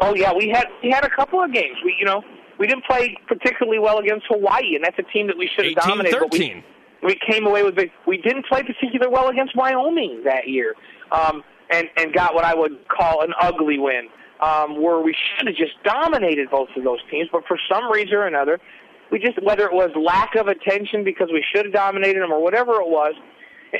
Oh 0.00 0.14
yeah, 0.14 0.32
we 0.32 0.48
had 0.48 0.66
we 0.82 0.90
had 0.90 1.04
a 1.04 1.10
couple 1.10 1.42
of 1.42 1.52
games. 1.52 1.76
We 1.84 1.94
you 1.98 2.06
know 2.06 2.22
we 2.58 2.66
didn't 2.66 2.84
play 2.84 3.16
particularly 3.26 3.78
well 3.78 3.98
against 3.98 4.26
Hawaii, 4.28 4.74
and 4.74 4.84
that's 4.84 4.98
a 4.98 5.12
team 5.12 5.26
that 5.26 5.36
we 5.36 5.50
should 5.54 5.66
have 5.66 5.74
dominated. 5.74 6.18
But 6.18 6.32
we 6.32 6.38
18-13. 6.38 6.62
We 7.02 7.18
came 7.28 7.46
away 7.46 7.62
with 7.62 7.74
big. 7.74 7.90
We 8.06 8.18
didn't 8.18 8.46
play 8.46 8.62
particularly 8.62 9.12
well 9.12 9.28
against 9.28 9.56
Wyoming 9.56 10.22
that 10.24 10.48
year, 10.48 10.74
um, 11.12 11.42
and 11.70 11.88
and 11.96 12.12
got 12.12 12.34
what 12.34 12.44
I 12.44 12.54
would 12.54 12.88
call 12.88 13.22
an 13.22 13.32
ugly 13.40 13.78
win, 13.78 14.08
um, 14.40 14.82
where 14.82 15.00
we 15.00 15.14
should 15.14 15.46
have 15.46 15.56
just 15.56 15.82
dominated 15.84 16.50
both 16.50 16.68
of 16.76 16.84
those 16.84 17.00
teams. 17.10 17.28
But 17.30 17.44
for 17.46 17.58
some 17.70 17.90
reason 17.90 18.14
or 18.14 18.26
another, 18.26 18.60
we 19.10 19.18
just 19.18 19.42
whether 19.42 19.64
it 19.64 19.72
was 19.72 19.90
lack 19.96 20.34
of 20.34 20.48
attention 20.48 21.04
because 21.04 21.28
we 21.32 21.44
should 21.54 21.66
have 21.66 21.74
dominated 21.74 22.20
them 22.20 22.32
or 22.32 22.42
whatever 22.42 22.74
it 22.74 22.88
was. 22.88 23.14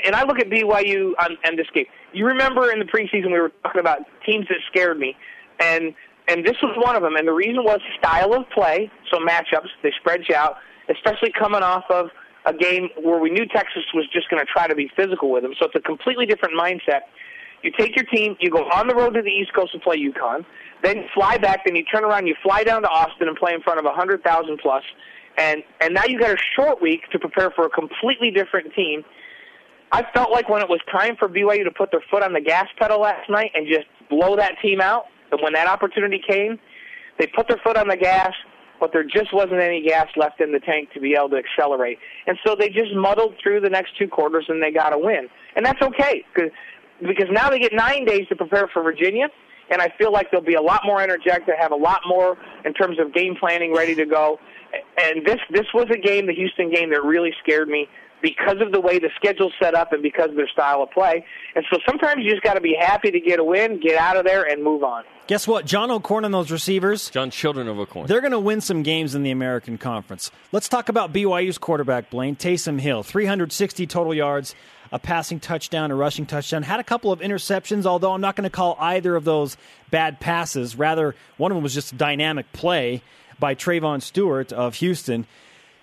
And 0.05 0.15
I 0.15 0.23
look 0.23 0.39
at 0.39 0.49
BYU 0.49 1.13
on, 1.19 1.35
on 1.47 1.55
this 1.55 1.65
game. 1.73 1.87
You 2.13 2.27
remember 2.27 2.71
in 2.71 2.77
the 2.77 2.85
preseason 2.85 3.33
we 3.33 3.39
were 3.39 3.51
talking 3.63 3.81
about 3.81 4.01
teams 4.23 4.47
that 4.49 4.59
scared 4.69 4.99
me, 4.99 5.17
and 5.59 5.93
and 6.27 6.45
this 6.45 6.55
was 6.61 6.77
one 6.77 6.95
of 6.95 7.01
them. 7.01 7.15
And 7.15 7.27
the 7.27 7.33
reason 7.33 7.63
was 7.63 7.81
style 7.97 8.33
of 8.33 8.49
play. 8.51 8.91
So 9.11 9.17
matchups 9.17 9.67
they 9.83 9.91
spread 9.99 10.21
you 10.29 10.35
out, 10.35 10.57
especially 10.89 11.31
coming 11.31 11.63
off 11.63 11.85
of 11.89 12.11
a 12.49 12.53
game 12.53 12.89
where 13.01 13.19
we 13.19 13.29
knew 13.29 13.45
Texas 13.45 13.83
was 13.93 14.05
just 14.11 14.29
going 14.29 14.43
to 14.43 14.51
try 14.51 14.67
to 14.67 14.75
be 14.75 14.89
physical 14.95 15.31
with 15.31 15.43
them. 15.43 15.53
So 15.59 15.65
it's 15.67 15.75
a 15.75 15.79
completely 15.79 16.25
different 16.25 16.55
mindset. 16.59 17.01
You 17.61 17.71
take 17.77 17.95
your 17.95 18.05
team, 18.05 18.35
you 18.39 18.49
go 18.49 18.63
on 18.69 18.87
the 18.87 18.95
road 18.95 19.13
to 19.13 19.21
the 19.21 19.29
East 19.29 19.53
Coast 19.53 19.73
and 19.73 19.81
play 19.83 19.97
UConn, 19.97 20.45
then 20.81 21.05
fly 21.13 21.37
back, 21.37 21.65
then 21.65 21.75
you 21.75 21.83
turn 21.83 22.03
around, 22.03 22.25
you 22.25 22.35
fly 22.41 22.63
down 22.63 22.81
to 22.81 22.89
Austin 22.89 23.27
and 23.27 23.37
play 23.37 23.53
in 23.53 23.61
front 23.61 23.79
of 23.79 23.85
a 23.85 23.91
hundred 23.91 24.23
thousand 24.23 24.59
plus, 24.61 24.83
and 25.37 25.61
and 25.81 25.93
now 25.93 26.05
you 26.05 26.17
got 26.17 26.31
a 26.31 26.37
short 26.55 26.81
week 26.81 27.01
to 27.11 27.19
prepare 27.19 27.51
for 27.51 27.65
a 27.65 27.69
completely 27.69 28.31
different 28.31 28.73
team. 28.73 29.03
I 29.91 30.05
felt 30.13 30.31
like 30.31 30.47
when 30.47 30.61
it 30.61 30.69
was 30.69 30.79
time 30.91 31.17
for 31.17 31.27
BYU 31.27 31.65
to 31.65 31.71
put 31.71 31.91
their 31.91 32.03
foot 32.09 32.23
on 32.23 32.33
the 32.33 32.41
gas 32.41 32.67
pedal 32.79 33.01
last 33.01 33.29
night 33.29 33.51
and 33.53 33.67
just 33.67 33.87
blow 34.09 34.37
that 34.37 34.53
team 34.61 34.79
out, 34.79 35.05
and 35.31 35.41
when 35.41 35.53
that 35.53 35.67
opportunity 35.67 36.21
came, 36.25 36.57
they 37.19 37.27
put 37.27 37.49
their 37.49 37.59
foot 37.61 37.75
on 37.75 37.89
the 37.89 37.97
gas, 37.97 38.33
but 38.79 38.91
there 38.93 39.03
just 39.03 39.33
wasn't 39.33 39.59
any 39.59 39.81
gas 39.81 40.07
left 40.15 40.41
in 40.41 40.51
the 40.51 40.59
tank 40.59 40.89
to 40.93 40.99
be 40.99 41.15
able 41.17 41.29
to 41.29 41.37
accelerate. 41.37 41.99
And 42.27 42.37
so 42.45 42.55
they 42.55 42.69
just 42.69 42.93
muddled 42.93 43.35
through 43.41 43.61
the 43.61 43.69
next 43.69 43.97
two 43.97 44.07
quarters 44.07 44.45
and 44.47 44.61
they 44.61 44.71
got 44.71 44.93
a 44.93 44.97
win. 44.97 45.27
And 45.55 45.65
that's 45.65 45.81
okay 45.81 46.23
because 47.01 47.27
now 47.31 47.49
they 47.49 47.59
get 47.59 47.73
nine 47.73 48.05
days 48.05 48.27
to 48.29 48.35
prepare 48.35 48.67
for 48.67 48.83
Virginia, 48.83 49.27
and 49.71 49.81
I 49.81 49.93
feel 49.97 50.11
like 50.11 50.31
they'll 50.31 50.41
be 50.41 50.55
a 50.55 50.61
lot 50.61 50.81
more 50.85 51.01
energetic. 51.01 51.45
They 51.45 51.53
have 51.59 51.71
a 51.71 51.75
lot 51.75 52.01
more 52.07 52.37
in 52.65 52.73
terms 52.73 52.99
of 52.99 53.13
game 53.13 53.35
planning, 53.39 53.73
ready 53.73 53.95
to 53.95 54.05
go. 54.05 54.39
And 54.97 55.25
this 55.25 55.39
this 55.49 55.65
was 55.73 55.87
a 55.91 55.97
game, 55.97 56.27
the 56.27 56.33
Houston 56.33 56.71
game, 56.71 56.89
that 56.91 57.03
really 57.03 57.33
scared 57.41 57.67
me 57.67 57.87
because 58.21 58.57
of 58.61 58.71
the 58.71 58.81
way 58.81 58.99
the 58.99 59.09
schedule's 59.15 59.53
set 59.61 59.75
up 59.75 59.93
and 59.93 60.01
because 60.01 60.29
of 60.29 60.35
their 60.35 60.47
style 60.47 60.83
of 60.83 60.91
play. 60.91 61.25
And 61.55 61.65
so 61.71 61.79
sometimes 61.87 62.23
you 62.23 62.31
just 62.31 62.43
got 62.43 62.53
to 62.53 62.61
be 62.61 62.75
happy 62.79 63.11
to 63.11 63.19
get 63.19 63.39
a 63.39 63.43
win, 63.43 63.79
get 63.79 63.97
out 63.97 64.17
of 64.17 64.25
there, 64.25 64.43
and 64.43 64.63
move 64.63 64.83
on. 64.83 65.03
Guess 65.27 65.47
what? 65.47 65.65
John 65.65 65.91
O'Korn 65.91 66.25
and 66.25 66.33
those 66.33 66.49
receivers. 66.51 67.09
John 67.11 67.29
Children 67.29 67.67
of 67.67 67.77
O'Korn. 67.77 68.07
They're 68.07 68.21
going 68.21 68.31
to 68.31 68.39
win 68.39 68.61
some 68.61 68.81
games 68.81 69.13
in 69.13 69.23
the 69.23 69.31
American 69.31 69.77
Conference. 69.77 70.31
Let's 70.51 70.67
talk 70.67 70.89
about 70.89 71.13
BYU's 71.13 71.59
quarterback, 71.59 72.09
Blaine. 72.09 72.35
Taysom 72.35 72.79
Hill, 72.79 73.03
360 73.03 73.85
total 73.85 74.13
yards, 74.13 74.55
a 74.91 74.97
passing 74.97 75.39
touchdown, 75.39 75.91
a 75.91 75.95
rushing 75.95 76.25
touchdown. 76.25 76.63
Had 76.63 76.79
a 76.79 76.83
couple 76.83 77.11
of 77.11 77.19
interceptions, 77.19 77.85
although 77.85 78.13
I'm 78.13 78.21
not 78.21 78.35
going 78.35 78.45
to 78.45 78.49
call 78.49 78.75
either 78.79 79.15
of 79.15 79.23
those 79.23 79.55
bad 79.91 80.19
passes. 80.19 80.75
Rather, 80.75 81.15
one 81.37 81.51
of 81.51 81.55
them 81.55 81.63
was 81.63 81.75
just 81.75 81.93
a 81.93 81.95
dynamic 81.95 82.51
play 82.51 83.03
by 83.39 83.53
Trevon 83.53 84.01
Stewart 84.01 84.51
of 84.51 84.75
Houston. 84.75 85.27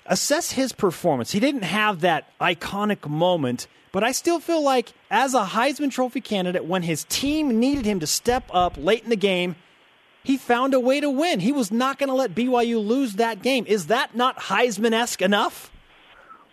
Assess 0.09 0.53
his 0.53 0.73
performance. 0.73 1.33
He 1.33 1.41
didn't 1.41 1.63
have 1.63 2.01
that 2.01 2.33
iconic 2.41 3.09
moment, 3.09 3.67
but 3.93 4.05
I 4.05 4.13
still 4.13 4.41
feel 4.41 4.63
like, 4.63 4.93
as 5.11 5.35
a 5.35 5.45
Heisman 5.45 5.91
Trophy 5.91 6.21
candidate, 6.21 6.65
when 6.65 6.83
his 6.83 7.05
team 7.09 7.59
needed 7.59 7.87
him 7.87 8.01
to 8.01 8.07
step 8.07 8.45
up 8.53 8.77
late 8.77 9.05
in 9.05 9.11
the 9.11 9.17
game, 9.17 9.57
he 10.23 10.37
found 10.37 10.75
a 10.75 10.81
way 10.81 11.01
to 11.01 11.09
win. 11.09 11.41
He 11.41 11.53
was 11.53 11.71
not 11.71 11.99
going 11.99 12.09
to 12.09 12.15
let 12.15 12.35
BYU 12.35 12.85
lose 12.85 13.15
that 13.15 13.43
game. 13.43 13.65
Is 13.67 13.87
that 13.87 14.15
not 14.15 14.37
Heisman 14.39 14.93
esque 14.93 15.23
enough? 15.23 15.71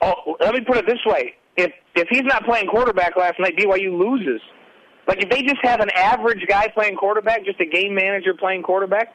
Oh, 0.02 0.36
let 0.40 0.54
me 0.54 0.62
put 0.62 0.78
it 0.78 0.86
this 0.86 1.00
way: 1.06 1.34
if 1.58 1.72
if 1.96 2.08
he's 2.10 2.24
not 2.24 2.46
playing 2.46 2.68
quarterback 2.68 3.16
last 3.18 3.40
night, 3.40 3.58
BYU 3.58 3.98
loses. 3.98 4.42
Like 5.08 5.22
if 5.22 5.30
they 5.30 5.42
just 5.42 5.60
have 5.64 5.80
an 5.80 5.90
average 5.96 6.46
guy 6.48 6.68
playing 6.70 6.96
quarterback, 6.96 7.46
just 7.46 7.60
a 7.60 7.66
game 7.66 7.96
manager 7.96 8.34
playing 8.34 8.64
quarterback, 8.64 9.14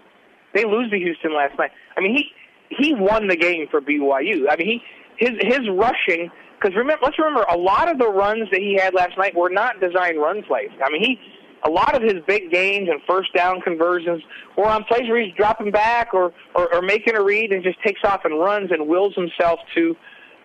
they 0.55 0.65
lose 0.65 0.91
to 0.91 0.99
Houston 0.99 1.35
last 1.35 1.59
night. 1.59 1.71
I 1.97 2.01
mean, 2.01 2.17
he 2.17 2.25
he 2.71 2.95
won 2.95 3.29
the 3.29 3.37
game 3.37 3.67
for 3.71 3.81
BYU. 3.81 4.47
I 4.51 4.57
mean, 4.57 4.67
he 4.67 4.83
his 5.17 5.31
his 5.41 5.69
rushing 5.71 6.31
because 6.61 6.77
remember 6.77 7.05
let's 7.05 7.19
remember 7.19 7.43
a 7.51 7.57
lot 7.57 7.91
of 7.91 7.99
the 7.99 8.09
runs 8.09 8.51
that 8.51 8.61
he 8.61 8.79
had 8.81 8.95
last 8.95 9.17
night 9.19 9.35
were 9.35 9.51
not 9.51 9.81
designed 9.81 10.21
run 10.21 10.43
plays. 10.43 10.71
I 10.85 10.91
mean, 10.91 11.03
he 11.03 11.19
a 11.65 11.71
lot 11.71 11.95
of 11.95 12.03
his 12.03 12.23
big 12.27 12.51
gains 12.51 12.89
and 12.89 13.01
first 13.07 13.33
down 13.35 13.61
conversions 13.61 14.23
were 14.57 14.67
on 14.67 14.85
plays 14.85 15.09
where 15.09 15.21
he's 15.21 15.35
dropping 15.35 15.71
back 15.71 16.15
or, 16.15 16.33
or 16.55 16.73
or 16.75 16.83
making 16.83 17.17
a 17.17 17.23
read 17.23 17.53
and 17.53 17.63
just 17.63 17.83
takes 17.83 18.01
off 18.05 18.25
and 18.25 18.39
runs 18.39 18.71
and 18.71 18.87
wills 18.89 19.15
himself 19.15 19.61
to 19.75 19.97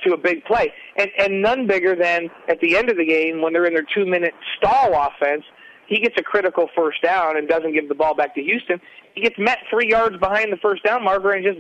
to 0.05 0.13
a 0.13 0.17
big 0.17 0.43
play. 0.45 0.73
And 0.97 1.09
and 1.17 1.41
none 1.41 1.67
bigger 1.67 1.95
than 1.95 2.29
at 2.47 2.59
the 2.61 2.75
end 2.75 2.89
of 2.89 2.97
the 2.97 3.05
game 3.05 3.41
when 3.41 3.53
they're 3.53 3.65
in 3.65 3.73
their 3.73 3.85
two 3.93 4.05
minute 4.05 4.33
stall 4.57 4.93
offense. 4.93 5.43
He 5.85 5.99
gets 5.99 6.15
a 6.17 6.23
critical 6.23 6.69
first 6.73 7.01
down 7.01 7.37
and 7.37 7.47
doesn't 7.47 7.73
give 7.73 7.89
the 7.89 7.93
ball 7.93 8.15
back 8.15 8.33
to 8.35 8.41
Houston. 8.41 8.79
He 9.15 9.21
gets 9.21 9.35
met 9.37 9.59
three 9.69 9.89
yards 9.89 10.17
behind 10.17 10.51
the 10.51 10.57
first 10.57 10.81
down 10.83 11.03
marker 11.03 11.31
and 11.31 11.43
just 11.43 11.59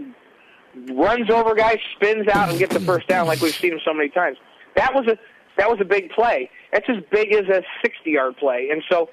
runs 0.91 1.29
over 1.29 1.55
guys, 1.55 1.77
spins 1.95 2.27
out, 2.27 2.49
and 2.49 2.59
gets 2.59 2.73
the 2.73 2.79
first 2.79 3.07
down 3.07 3.27
like 3.27 3.41
we've 3.41 3.55
seen 3.55 3.73
him 3.73 3.79
so 3.85 3.93
many 3.93 4.09
times. 4.09 4.37
That 4.75 4.93
was 4.93 5.07
a 5.07 5.17
that 5.57 5.69
was 5.69 5.79
a 5.81 5.85
big 5.85 6.09
play. 6.09 6.49
That's 6.71 6.89
as 6.89 6.97
big 7.11 7.31
as 7.33 7.45
a 7.47 7.63
60-yard 7.85 8.37
play. 8.37 8.69
And 8.71 8.81
so, 8.89 9.09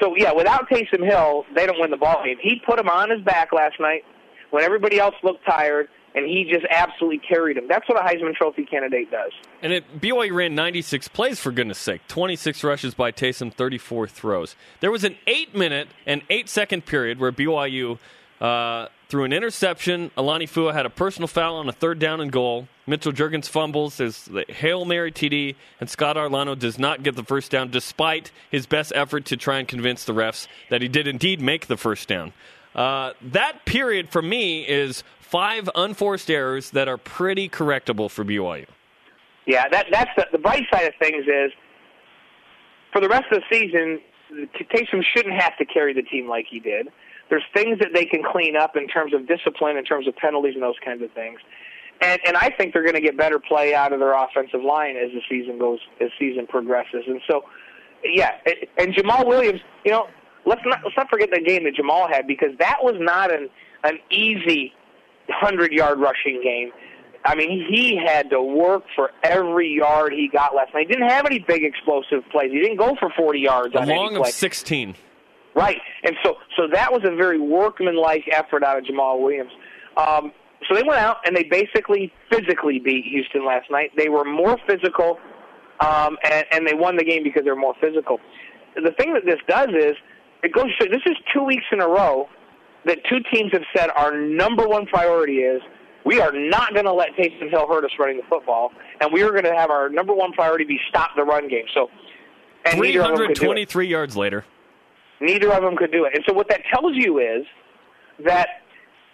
so 0.00 0.14
yeah, 0.16 0.32
without 0.32 0.68
Taysom 0.68 1.04
Hill, 1.04 1.44
they 1.54 1.66
don't 1.66 1.80
win 1.80 1.90
the 1.90 1.96
ball 1.96 2.22
game. 2.24 2.36
He 2.40 2.60
put 2.64 2.78
him 2.78 2.88
on 2.88 3.10
his 3.10 3.20
back 3.22 3.52
last 3.52 3.80
night 3.80 4.04
when 4.50 4.62
everybody 4.62 5.00
else 5.00 5.16
looked 5.24 5.44
tired, 5.44 5.88
and 6.14 6.26
he 6.26 6.44
just 6.48 6.64
absolutely 6.70 7.18
carried 7.18 7.56
him. 7.56 7.66
That's 7.68 7.88
what 7.88 8.00
a 8.00 8.06
Heisman 8.06 8.34
Trophy 8.36 8.64
candidate 8.64 9.10
does. 9.10 9.32
And 9.62 9.72
it, 9.72 10.00
BYU 10.00 10.32
ran 10.32 10.54
96 10.54 11.08
plays, 11.08 11.40
for 11.40 11.50
goodness 11.50 11.78
sake. 11.78 12.02
26 12.06 12.62
rushes 12.62 12.94
by 12.94 13.10
Taysom, 13.10 13.52
34 13.52 14.06
throws. 14.06 14.54
There 14.78 14.92
was 14.92 15.02
an 15.02 15.16
eight 15.26 15.56
minute 15.56 15.88
and 16.06 16.22
eight 16.30 16.48
second 16.48 16.86
period 16.86 17.18
where 17.18 17.32
BYU 17.32 17.98
uh, 18.40 18.86
threw 19.14 19.22
an 19.22 19.32
interception. 19.32 20.10
Alani 20.16 20.44
Fua 20.44 20.72
had 20.72 20.86
a 20.86 20.90
personal 20.90 21.28
foul 21.28 21.54
on 21.54 21.68
a 21.68 21.72
third 21.72 22.00
down 22.00 22.20
and 22.20 22.32
goal. 22.32 22.66
Mitchell 22.84 23.12
Juergens 23.12 23.48
fumbles. 23.48 23.98
The 23.98 24.44
Hail 24.48 24.84
Mary 24.84 25.12
TD, 25.12 25.54
and 25.78 25.88
Scott 25.88 26.16
Arellano 26.16 26.58
does 26.58 26.80
not 26.80 27.04
get 27.04 27.14
the 27.14 27.22
first 27.22 27.52
down 27.52 27.70
despite 27.70 28.32
his 28.50 28.66
best 28.66 28.90
effort 28.92 29.24
to 29.26 29.36
try 29.36 29.60
and 29.60 29.68
convince 29.68 30.02
the 30.02 30.14
refs 30.14 30.48
that 30.68 30.82
he 30.82 30.88
did 30.88 31.06
indeed 31.06 31.40
make 31.40 31.68
the 31.68 31.76
first 31.76 32.08
down. 32.08 32.32
Uh, 32.74 33.12
that 33.22 33.64
period 33.64 34.08
for 34.08 34.20
me 34.20 34.66
is 34.66 35.04
five 35.20 35.70
unforced 35.76 36.28
errors 36.28 36.70
that 36.70 36.88
are 36.88 36.98
pretty 36.98 37.48
correctable 37.48 38.10
for 38.10 38.24
BYU. 38.24 38.66
Yeah, 39.46 39.68
that 39.68 39.86
that's 39.92 40.10
the, 40.16 40.26
the 40.32 40.38
bright 40.38 40.64
side 40.72 40.88
of 40.88 40.94
things 41.00 41.24
is 41.28 41.52
for 42.92 43.00
the 43.00 43.08
rest 43.08 43.26
of 43.30 43.40
the 43.48 43.56
season, 43.56 44.00
Taysom 44.74 45.04
shouldn't 45.14 45.40
have 45.40 45.56
to 45.58 45.64
carry 45.64 45.94
the 45.94 46.02
team 46.02 46.28
like 46.28 46.46
he 46.50 46.58
did. 46.58 46.88
There's 47.30 47.44
things 47.54 47.78
that 47.78 47.90
they 47.94 48.04
can 48.04 48.22
clean 48.22 48.56
up 48.56 48.76
in 48.76 48.86
terms 48.86 49.14
of 49.14 49.26
discipline, 49.26 49.76
in 49.76 49.84
terms 49.84 50.06
of 50.06 50.16
penalties, 50.16 50.54
and 50.54 50.62
those 50.62 50.78
kinds 50.84 51.02
of 51.02 51.10
things. 51.12 51.40
And 52.00 52.20
and 52.26 52.36
I 52.36 52.50
think 52.50 52.72
they're 52.72 52.82
going 52.82 52.94
to 52.94 53.00
get 53.00 53.16
better 53.16 53.38
play 53.38 53.74
out 53.74 53.92
of 53.92 54.00
their 54.00 54.12
offensive 54.12 54.62
line 54.62 54.96
as 54.96 55.10
the 55.12 55.22
season 55.28 55.58
goes, 55.58 55.78
as 56.00 56.10
season 56.18 56.46
progresses. 56.46 57.04
And 57.06 57.20
so, 57.28 57.44
yeah, 58.04 58.32
and 58.76 58.94
Jamaal 58.94 59.26
Williams, 59.26 59.60
you 59.84 59.92
know, 59.92 60.08
let's 60.44 60.60
not 60.64 60.80
let's 60.84 60.96
not 60.96 61.08
forget 61.08 61.30
the 61.30 61.40
game 61.40 61.64
that 61.64 61.74
Jamaal 61.74 62.10
had 62.10 62.26
because 62.26 62.50
that 62.58 62.78
was 62.82 62.96
not 62.98 63.32
an 63.32 63.48
an 63.84 63.98
easy 64.10 64.72
hundred 65.28 65.72
yard 65.72 65.98
rushing 66.00 66.40
game. 66.42 66.72
I 67.24 67.34
mean, 67.34 67.66
he 67.70 67.96
had 67.96 68.28
to 68.30 68.42
work 68.42 68.84
for 68.94 69.10
every 69.22 69.72
yard 69.72 70.12
he 70.12 70.28
got 70.28 70.54
last 70.54 70.74
night. 70.74 70.88
He 70.88 70.92
didn't 70.92 71.08
have 71.08 71.24
any 71.24 71.38
big 71.38 71.64
explosive 71.64 72.22
plays. 72.30 72.50
He 72.52 72.60
didn't 72.60 72.76
go 72.76 72.96
for 73.00 73.08
40 73.16 73.40
yards 73.40 73.74
A 73.74 73.80
on 73.80 73.88
long 73.88 74.06
any 74.08 74.16
play. 74.16 74.28
of 74.28 74.34
16. 74.34 74.94
Right, 75.54 75.80
and 76.02 76.16
so 76.24 76.36
so 76.56 76.66
that 76.72 76.92
was 76.92 77.02
a 77.04 77.14
very 77.14 77.38
workmanlike 77.38 78.24
effort 78.32 78.64
out 78.64 78.78
of 78.78 78.84
Jamaal 78.84 79.20
Williams. 79.20 79.52
Um, 79.96 80.32
so 80.68 80.74
they 80.74 80.82
went 80.82 81.00
out 81.00 81.18
and 81.26 81.36
they 81.36 81.44
basically 81.44 82.12
physically 82.30 82.78
beat 82.78 83.04
Houston 83.04 83.46
last 83.46 83.70
night. 83.70 83.92
They 83.96 84.08
were 84.08 84.24
more 84.24 84.58
physical, 84.66 85.18
um, 85.80 86.16
and, 86.24 86.44
and 86.50 86.66
they 86.66 86.74
won 86.74 86.96
the 86.96 87.04
game 87.04 87.22
because 87.22 87.44
they're 87.44 87.54
more 87.54 87.74
physical. 87.80 88.18
The 88.74 88.92
thing 88.98 89.14
that 89.14 89.24
this 89.24 89.38
does 89.46 89.68
is 89.68 89.94
it 90.42 90.52
goes. 90.52 90.70
This 90.80 91.02
is 91.06 91.16
two 91.32 91.44
weeks 91.44 91.64
in 91.70 91.80
a 91.80 91.88
row 91.88 92.28
that 92.84 92.98
two 93.08 93.18
teams 93.32 93.52
have 93.52 93.64
said 93.76 93.90
our 93.96 94.16
number 94.16 94.66
one 94.66 94.86
priority 94.86 95.38
is 95.38 95.62
we 96.04 96.20
are 96.20 96.32
not 96.32 96.74
going 96.74 96.84
to 96.84 96.92
let 96.92 97.10
Taysom 97.16 97.48
Hill 97.48 97.66
hurt 97.66 97.84
us 97.84 97.90
running 97.98 98.18
the 98.18 98.26
football, 98.28 98.72
and 99.00 99.12
we 99.12 99.22
are 99.22 99.30
going 99.30 99.44
to 99.44 99.54
have 99.54 99.70
our 99.70 99.88
number 99.88 100.12
one 100.12 100.32
priority 100.32 100.64
be 100.64 100.78
stop 100.88 101.10
the 101.16 101.24
run 101.24 101.48
game. 101.48 101.64
So, 101.72 101.88
and 102.64 102.80
neither 102.80 103.00
of 103.00 103.08
them 103.08 103.16
could 103.16 103.36
do 103.36 103.52
it. 103.52 103.70
323 103.70 103.86
yards 103.86 104.16
later. 104.16 104.44
Neither 105.20 105.52
of 105.52 105.62
them 105.62 105.76
could 105.76 105.92
do 105.92 106.04
it. 106.04 106.14
And 106.14 106.24
so 106.26 106.34
what 106.34 106.48
that 106.48 106.62
tells 106.72 106.94
you 106.94 107.18
is 107.18 107.46
that 108.24 108.48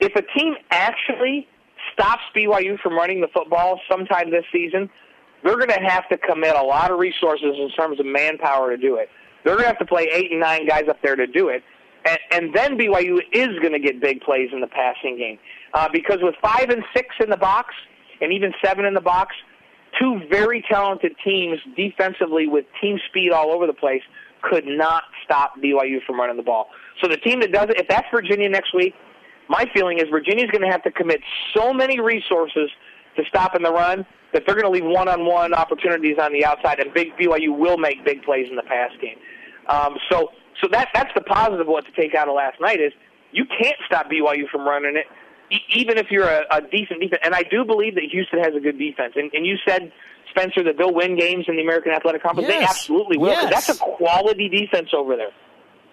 if 0.00 0.14
a 0.16 0.22
team 0.38 0.54
actually 0.70 1.46
stops 1.92 2.22
BYU 2.34 2.78
from 2.80 2.94
running 2.94 3.20
the 3.20 3.28
football 3.28 3.80
sometime 3.88 4.30
this 4.30 4.44
season, 4.52 4.90
they're 5.44 5.56
going 5.56 5.68
to 5.68 5.80
have 5.80 6.08
to 6.08 6.18
commit 6.18 6.56
a 6.56 6.62
lot 6.62 6.90
of 6.90 6.98
resources 6.98 7.56
in 7.58 7.70
terms 7.70 8.00
of 8.00 8.06
manpower 8.06 8.70
to 8.70 8.76
do 8.76 8.96
it. 8.96 9.08
They're 9.44 9.54
going 9.54 9.64
to 9.64 9.68
have 9.68 9.78
to 9.78 9.86
play 9.86 10.08
eight 10.12 10.30
and 10.30 10.40
nine 10.40 10.66
guys 10.66 10.84
up 10.88 11.00
there 11.02 11.16
to 11.16 11.26
do 11.26 11.48
it. 11.48 11.62
And, 12.04 12.18
and 12.30 12.54
then 12.54 12.78
BYU 12.78 13.20
is 13.32 13.58
going 13.60 13.72
to 13.72 13.78
get 13.78 14.00
big 14.00 14.20
plays 14.20 14.50
in 14.52 14.60
the 14.60 14.66
passing 14.66 15.16
game. 15.16 15.38
Uh, 15.72 15.88
because 15.92 16.18
with 16.20 16.34
five 16.42 16.68
and 16.70 16.82
six 16.94 17.14
in 17.22 17.30
the 17.30 17.36
box, 17.36 17.74
and 18.20 18.32
even 18.32 18.52
seven 18.64 18.84
in 18.84 18.94
the 18.94 19.00
box, 19.00 19.34
two 19.98 20.20
very 20.30 20.64
talented 20.70 21.12
teams 21.24 21.58
defensively 21.76 22.46
with 22.46 22.64
team 22.80 22.98
speed 23.08 23.32
all 23.32 23.50
over 23.50 23.66
the 23.66 23.72
place 23.72 24.02
could 24.42 24.66
not 24.66 25.04
stop 25.24 25.58
BYU 25.58 26.02
from 26.06 26.18
running 26.18 26.36
the 26.36 26.42
ball. 26.42 26.68
So 27.02 27.08
the 27.08 27.16
team 27.16 27.40
that 27.40 27.52
does 27.52 27.68
it, 27.70 27.78
if 27.78 27.88
that's 27.88 28.06
Virginia 28.12 28.48
next 28.48 28.74
week, 28.74 28.94
my 29.48 29.64
feeling 29.74 29.98
is 29.98 30.04
Virginia's 30.10 30.50
going 30.50 30.62
to 30.62 30.70
have 30.70 30.82
to 30.84 30.90
commit 30.90 31.20
so 31.56 31.72
many 31.72 32.00
resources 32.00 32.70
to 33.16 33.24
stopping 33.28 33.62
the 33.62 33.72
run 33.72 34.06
that 34.32 34.44
they're 34.46 34.54
going 34.54 34.64
to 34.64 34.70
leave 34.70 34.84
one-on-one 34.84 35.52
opportunities 35.52 36.16
on 36.20 36.32
the 36.32 36.44
outside, 36.44 36.78
and 36.78 36.94
big 36.94 37.16
BYU 37.16 37.56
will 37.56 37.76
make 37.76 38.04
big 38.04 38.22
plays 38.22 38.46
in 38.48 38.54
the 38.54 38.62
pass 38.62 38.90
game. 39.00 39.18
Um, 39.68 39.96
so, 40.10 40.30
so 40.60 40.68
that 40.70 40.88
that's 40.94 41.10
the 41.14 41.20
positive 41.22 41.66
to 41.66 41.92
take 42.00 42.14
out 42.14 42.28
of 42.28 42.34
last 42.34 42.60
night 42.60 42.80
is 42.80 42.92
you 43.32 43.44
can't 43.44 43.76
stop 43.86 44.06
BYU 44.10 44.48
from 44.48 44.66
running 44.66 44.96
it, 44.96 45.06
even 45.74 45.98
if 45.98 46.10
you're 46.10 46.28
a, 46.28 46.44
a 46.50 46.60
decent 46.62 47.00
defense. 47.00 47.20
And 47.24 47.34
I 47.34 47.42
do 47.42 47.64
believe 47.64 47.94
that 47.96 48.04
Houston 48.10 48.38
has 48.40 48.54
a 48.54 48.60
good 48.60 48.78
defense. 48.78 49.14
And, 49.16 49.30
and 49.34 49.44
you 49.46 49.56
said 49.66 49.92
Spencer 50.30 50.62
that 50.64 50.78
they'll 50.78 50.94
win 50.94 51.18
games 51.18 51.46
in 51.48 51.56
the 51.56 51.62
American 51.62 51.92
Athletic 51.92 52.22
Conference. 52.22 52.48
They 52.48 52.62
absolutely 52.62 53.16
will. 53.18 53.34
'cause 53.34 53.50
Yes. 53.50 53.66
That's 53.66 53.80
a 53.80 53.82
quality 53.84 54.48
defense 54.48 54.90
over 54.96 55.16
there. 55.16 55.30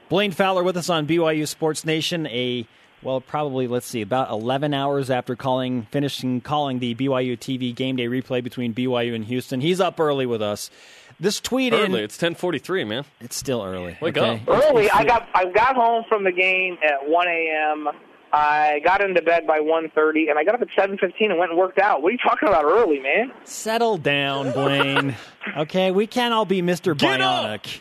Blaine 0.10 0.32
Fowler 0.32 0.64
with 0.64 0.78
us 0.78 0.90
on 0.90 1.06
BYU 1.08 1.48
Sports 1.48 1.84
Nation. 1.86 2.28
A 2.28 2.68
well, 3.04 3.22
probably 3.22 3.68
let's 3.68 3.86
see, 3.86 4.02
about 4.02 4.30
11 4.32 4.74
hours 4.74 5.12
after 5.12 5.36
calling, 5.36 5.88
finishing 5.92 6.42
calling 6.42 6.80
the 6.80 6.96
BYU 6.96 7.38
TV 7.38 7.74
game 7.76 7.96
day 7.96 8.08
replay 8.08 8.44
between 8.44 8.74
BYU 8.74 9.14
and 9.14 9.26
Houston. 9.26 9.62
He's 9.62 9.80
up 9.80 10.00
early 10.00 10.26
with 10.26 10.42
us. 10.42 10.72
This 11.20 11.40
tweet 11.40 11.74
Early. 11.74 11.84
in, 11.86 11.94
It's 12.06 12.16
1043, 12.16 12.84
man. 12.86 13.04
it's 13.22 13.36
still 13.36 13.64
early. 13.64 13.98
Wake 14.02 14.18
okay? 14.18 14.42
up. 14.48 14.48
Early, 14.48 14.90
I 14.92 15.04
got 15.04 15.28
I 15.34 15.46
got 15.46 15.76
home 15.76 16.06
from 16.08 16.24
the 16.24 16.32
game 16.32 16.78
at 16.84 17.08
1 17.10 17.28
a.m. 17.28 17.90
I 18.34 18.82
got 18.84 19.02
into 19.02 19.22
bed 19.22 19.48
by 19.48 19.60
1:30, 19.60 20.30
and 20.30 20.38
I 20.38 20.44
got 20.44 20.56
up 20.56 20.62
at 20.62 20.68
7:15 20.78 21.30
and 21.30 21.40
went 21.40 21.52
and 21.52 21.58
worked 21.60 21.80
out. 21.80 22.02
What 22.02 22.10
are 22.10 22.12
you 22.12 22.18
talking 22.18 22.50
about 22.50 22.66
early, 22.66 23.00
man? 23.00 23.32
Settle 23.46 23.98
down, 23.98 24.52
Blaine. 24.52 25.16
okay, 25.58 25.92
we 25.92 26.08
can't 26.08 26.34
all 26.34 26.46
be 26.46 26.62
Mr. 26.62 26.98
Get! 26.98 27.20
Bionic. 27.22 27.80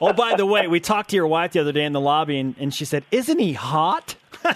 oh, 0.00 0.12
by 0.12 0.34
the 0.34 0.46
way, 0.46 0.66
we 0.66 0.80
talked 0.80 1.10
to 1.10 1.16
your 1.16 1.26
wife 1.26 1.52
the 1.52 1.60
other 1.60 1.72
day 1.72 1.84
in 1.84 1.92
the 1.92 2.00
lobby, 2.00 2.38
and, 2.38 2.54
and 2.58 2.72
she 2.74 2.84
said, 2.84 3.04
"Isn't 3.10 3.38
he 3.38 3.52
hot?" 3.52 4.16
what? 4.42 4.54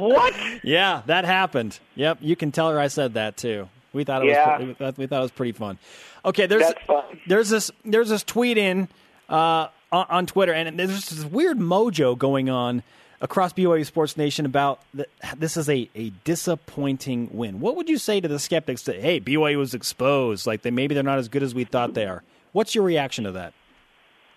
what? 0.00 0.34
Yeah, 0.64 1.02
that 1.06 1.24
happened. 1.24 1.78
Yep, 1.94 2.18
you 2.20 2.36
can 2.36 2.52
tell 2.52 2.70
her 2.70 2.78
I 2.78 2.88
said 2.88 3.14
that 3.14 3.36
too. 3.36 3.68
We 3.92 4.04
thought 4.04 4.22
it 4.24 4.28
Yeah. 4.28 4.58
was 4.58 4.76
pre- 4.76 4.92
we 4.96 5.06
thought 5.06 5.18
it 5.18 5.22
was 5.22 5.30
pretty 5.30 5.52
fun. 5.52 5.78
Okay, 6.24 6.46
there's 6.46 6.62
That's 6.62 6.82
fun. 6.86 7.04
there's 7.26 7.48
this 7.48 7.70
there's 7.84 8.08
this 8.08 8.22
tweet 8.22 8.58
in 8.58 8.88
uh, 9.28 9.68
on, 9.92 10.06
on 10.08 10.26
Twitter, 10.26 10.52
and 10.52 10.78
there's 10.78 11.08
this 11.08 11.24
weird 11.24 11.58
mojo 11.58 12.16
going 12.16 12.50
on 12.50 12.82
across 13.20 13.52
BYU 13.52 13.84
Sports 13.86 14.16
Nation 14.16 14.46
about 14.46 14.80
the, 14.92 15.06
this 15.36 15.56
is 15.56 15.68
a, 15.68 15.88
a 15.94 16.10
disappointing 16.24 17.30
win. 17.32 17.60
What 17.60 17.76
would 17.76 17.88
you 17.88 17.98
say 17.98 18.20
to 18.20 18.28
the 18.28 18.38
skeptics 18.38 18.82
that 18.82 19.00
hey 19.00 19.20
BYU 19.20 19.58
was 19.58 19.74
exposed, 19.74 20.46
like 20.46 20.62
they 20.62 20.70
maybe 20.70 20.94
they're 20.94 21.02
not 21.02 21.18
as 21.18 21.28
good 21.28 21.42
as 21.42 21.54
we 21.54 21.64
thought 21.64 21.94
they 21.94 22.06
are? 22.06 22.22
What's 22.52 22.74
your 22.74 22.84
reaction 22.84 23.24
to 23.24 23.32
that? 23.32 23.52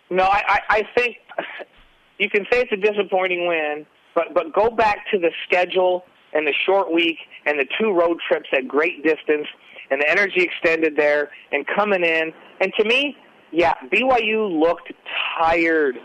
No, 0.09 0.23
I, 0.23 0.61
I, 0.69 0.83
think 0.97 1.17
you 2.17 2.29
can 2.29 2.45
say 2.51 2.61
it's 2.61 2.71
a 2.71 2.77
disappointing 2.77 3.47
win, 3.47 3.85
but 4.15 4.33
but 4.33 4.53
go 4.53 4.69
back 4.69 5.05
to 5.11 5.19
the 5.19 5.31
schedule 5.47 6.03
and 6.33 6.47
the 6.47 6.53
short 6.65 6.91
week 6.91 7.17
and 7.45 7.59
the 7.59 7.65
two 7.79 7.91
road 7.91 8.17
trips 8.27 8.49
at 8.51 8.67
great 8.67 9.03
distance 9.03 9.47
and 9.91 10.01
the 10.01 10.09
energy 10.09 10.41
extended 10.41 10.95
there 10.95 11.29
and 11.51 11.65
coming 11.67 12.03
in. 12.03 12.33
And 12.59 12.71
to 12.79 12.85
me, 12.85 13.17
yeah, 13.51 13.73
BYU 13.91 14.59
looked 14.59 14.91
tired 15.37 15.97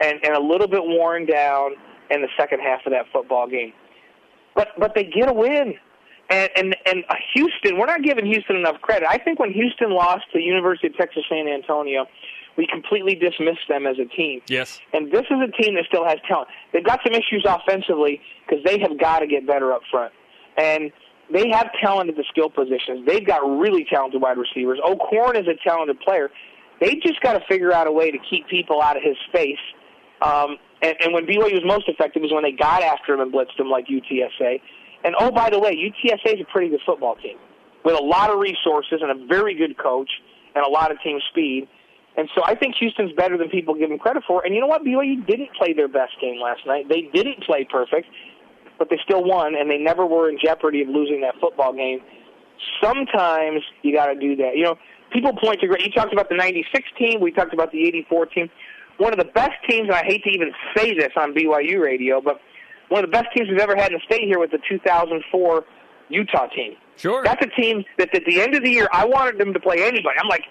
and, 0.00 0.18
and 0.24 0.34
a 0.34 0.40
little 0.40 0.68
bit 0.68 0.82
worn 0.82 1.26
down 1.26 1.72
in 2.10 2.22
the 2.22 2.28
second 2.38 2.60
half 2.60 2.80
of 2.86 2.92
that 2.92 3.06
football 3.12 3.48
game. 3.48 3.72
But 4.54 4.68
but 4.78 4.94
they 4.94 5.04
get 5.04 5.28
a 5.28 5.32
win. 5.32 5.74
And 6.28 6.50
and 6.56 6.76
and 6.86 7.04
Houston, 7.34 7.78
we're 7.78 7.86
not 7.86 8.02
giving 8.02 8.26
Houston 8.26 8.56
enough 8.56 8.80
credit. 8.80 9.08
I 9.08 9.18
think 9.18 9.38
when 9.38 9.52
Houston 9.52 9.90
lost 9.90 10.24
to 10.32 10.38
the 10.38 10.44
University 10.44 10.88
of 10.88 10.96
Texas 10.96 11.24
San 11.28 11.48
Antonio, 11.48 12.06
we 12.56 12.66
completely 12.66 13.14
dismissed 13.14 13.68
them 13.68 13.86
as 13.86 13.96
a 13.98 14.04
team. 14.04 14.40
Yes. 14.48 14.80
And 14.92 15.10
this 15.10 15.24
is 15.30 15.38
a 15.42 15.62
team 15.62 15.74
that 15.74 15.84
still 15.88 16.04
has 16.06 16.18
talent. 16.28 16.48
They've 16.72 16.84
got 16.84 17.00
some 17.04 17.14
issues 17.14 17.44
offensively 17.46 18.20
because 18.46 18.64
they 18.64 18.78
have 18.80 18.98
got 18.98 19.20
to 19.20 19.26
get 19.26 19.46
better 19.46 19.72
up 19.72 19.82
front. 19.90 20.12
And 20.56 20.92
they 21.32 21.48
have 21.50 21.70
talent 21.80 22.10
at 22.10 22.16
the 22.16 22.24
skill 22.28 22.50
positions. 22.50 23.06
They've 23.06 23.26
got 23.26 23.38
really 23.38 23.86
talented 23.88 24.20
wide 24.20 24.36
receivers. 24.36 24.78
O'Korn 24.84 25.36
is 25.36 25.46
a 25.46 25.54
talented 25.66 26.00
player. 26.00 26.30
They 26.80 26.94
just 26.96 27.20
got 27.20 27.34
to 27.34 27.40
figure 27.48 27.72
out 27.72 27.86
a 27.86 27.92
way 27.92 28.10
to 28.10 28.18
keep 28.18 28.48
people 28.48 28.80
out 28.80 28.96
of 28.96 29.02
his 29.02 29.16
space. 29.28 29.60
Um, 30.22 30.56
and, 30.82 30.96
and 31.00 31.12
when 31.12 31.26
BYU 31.26 31.52
was 31.52 31.64
most 31.64 31.88
effective 31.88 32.22
was 32.22 32.32
when 32.32 32.42
they 32.42 32.52
got 32.52 32.82
after 32.82 33.14
him 33.14 33.20
and 33.20 33.32
blitzed 33.32 33.58
him 33.58 33.68
like 33.68 33.86
UTSA. 33.86 34.60
And 35.04 35.14
oh, 35.18 35.30
by 35.30 35.50
the 35.50 35.58
way, 35.58 35.76
UTSA 35.76 36.34
is 36.34 36.40
a 36.40 36.50
pretty 36.52 36.70
good 36.70 36.80
football 36.84 37.16
team 37.16 37.36
with 37.84 37.98
a 37.98 38.02
lot 38.02 38.30
of 38.30 38.38
resources 38.38 39.00
and 39.02 39.10
a 39.10 39.26
very 39.26 39.54
good 39.54 39.78
coach 39.78 40.10
and 40.54 40.64
a 40.64 40.68
lot 40.68 40.90
of 40.90 41.00
team 41.02 41.18
speed. 41.30 41.68
And 42.16 42.28
so 42.34 42.42
I 42.44 42.54
think 42.54 42.74
Houston's 42.76 43.12
better 43.12 43.38
than 43.38 43.48
people 43.48 43.74
give 43.74 43.88
them 43.88 43.98
credit 43.98 44.24
for. 44.26 44.44
And 44.44 44.54
you 44.54 44.60
know 44.60 44.66
what? 44.66 44.82
BYU 44.82 45.26
didn't 45.26 45.50
play 45.56 45.72
their 45.72 45.88
best 45.88 46.12
game 46.20 46.40
last 46.40 46.66
night. 46.66 46.88
They 46.88 47.08
didn't 47.14 47.44
play 47.44 47.66
perfect, 47.70 48.08
but 48.78 48.90
they 48.90 48.98
still 49.04 49.22
won, 49.24 49.54
and 49.54 49.70
they 49.70 49.78
never 49.78 50.04
were 50.04 50.28
in 50.28 50.38
jeopardy 50.42 50.82
of 50.82 50.88
losing 50.88 51.20
that 51.22 51.34
football 51.40 51.72
game. 51.72 52.00
Sometimes 52.82 53.62
you 53.82 53.94
got 53.94 54.06
to 54.06 54.16
do 54.18 54.36
that. 54.36 54.56
You 54.56 54.64
know, 54.64 54.78
people 55.10 55.32
point 55.34 55.60
to 55.60 55.66
great. 55.66 55.82
You 55.82 55.92
talked 55.92 56.12
about 56.12 56.28
the 56.28 56.36
'96 56.36 56.88
team. 56.98 57.20
We 57.20 57.32
talked 57.32 57.52
about 57.52 57.72
the 57.72 57.86
'84 57.86 58.26
team. 58.26 58.50
One 58.98 59.12
of 59.12 59.18
the 59.18 59.32
best 59.32 59.52
teams, 59.68 59.88
and 59.88 59.96
I 59.96 60.04
hate 60.04 60.22
to 60.24 60.30
even 60.30 60.52
say 60.76 60.94
this 60.94 61.12
on 61.16 61.34
BYU 61.34 61.80
radio, 61.80 62.20
but 62.20 62.40
one 62.90 63.02
of 63.02 63.10
the 63.10 63.12
best 63.12 63.28
teams 63.34 63.48
we've 63.48 63.58
ever 63.58 63.76
had 63.76 63.92
in 63.92 63.98
the 63.98 64.14
state 64.14 64.24
here 64.26 64.38
was 64.38 64.50
the 64.50 64.58
2004 64.68 65.64
Utah 66.10 66.46
team. 66.48 66.74
Sure. 66.96 67.22
That's 67.24 67.42
a 67.44 67.60
team 67.60 67.84
that 67.98 68.14
at 68.14 68.24
the 68.26 68.42
end 68.42 68.54
of 68.54 68.62
the 68.62 68.70
year, 68.70 68.88
I 68.92 69.06
wanted 69.06 69.38
them 69.38 69.54
to 69.54 69.60
play 69.60 69.76
anybody. 69.82 70.18
I'm 70.20 70.28
like, 70.28 70.44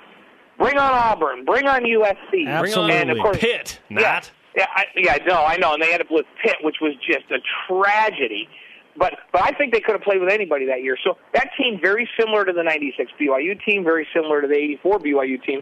bring 0.58 0.78
on 0.78 0.92
Auburn, 0.92 1.46
bring 1.46 1.68
on 1.68 1.84
USC, 1.84 2.48
Absolutely. 2.48 2.96
and 2.96 3.12
of 3.12 3.20
course 3.20 3.38
Pitt, 3.38 3.80
yeah, 3.90 4.22
yeah, 4.56 4.66
I, 4.76 4.86
yeah, 4.96 5.18
no, 5.28 5.44
I 5.44 5.58
know, 5.58 5.74
and 5.74 5.82
they 5.82 5.92
ended 5.92 6.08
up 6.08 6.12
with 6.12 6.26
Pitt, 6.44 6.56
which 6.64 6.78
was 6.82 6.94
just 7.08 7.30
a 7.32 7.38
tragedy. 7.68 8.50
But 8.98 9.14
but 9.32 9.44
I 9.44 9.52
think 9.52 9.74
they 9.74 9.80
could 9.80 9.94
have 9.94 10.02
played 10.02 10.20
with 10.20 10.32
anybody 10.32 10.66
that 10.66 10.84
year. 10.84 10.98
So 11.04 11.18
that 11.34 11.50
team 11.58 11.80
very 11.82 12.10
similar 12.20 12.46
to 12.46 12.54
the 12.54 12.64
'96 12.64 13.12
BYU 13.20 13.64
team, 13.66 13.84
very 13.84 14.08
similar 14.14 14.42
to 14.42 14.48
the 14.48 14.56
'84 14.56 15.00
BYU 15.00 15.44
team. 15.44 15.62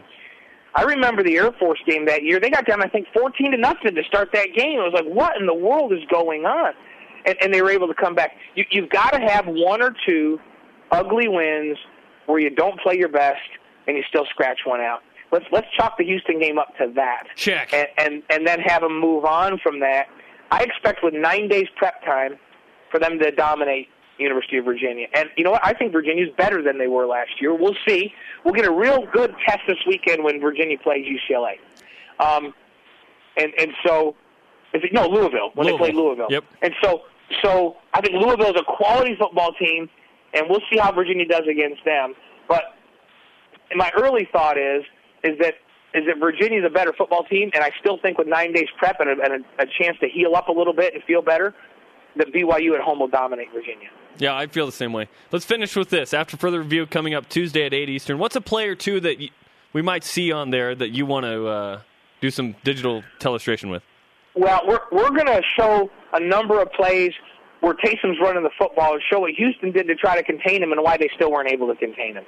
I 0.74 0.82
remember 0.82 1.22
the 1.22 1.36
Air 1.36 1.52
Force 1.52 1.80
game 1.86 2.06
that 2.06 2.22
year. 2.22 2.40
They 2.40 2.50
got 2.50 2.66
down, 2.66 2.82
I 2.82 2.88
think, 2.88 3.06
14 3.12 3.52
to 3.52 3.56
nothing 3.56 3.94
to 3.94 4.02
start 4.04 4.30
that 4.32 4.48
game. 4.54 4.78
It 4.78 4.82
was 4.82 4.92
like, 4.94 5.06
what 5.06 5.36
in 5.40 5.46
the 5.46 5.54
world 5.54 5.92
is 5.92 6.00
going 6.10 6.44
on? 6.44 6.72
And, 7.26 7.36
and 7.40 7.54
they 7.54 7.62
were 7.62 7.70
able 7.70 7.88
to 7.88 7.94
come 7.94 8.14
back. 8.14 8.36
You, 8.54 8.64
you've 8.70 8.90
got 8.90 9.10
to 9.10 9.18
have 9.18 9.46
one 9.46 9.82
or 9.82 9.94
two 10.06 10.38
ugly 10.90 11.26
wins 11.26 11.78
where 12.26 12.38
you 12.38 12.50
don't 12.50 12.78
play 12.80 12.96
your 12.96 13.08
best 13.08 13.40
and 13.86 13.96
you 13.96 14.02
still 14.08 14.26
scratch 14.26 14.60
one 14.64 14.80
out. 14.80 15.00
Let's 15.32 15.44
let's 15.52 15.66
chalk 15.76 15.98
the 15.98 16.04
Houston 16.04 16.40
game 16.40 16.58
up 16.58 16.76
to 16.78 16.92
that. 16.94 17.24
Check. 17.34 17.72
And 17.74 17.88
and, 17.98 18.22
and 18.30 18.46
then 18.46 18.60
have 18.60 18.82
them 18.82 18.98
move 18.98 19.24
on 19.24 19.58
from 19.58 19.80
that. 19.80 20.06
I 20.50 20.62
expect 20.62 21.02
with 21.02 21.12
nine 21.12 21.48
days 21.48 21.66
prep 21.76 22.02
time 22.04 22.38
for 22.90 22.98
them 22.98 23.18
to 23.18 23.30
dominate 23.30 23.88
University 24.18 24.58
of 24.58 24.64
Virginia. 24.64 25.06
And 25.14 25.28
you 25.36 25.44
know 25.44 25.52
what? 25.52 25.64
I 25.64 25.72
think 25.72 25.92
Virginia's 25.92 26.30
better 26.36 26.62
than 26.62 26.78
they 26.78 26.88
were 26.88 27.06
last 27.06 27.40
year. 27.40 27.54
We'll 27.54 27.76
see. 27.86 28.12
We'll 28.44 28.54
get 28.54 28.66
a 28.66 28.72
real 28.72 29.06
good 29.12 29.34
test 29.46 29.60
this 29.66 29.78
weekend 29.86 30.24
when 30.24 30.40
Virginia 30.40 30.78
plays 30.78 31.06
UCLA. 31.06 31.54
Um, 32.18 32.52
and 33.36 33.52
and 33.58 33.70
so, 33.86 34.16
is 34.74 34.82
it 34.82 34.92
no 34.92 35.06
Louisville 35.06 35.50
when 35.54 35.66
they 35.66 35.76
play 35.76 35.92
Louisville? 35.92 36.28
Yep. 36.30 36.44
And 36.62 36.74
so 36.82 37.02
so 37.42 37.76
I 37.94 38.00
think 38.00 38.14
Louisville 38.14 38.54
is 38.54 38.60
a 38.60 38.64
quality 38.64 39.14
football 39.18 39.52
team, 39.52 39.88
and 40.34 40.46
we'll 40.48 40.62
see 40.70 40.78
how 40.78 40.92
Virginia 40.92 41.26
does 41.26 41.44
against 41.50 41.84
them. 41.84 42.14
But 42.48 42.74
my 43.74 43.90
early 43.96 44.28
thought 44.32 44.58
is 44.58 44.82
is 45.22 45.38
that 45.40 45.54
is 45.94 46.04
that 46.06 46.18
Virginia's 46.18 46.64
a 46.66 46.70
better 46.70 46.92
football 46.92 47.24
team, 47.24 47.50
and 47.54 47.62
I 47.62 47.70
still 47.80 47.98
think 47.98 48.18
with 48.18 48.26
nine 48.26 48.52
days 48.52 48.68
prep 48.76 49.00
and, 49.00 49.08
a, 49.08 49.24
and 49.24 49.44
a, 49.58 49.62
a 49.62 49.66
chance 49.66 49.98
to 50.00 50.08
heal 50.08 50.34
up 50.34 50.48
a 50.48 50.52
little 50.52 50.74
bit 50.74 50.94
and 50.94 51.02
feel 51.04 51.22
better, 51.22 51.54
that 52.18 52.32
BYU 52.32 52.74
at 52.74 52.80
home 52.80 53.00
will 53.00 53.08
dominate 53.08 53.52
Virginia. 53.52 53.88
Yeah, 54.18 54.36
I 54.36 54.46
feel 54.46 54.66
the 54.66 54.72
same 54.72 54.92
way. 54.92 55.08
Let's 55.30 55.44
finish 55.44 55.76
with 55.76 55.90
this. 55.90 56.12
After 56.12 56.36
further 56.36 56.58
review 56.60 56.86
coming 56.86 57.14
up 57.14 57.28
Tuesday 57.28 57.66
at 57.66 57.72
8 57.72 57.88
Eastern, 57.88 58.18
what's 58.18 58.36
a 58.36 58.40
player, 58.40 58.74
too, 58.74 59.00
that 59.00 59.16
we 59.72 59.82
might 59.82 60.04
see 60.04 60.32
on 60.32 60.50
there 60.50 60.74
that 60.74 60.90
you 60.90 61.06
want 61.06 61.24
to 61.24 61.46
uh, 61.46 61.80
do 62.20 62.30
some 62.30 62.56
digital 62.64 63.02
illustration 63.24 63.70
with? 63.70 63.82
Well, 64.34 64.60
we're 64.66 64.80
we're 64.92 65.10
going 65.10 65.26
to 65.26 65.42
show 65.58 65.90
a 66.12 66.20
number 66.20 66.60
of 66.60 66.70
plays 66.72 67.12
where 67.60 67.74
Taysom's 67.74 68.18
running 68.20 68.44
the 68.44 68.50
football 68.56 68.92
and 68.92 69.02
show 69.10 69.20
what 69.20 69.32
Houston 69.32 69.72
did 69.72 69.88
to 69.88 69.94
try 69.96 70.16
to 70.16 70.22
contain 70.22 70.62
him 70.62 70.70
and 70.70 70.82
why 70.82 70.96
they 70.96 71.10
still 71.16 71.32
weren't 71.32 71.50
able 71.50 71.66
to 71.66 71.74
contain 71.74 72.14
him, 72.14 72.24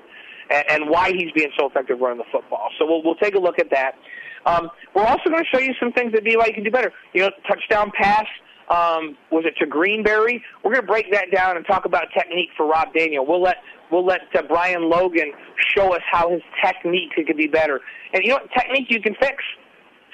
and, 0.51 0.65
and 0.69 0.91
why 0.91 1.13
he's 1.13 1.31
being 1.33 1.51
so 1.59 1.67
effective 1.67 2.01
running 2.01 2.19
the 2.19 2.25
football. 2.33 2.71
So 2.79 2.87
we'll 2.87 3.03
we'll 3.05 3.17
take 3.17 3.35
a 3.35 3.39
look 3.39 3.59
at 3.59 3.71
that. 3.71 3.95
Um, 4.47 4.71
we're 4.95 5.05
also 5.05 5.31
going 5.31 5.45
to 5.45 5.57
show 5.57 5.63
you 5.63 5.73
some 5.79 5.93
things 5.93 6.13
that 6.13 6.25
BYU 6.25 6.55
can 6.55 6.65
do 6.65 6.71
better. 6.71 6.93
You 7.13 7.23
know, 7.23 7.31
touchdown 7.47 7.93
pass. 7.95 8.27
Um, 8.71 9.17
was 9.33 9.45
it 9.45 9.55
to 9.59 9.67
Greenberry? 9.67 10.43
We're 10.63 10.73
going 10.73 10.83
to 10.83 10.87
break 10.87 11.11
that 11.13 11.33
down 11.35 11.57
and 11.57 11.67
talk 11.67 11.87
about 11.87 12.05
technique 12.17 12.51
for 12.57 12.67
Rob 12.67 12.95
Daniel. 12.95 13.27
We'll 13.27 13.43
let 13.43 13.57
we'll 13.91 14.07
let 14.07 14.21
uh, 14.35 14.43
Brian 14.43 14.89
Logan 14.89 15.33
show 15.75 15.93
us 15.93 16.03
how 16.11 16.31
his 16.31 16.43
technique 16.65 17.11
could 17.17 17.37
be 17.37 17.49
better. 17.49 17.81
And 18.13 18.23
you 18.23 18.31
know 18.31 18.37
what? 18.37 18.51
Technique 18.53 18.87
you 18.89 19.03
can 19.03 19.17
fix. 19.21 19.43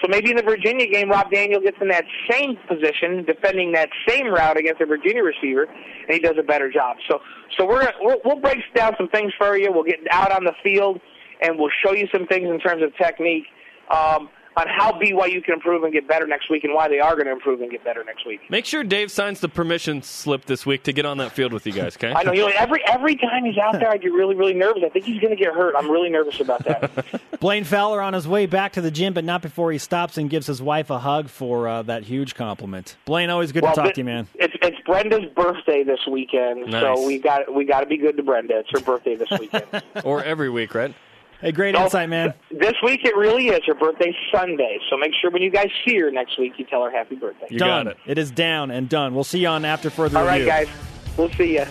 So 0.03 0.09
maybe 0.09 0.31
in 0.31 0.37
the 0.37 0.43
Virginia 0.43 0.87
game, 0.87 1.11
Rob 1.11 1.31
Daniel 1.31 1.61
gets 1.61 1.77
in 1.81 1.89
that 1.89 2.05
same 2.31 2.59
position, 2.69 3.25
defending 3.25 3.73
that 3.73 3.89
same 4.07 4.27
route 4.27 4.59
against 4.59 4.81
a 4.81 4.87
Virginia 4.87 5.23
receiver, 5.23 5.65
and 5.65 6.13
he 6.13 6.19
does 6.19 6.37
a 6.39 6.43
better 6.43 6.71
job. 6.71 6.97
So, 7.09 7.21
so 7.59 7.67
we're 7.67 7.91
we'll, 8.01 8.19
we'll 8.25 8.41
break 8.41 8.59
down 8.75 8.95
some 8.99 9.09
things 9.09 9.33
for 9.39 9.57
you. 9.57 9.73
We'll 9.73 9.85
get 9.85 10.01
out 10.11 10.33
on 10.33 10.45
the 10.45 10.53
field, 10.63 11.01
and 11.41 11.59
we'll 11.59 11.71
show 11.85 11.93
you 11.93 12.09
some 12.13 12.27
things 12.27 12.49
in 12.49 12.59
terms 12.61 12.83
of 12.83 12.95
technique 12.97 13.45
um, 13.91 14.29
on 14.57 14.67
how 14.69 14.93
BYU 14.93 15.45
can 15.45 15.55
improve 15.55 15.83
and 15.85 15.93
get 15.93 16.09
better 16.09 16.27
next 16.27 16.49
week, 16.51 16.65
and 16.65 16.73
why 16.75 16.89
they 16.89 16.99
are 16.99 17.15
going 17.15 17.27
to 17.27 17.33
improve 17.33 17.61
and 17.61 17.71
get 17.71 17.85
better 17.85 18.03
next 18.05 18.27
week. 18.27 18.41
Make 18.51 18.65
sure 18.65 18.83
Dave 18.85 19.11
signs 19.11 19.41
the 19.41 19.49
permission 19.49 20.03
slip 20.03 20.47
this 20.47 20.65
week 20.65 20.83
to 20.85 20.93
get 20.93 21.05
on 21.05 21.19
that 21.19 21.33
field 21.33 21.53
with 21.53 21.67
you 21.67 21.73
guys, 21.73 21.97
okay? 21.97 22.13
I 22.17 22.23
know. 22.23 22.33
You 22.33 22.43
know, 22.49 22.53
every 22.57 22.83
every 22.89 23.17
time 23.17 23.45
he's 23.45 23.59
out 23.59 23.75
there, 23.75 23.91
I 23.91 23.97
get 23.99 24.13
really, 24.13 24.35
really 24.35 24.55
nervous. 24.55 24.83
I 24.85 24.89
think 24.89 25.05
he's 25.05 25.21
going 25.21 25.37
to 25.37 25.43
get 25.43 25.55
hurt. 25.55 25.75
I'm 25.77 25.91
really 25.91 26.11
nervous 26.11 26.41
about 26.41 26.65
that. 26.65 26.91
Blaine 27.41 27.65
Fowler 27.65 28.01
on 28.01 28.15
his 28.15 28.27
way 28.27 28.47
back 28.47 28.73
to 28.75 28.81
the 28.81 28.91
gym, 28.91 29.13
but 29.13 29.25
not 29.25 29.43
before 29.43 29.73
he 29.73 29.79
stops 29.79 30.17
and 30.17 30.31
gives 30.31 30.47
his 30.47 30.63
wife 30.63 30.89
a 30.91 30.99
hug 30.99 31.29
for 31.29 31.69
uh, 31.69 31.83
that 31.83 32.05
huge 32.05 32.35
compliment. 32.35 32.97
Blaine, 33.05 33.31
always 33.31 33.53
good 33.53 33.63
Well, 33.63 33.75
to 33.75 33.77
talk 33.81 33.87
thi- 33.89 33.93
to 33.95 34.01
you, 34.01 34.05
man. 34.07 34.29
It's 34.37 34.55
it's 34.63 34.79
Brenda's 34.87 35.27
birthday 35.35 35.83
this 35.85 36.01
weekend, 36.11 36.67
Nice. 36.71 36.83
so 36.83 37.07
we 37.07 37.19
got 37.19 37.53
we 37.55 37.65
got 37.65 37.81
to 37.81 37.87
be 37.87 37.99
good 37.99 38.17
to 38.17 38.23
Brenda. 38.23 38.59
It's 38.61 38.71
her 38.73 38.81
birthday 38.81 39.17
this 39.17 39.29
weekend. 39.39 39.67
or 40.05 40.23
every 40.25 40.49
week, 40.49 40.75
right? 40.75 40.95
Hey, 41.41 41.53
great 41.53 41.73
No, 41.75 41.85
insight, 41.85 42.09
man. 42.09 42.33
This 42.51 42.73
week 42.83 43.05
it 43.05 43.15
really 43.17 43.49
is. 43.49 43.61
Her 43.67 43.75
birthday's 43.75 44.15
Sunday, 44.33 44.79
so 44.89 44.97
make 44.97 45.13
sure 45.21 45.31
when 45.31 45.43
you 45.43 45.51
guys 45.51 45.69
see 45.87 45.99
her 45.99 46.11
next 46.11 46.39
week, 46.39 46.55
you 46.57 46.65
tell 46.65 46.83
her 46.83 46.91
happy 46.91 47.15
birthday. 47.17 47.47
You 47.51 47.59
done. 47.59 47.85
got 47.85 47.93
it. 47.93 47.99
It 48.07 48.19
is 48.19 48.31
down 48.31 48.71
and 48.71 48.89
done. 48.89 49.15
We'll 49.15 49.25
see 49.25 49.41
you 49.41 49.49
on 49.49 49.65
after 49.65 49.91
further 49.91 50.19
All 50.19 50.25
right, 50.25 50.37
review. 50.39 50.47
guys. 50.51 50.69
We'll 51.17 51.31
see 51.33 51.55
you. 51.59 51.67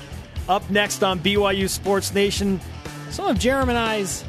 Up 0.48 0.70
next 0.70 1.04
on 1.04 1.20
BYU 1.20 1.68
Sports 1.68 2.14
Nation, 2.14 2.60
some 3.10 3.26
of 3.28 3.40
Jeremy 3.40 3.72
and 3.72 3.80
I's 3.80 4.24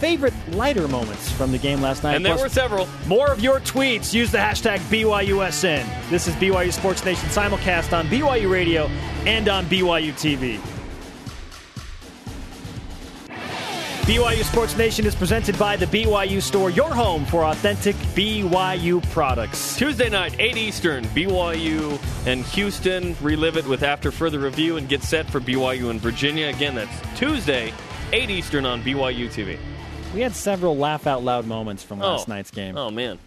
favorite 0.00 0.34
lighter 0.52 0.88
moments 0.88 1.30
from 1.32 1.52
the 1.52 1.58
game 1.58 1.80
last 1.80 2.02
night. 2.02 2.16
And 2.16 2.24
there 2.24 2.34
Plus, 2.34 2.42
were 2.44 2.48
several. 2.50 2.88
more 3.06 3.28
of 3.30 3.40
your 3.40 3.60
tweets. 3.60 4.12
Use 4.14 4.30
the 4.30 4.38
hashtag 4.38 4.78
BYUSN. 4.90 5.84
This 6.10 6.26
is 6.28 6.34
BYU 6.36 6.72
Sports 6.72 7.04
Nation 7.04 7.28
simulcast 7.30 7.96
on 7.96 8.06
BYU 8.08 8.50
Radio 8.50 8.86
and 9.26 9.48
on 9.48 9.64
BYU 9.66 10.12
TV. 10.12 10.58
BYU 14.06 14.44
Sports 14.44 14.76
Nation 14.76 15.04
is 15.04 15.16
presented 15.16 15.58
by 15.58 15.74
the 15.74 15.86
BYU 15.86 16.40
Store, 16.40 16.70
your 16.70 16.94
home 16.94 17.24
for 17.24 17.44
authentic 17.44 17.96
BYU 18.14 19.02
products. 19.10 19.76
Tuesday 19.76 20.08
night, 20.08 20.36
8 20.38 20.56
Eastern, 20.56 21.04
BYU 21.06 21.98
and 22.24 22.44
Houston 22.46 23.16
relive 23.20 23.56
it 23.56 23.66
with 23.66 23.82
After 23.82 24.12
Further 24.12 24.38
Review 24.38 24.76
and 24.76 24.88
get 24.88 25.02
set 25.02 25.28
for 25.28 25.40
BYU 25.40 25.90
and 25.90 26.00
Virginia. 26.00 26.46
Again, 26.46 26.76
that's 26.76 27.18
Tuesday, 27.18 27.72
8 28.12 28.30
Eastern 28.30 28.64
on 28.64 28.80
BYU 28.82 29.26
TV. 29.28 29.58
We 30.14 30.20
had 30.20 30.34
several 30.36 30.76
laugh 30.76 31.08
out 31.08 31.24
loud 31.24 31.46
moments 31.46 31.82
from 31.82 31.98
last 31.98 32.28
Oh. 32.28 32.32
night's 32.32 32.52
game. 32.52 32.76
Oh, 32.76 32.92
man. 32.92 33.18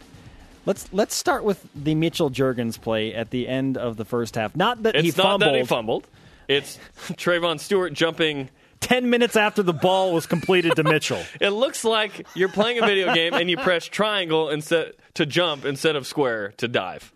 Let's 0.65 0.87
let's 0.93 1.15
start 1.15 1.43
with 1.43 1.65
the 1.75 1.93
Mitchell 1.95 2.29
Juergens 2.29 2.79
play 2.79 3.13
at 3.13 3.31
the 3.31 3.47
end 3.49 3.75
of 3.75 3.97
the 3.97 4.05
first 4.05 4.35
half. 4.35 4.55
Not 4.55 4.83
that 4.83 4.95
It's 4.95 5.03
he 5.03 5.09
not 5.09 5.23
fumbled. 5.41 5.41
that 5.53 5.57
he 5.59 5.65
fumbled. 5.65 6.07
It's 6.47 6.77
Trevon 7.13 7.59
Stewart 7.59 7.91
jumping. 7.93 8.47
Ten 8.79 9.09
minutes 9.09 9.35
after 9.35 9.61
the 9.61 9.73
ball 9.73 10.13
was 10.13 10.25
completed 10.25 10.75
to 10.77 10.83
Mitchell. 10.83 11.21
It 11.41 11.49
looks 11.49 11.83
like 11.83 12.25
you're 12.33 12.49
playing 12.49 12.79
a 12.81 12.85
video 12.85 13.13
game 13.13 13.33
and 13.33 13.49
you 13.49 13.57
press 13.57 13.85
triangle 13.85 14.49
instead 14.49 14.93
to 15.15 15.25
jump 15.25 15.65
instead 15.65 15.95
of 15.95 16.07
square 16.07 16.53
to 16.57 16.67
dive. 16.67 17.13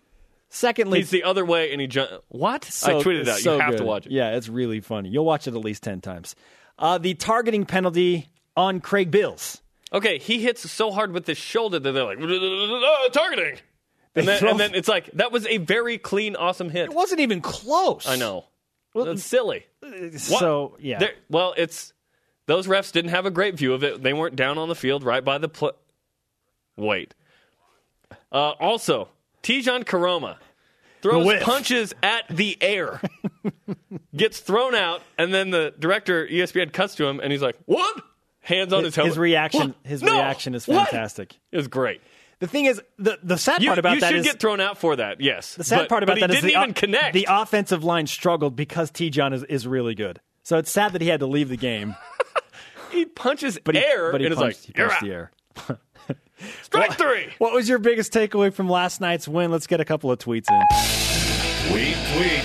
Secondly, 0.50 0.98
He's 1.00 1.10
the 1.10 1.24
other 1.24 1.44
way 1.44 1.72
and 1.72 1.80
he 1.80 1.86
jump. 1.86 2.10
What? 2.28 2.64
so- 2.64 2.98
I 3.00 3.02
tweeted 3.02 3.22
it 3.22 3.28
out. 3.28 3.38
so 3.38 3.54
you 3.56 3.60
have 3.60 3.76
to 3.76 3.84
watch 3.84 4.06
it. 4.06 4.12
Yeah, 4.12 4.36
it's 4.36 4.48
really 4.48 4.80
funny. 4.80 5.08
You'll 5.08 5.24
watch 5.24 5.48
it 5.48 5.54
at 5.54 5.60
least 5.60 5.82
ten 5.82 6.00
times. 6.00 6.36
Uh, 6.78 6.98
the 6.98 7.14
targeting 7.14 7.64
penalty 7.66 8.28
on 8.56 8.80
Craig 8.80 9.10
Bills. 9.10 9.60
Okay, 9.92 10.18
he 10.18 10.40
hits 10.40 10.68
so 10.70 10.90
hard 10.90 11.12
with 11.12 11.26
his 11.26 11.38
shoulder 11.38 11.78
that 11.78 11.92
they're 11.92 12.04
like 12.04 12.18
"Uh, 12.20 13.08
targeting, 13.10 13.58
and 14.16 14.26
then, 14.28 14.44
and 14.46 14.58
then 14.60 14.74
it's 14.74 14.88
like 14.88 15.10
that 15.12 15.30
was 15.32 15.46
a 15.46 15.58
very 15.58 15.98
clean, 15.98 16.34
awesome 16.36 16.68
hit. 16.70 16.86
It 16.86 16.94
wasn't 16.94 17.20
even 17.20 17.40
close. 17.40 18.06
I 18.08 18.16
know. 18.16 18.44
That's 18.94 19.24
silly. 19.24 19.66
What? 19.80 20.20
So 20.20 20.76
yeah, 20.80 20.98
There- 20.98 21.14
well, 21.28 21.54
it's 21.56 21.92
those 22.46 22.66
refs 22.66 22.92
didn't 22.92 23.10
have 23.10 23.26
a 23.26 23.30
great 23.30 23.56
view 23.56 23.72
of 23.74 23.82
it. 23.82 24.02
They 24.02 24.12
weren't 24.12 24.36
down 24.36 24.58
on 24.58 24.68
the 24.68 24.74
field 24.74 25.02
right 25.02 25.24
by 25.24 25.38
the 25.38 25.48
pl- 25.48 25.72
Wait. 26.76 27.14
Uh, 28.30 28.50
also, 28.60 29.08
Tejan 29.42 29.84
Koroma 29.84 30.36
throws 31.02 31.42
punches 31.42 31.94
at 32.02 32.24
the 32.28 32.56
air, 32.60 33.00
gets 34.16 34.40
thrown 34.40 34.74
out, 34.74 35.02
and 35.18 35.32
then 35.32 35.50
the 35.50 35.72
director 35.78 36.26
ESPN 36.26 36.72
cuts 36.72 36.94
to 36.96 37.06
him, 37.06 37.20
and 37.20 37.30
he's 37.32 37.42
like, 37.42 37.56
"What?" 37.66 38.02
Hands 38.40 38.72
on 38.72 38.80
his, 38.80 38.88
his, 38.88 38.96
helmet. 38.96 39.10
his 39.12 39.18
reaction. 39.18 39.68
What? 39.68 39.76
His 39.84 40.02
No! 40.02 40.12
reaction 40.12 40.54
is 40.54 40.66
fantastic. 40.66 41.34
It 41.50 41.56
was 41.56 41.68
great. 41.68 42.02
The 42.40 42.46
thing 42.48 42.64
is, 42.66 42.80
the 42.98 43.18
the 43.22 43.38
sad 43.38 43.62
You, 43.62 43.68
part 43.68 43.78
about 43.78 43.94
you 43.94 44.00
that 44.00 44.08
should 44.10 44.18
is 44.20 44.26
get 44.26 44.40
thrown 44.40 44.60
out 44.60 44.78
for 44.78 44.96
that. 44.96 45.20
Yes. 45.20 45.54
the 45.54 45.64
sad 45.64 45.78
But- 45.80 45.88
part 45.88 46.02
about 46.02 46.14
but 46.18 46.20
that 46.20 46.30
he 46.30 46.36
is 46.36 46.42
didn't 46.42 46.54
the, 46.54 46.62
even 46.62 46.74
connect. 46.74 47.14
The 47.14 47.26
offensive 47.30 47.84
line 47.84 48.06
struggled 48.06 48.56
because 48.56 48.90
Tejan 48.90 49.32
is, 49.32 49.42
is 49.44 49.66
really 49.66 49.94
good. 49.94 50.20
So 50.42 50.58
it's 50.58 50.70
sad 50.70 50.92
that 50.92 51.00
he 51.00 51.08
had 51.08 51.20
to 51.20 51.26
leave 51.26 51.48
the 51.48 51.56
game. 51.56 51.94
he 52.92 53.06
punches 53.06 53.58
But 53.64 53.76
he, 53.76 53.80
air, 53.84 54.12
but 54.12 54.20
he 54.20 54.26
and 54.26 54.32
it's 54.32 54.40
like, 54.42 54.56
he 54.56 54.72
"You're 54.76 54.88
punched 54.88 55.02
out." 55.02 55.06
the 55.06 55.12
air. 55.14 55.30
Strike 56.62 56.98
three. 56.98 57.28
What 57.38 57.54
was 57.54 57.68
your 57.68 57.78
biggest 57.78 58.12
takeaway 58.12 58.52
from 58.52 58.68
last 58.68 59.00
night's 59.00 59.26
win? 59.28 59.50
Let's 59.50 59.66
get 59.66 59.80
a 59.80 59.84
couple 59.84 60.10
of 60.10 60.18
tweets 60.18 60.50
in. 60.50 61.70
Tweet, 61.70 61.96
tweet. 62.14 62.44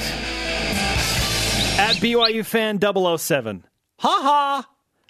At 1.79 1.95
BYU 1.95 2.45
fan 2.45 2.79
007. 2.79 3.65
Ha 3.99 4.19
ha. 4.21 4.69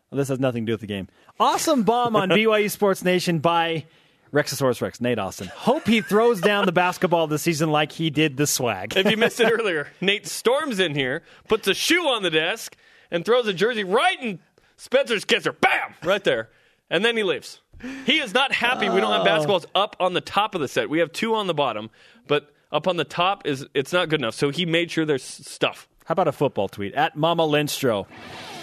Well, 0.09 0.17
this 0.17 0.29
has 0.29 0.39
nothing 0.39 0.65
to 0.65 0.69
do 0.69 0.73
with 0.73 0.81
the 0.81 0.87
game. 0.87 1.07
Awesome 1.39 1.83
bomb 1.83 2.15
on 2.15 2.29
BYU 2.29 2.71
Sports 2.71 3.03
Nation 3.03 3.39
by 3.39 3.85
Rexosaurus 4.31 4.81
Rex, 4.81 5.01
Nate 5.01 5.19
Austin. 5.19 5.47
Hope 5.47 5.87
he 5.87 6.01
throws 6.01 6.41
down 6.41 6.65
the 6.65 6.71
basketball 6.71 7.27
this 7.27 7.41
season 7.41 7.71
like 7.71 7.91
he 7.91 8.09
did 8.09 8.37
the 8.37 8.45
swag. 8.45 8.95
If 8.95 9.09
you 9.09 9.17
missed 9.17 9.39
it 9.39 9.51
earlier, 9.51 9.87
Nate 10.01 10.27
storms 10.27 10.79
in 10.79 10.95
here, 10.95 11.23
puts 11.47 11.67
a 11.67 11.73
shoe 11.73 12.07
on 12.07 12.23
the 12.23 12.29
desk, 12.29 12.75
and 13.11 13.25
throws 13.25 13.47
a 13.47 13.53
jersey 13.53 13.83
right 13.83 14.21
in 14.21 14.39
Spencer's 14.77 15.25
kisser. 15.25 15.51
Bam! 15.51 15.93
Right 16.03 16.23
there. 16.23 16.49
And 16.89 17.03
then 17.03 17.17
he 17.17 17.23
leaves. 17.23 17.61
He 18.05 18.19
is 18.19 18.33
not 18.33 18.51
happy 18.51 18.89
we 18.89 18.99
don't 18.99 19.11
have 19.11 19.21
oh. 19.21 19.47
basketballs 19.47 19.65
up 19.73 19.95
on 19.99 20.13
the 20.13 20.21
top 20.21 20.53
of 20.53 20.61
the 20.61 20.67
set. 20.67 20.89
We 20.89 20.99
have 20.99 21.11
two 21.11 21.33
on 21.35 21.47
the 21.47 21.53
bottom, 21.53 21.89
but 22.27 22.51
up 22.71 22.87
on 22.87 22.97
the 22.97 23.05
top 23.05 23.47
is 23.47 23.65
it's 23.73 23.93
not 23.93 24.09
good 24.09 24.19
enough. 24.19 24.35
So 24.35 24.49
he 24.49 24.65
made 24.65 24.91
sure 24.91 25.05
there's 25.05 25.23
stuff. 25.23 25.87
How 26.05 26.13
about 26.13 26.27
a 26.27 26.31
football 26.31 26.67
tweet? 26.67 26.93
At 26.93 27.15
Mama 27.15 27.43
Lindstro. 27.43 28.05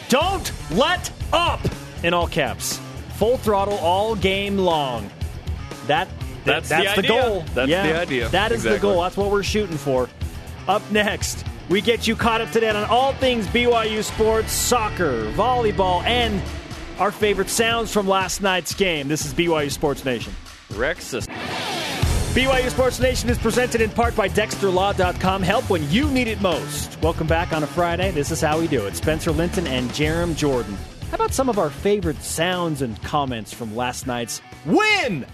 Don't 0.09 0.53
let 0.73 1.11
up! 1.33 1.61
In 2.03 2.13
all 2.13 2.29
caps. 2.29 2.79
Full 3.15 3.39
throttle 3.39 3.79
all 3.79 4.15
game 4.15 4.59
long. 4.59 5.11
That, 5.87 6.09
That's 6.45 6.69
that's 6.69 6.97
the 6.97 7.03
the, 7.03 7.09
goal. 7.09 7.45
That's 7.55 7.69
Yeah, 7.69 7.87
the 7.87 7.99
idea. 8.01 8.29
That 8.29 8.53
is 8.53 8.63
the 8.63 8.79
goal. 8.79 9.03
That's 9.03 9.17
what 9.17 9.31
we're 9.31 9.43
shooting 9.43 9.77
for. 9.77 10.09
Up 10.69 10.83
next, 10.91 11.45
we 11.69 11.81
get 11.81 12.07
you 12.07 12.17
caught 12.17 12.41
up 12.41 12.51
to 12.53 12.61
date 12.61 12.75
on 12.75 12.85
all 12.89 13.13
things 13.15 13.47
BYU 13.49 14.03
sports, 14.03 14.53
soccer, 14.53 15.31
volleyball, 15.33 16.03
and 16.05 16.43
our 16.99 17.11
favorite 17.13 17.51
sounds 17.51 17.93
from 17.93 18.09
last 18.09 18.43
night's 18.43 18.75
game. 18.75 19.09
This 19.09 19.25
is 19.27 19.35
BYU 19.35 19.71
Sports 19.71 20.05
Nation. 20.05 20.33
Rexus. 20.73 21.27
BYU 22.35 22.69
Sports 22.71 23.01
Nation 23.01 23.31
is 23.31 23.39
presented 23.39 23.81
in 23.81 23.91
part 23.91 24.15
by 24.15 24.29
DexterLaw.com. 24.29 25.43
Help 25.43 25.71
when 25.71 25.89
you 25.91 26.09
need 26.11 26.29
it 26.29 26.41
most. 26.41 27.01
Welcome 27.01 27.27
back 27.27 27.53
on 27.53 27.63
a 27.63 27.67
Friday. 27.67 28.11
This 28.11 28.31
is 28.31 28.41
how 28.41 28.59
we 28.61 28.67
do 28.67 28.87
it. 28.87 28.95
Spencer 28.97 29.31
Linton 29.31 29.67
and 29.67 29.89
Jerem 29.91 30.37
Jordan. 30.37 30.77
How 31.11 31.15
about 31.15 31.33
some 31.33 31.49
of 31.49 31.59
our 31.59 31.71
favorite 31.71 32.21
sounds 32.23 32.83
and 32.83 33.01
comments 33.03 33.53
from 33.55 33.75
last 33.77 34.07
night's 34.07 34.43
win? 34.67 35.25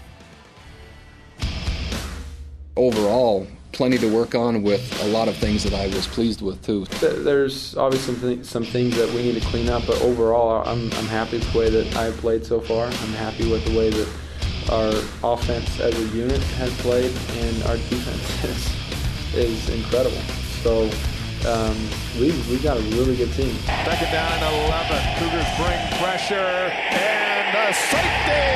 Overall, 2.75 3.45
plenty 3.71 3.99
to 3.99 4.07
work 4.11 4.33
on 4.33 4.63
with 4.63 4.81
a 5.03 5.07
lot 5.07 5.27
of 5.27 5.35
things 5.37 5.63
that 5.63 5.73
I 5.75 5.87
was 5.87 6.07
pleased 6.07 6.41
with 6.41 6.63
too. 6.65 6.85
There's 7.01 7.77
obviously 7.77 8.15
some, 8.15 8.21
thi- 8.37 8.43
some 8.43 8.63
things 8.63 8.95
that 8.97 9.09
we 9.13 9.21
need 9.21 9.35
to 9.41 9.47
clean 9.47 9.69
up, 9.69 9.83
but 9.85 10.01
overall, 10.01 10.63
I'm, 10.67 10.85
I'm 10.93 11.05
happy 11.05 11.37
with 11.37 11.53
the 11.53 11.59
way 11.59 11.69
that 11.69 11.95
I've 11.95 12.17
played 12.17 12.43
so 12.45 12.59
far. 12.59 12.85
I'm 12.87 13.13
happy 13.13 13.49
with 13.51 13.63
the 13.65 13.77
way 13.77 13.91
that 13.91 14.07
our 14.71 15.33
offense 15.35 15.79
as 15.79 15.93
a 15.93 16.15
unit 16.17 16.41
has 16.57 16.73
played, 16.81 17.11
and 17.37 17.63
our 17.63 17.77
defense 17.77 18.43
is, 19.35 19.35
is 19.35 19.69
incredible. 19.69 20.17
So 20.63 20.89
um, 21.45 21.77
we've, 22.19 22.49
we've 22.49 22.63
got 22.63 22.77
a 22.77 22.81
really 22.97 23.15
good 23.15 23.33
team. 23.33 23.53
Second 23.85 24.11
down 24.11 24.31
and 24.33 24.55
11. 24.65 24.97
Cougars 25.19 25.49
bring 25.61 25.77
pressure 26.01 26.73
and 26.89 27.53
a 27.53 27.73
safety. 27.73 28.49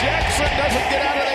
Jackson 0.00 0.48
doesn't 0.56 0.88
get 0.88 1.04
out 1.04 1.18
of 1.20 1.26
the 1.28 1.31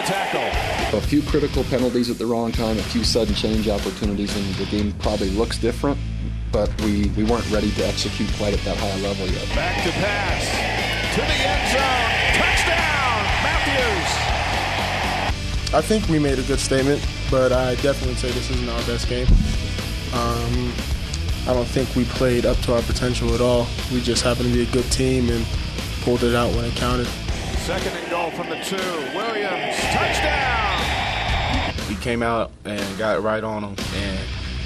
the 0.00 0.06
tackle. 0.06 0.98
A 0.98 1.00
few 1.00 1.22
critical 1.22 1.64
penalties 1.64 2.10
at 2.10 2.18
the 2.18 2.26
wrong 2.26 2.52
time, 2.52 2.78
a 2.78 2.82
few 2.82 3.04
sudden 3.04 3.34
change 3.34 3.68
opportunities, 3.68 4.34
and 4.36 4.54
the 4.54 4.64
game 4.66 4.92
probably 5.00 5.30
looks 5.30 5.58
different, 5.58 5.98
but 6.52 6.68
we, 6.82 7.08
we 7.16 7.24
weren't 7.24 7.48
ready 7.50 7.70
to 7.72 7.86
execute 7.86 8.30
quite 8.36 8.54
at 8.54 8.60
that 8.60 8.76
high 8.76 8.96
level 9.00 9.26
yet. 9.26 9.46
Back 9.54 9.84
to 9.84 9.90
pass 9.92 10.44
to 11.14 11.20
the 11.20 11.26
end 11.26 11.68
zone. 11.72 12.12
Touchdown, 12.40 13.24
Matthews. 13.44 14.10
I 15.74 15.80
think 15.82 16.08
we 16.08 16.18
made 16.18 16.38
a 16.38 16.42
good 16.42 16.60
statement, 16.60 17.06
but 17.30 17.52
I 17.52 17.74
definitely 17.76 18.16
say 18.16 18.30
this 18.30 18.50
isn't 18.50 18.68
our 18.68 18.82
best 18.84 19.08
game. 19.08 19.26
Um, 20.12 20.72
I 21.46 21.54
don't 21.54 21.68
think 21.68 21.94
we 21.94 22.04
played 22.04 22.44
up 22.46 22.58
to 22.58 22.74
our 22.74 22.82
potential 22.82 23.34
at 23.34 23.40
all. 23.40 23.66
We 23.92 24.00
just 24.00 24.22
happened 24.22 24.48
to 24.48 24.54
be 24.54 24.62
a 24.62 24.72
good 24.72 24.90
team 24.90 25.30
and 25.30 25.46
pulled 26.02 26.24
it 26.24 26.34
out 26.34 26.54
when 26.54 26.64
it 26.64 26.74
counted. 26.76 27.08
Second 27.70 27.96
and 27.98 28.10
goal 28.10 28.30
from 28.32 28.48
the 28.48 28.56
two. 28.64 28.74
Williams, 29.16 29.76
touchdown. 29.94 30.82
We 31.88 31.94
came 31.94 32.20
out 32.20 32.50
and 32.64 32.98
got 32.98 33.22
right 33.22 33.44
on 33.44 33.62
them, 33.62 33.76
and 33.94 34.18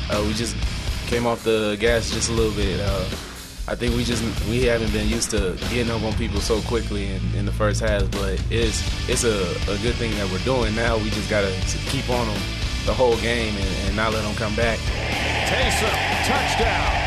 uh, 0.09 0.25
we 0.27 0.33
just 0.33 0.57
came 1.07 1.27
off 1.27 1.45
the 1.45 1.77
gas 1.79 2.11
just 2.11 2.31
a 2.31 2.33
little 2.33 2.55
bit. 2.55 2.81
Uh, 2.81 3.05
I 3.69 3.75
think 3.75 3.95
we 3.95 4.05
just 4.05 4.23
we 4.49 4.63
haven't 4.63 4.91
been 4.95 5.07
used 5.07 5.31
to 5.33 5.55
getting 5.69 5.91
up 5.91 6.03
on 6.03 6.15
people 6.15 6.41
so 6.41 6.63
quickly 6.63 7.13
in, 7.13 7.21
in 7.35 7.45
the 7.45 7.53
first 7.53 7.83
half, 7.83 8.11
but 8.11 8.43
it's 8.51 8.81
it's 9.07 9.25
a, 9.25 9.53
a 9.71 9.77
good 9.83 9.97
thing 9.97 10.13
that 10.13 10.27
we're 10.33 10.39
doing 10.39 10.75
now. 10.75 10.97
We 10.97 11.11
just 11.11 11.29
gotta 11.29 11.53
keep 11.91 12.09
on 12.09 12.27
them 12.27 12.41
the 12.87 12.95
whole 12.95 13.19
game 13.19 13.55
and, 13.55 13.87
and 13.87 13.97
not 13.97 14.15
let 14.15 14.23
them 14.23 14.35
come 14.35 14.57
back. 14.57 14.79
Taysom, 15.53 15.93
touchdown. 16.25 17.05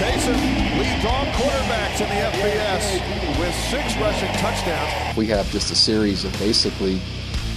Taysom 0.00 0.65
leads 0.78 1.04
all 1.04 1.24
quarterbacks 1.26 2.00
in 2.00 2.08
the 2.08 2.20
FBS 2.36 3.38
with 3.38 3.54
six 3.70 3.96
rushing 3.96 4.32
touchdowns. 4.38 5.16
We 5.16 5.26
have 5.26 5.50
just 5.50 5.70
a 5.70 5.74
series 5.76 6.24
of 6.24 6.32
basically 6.38 7.00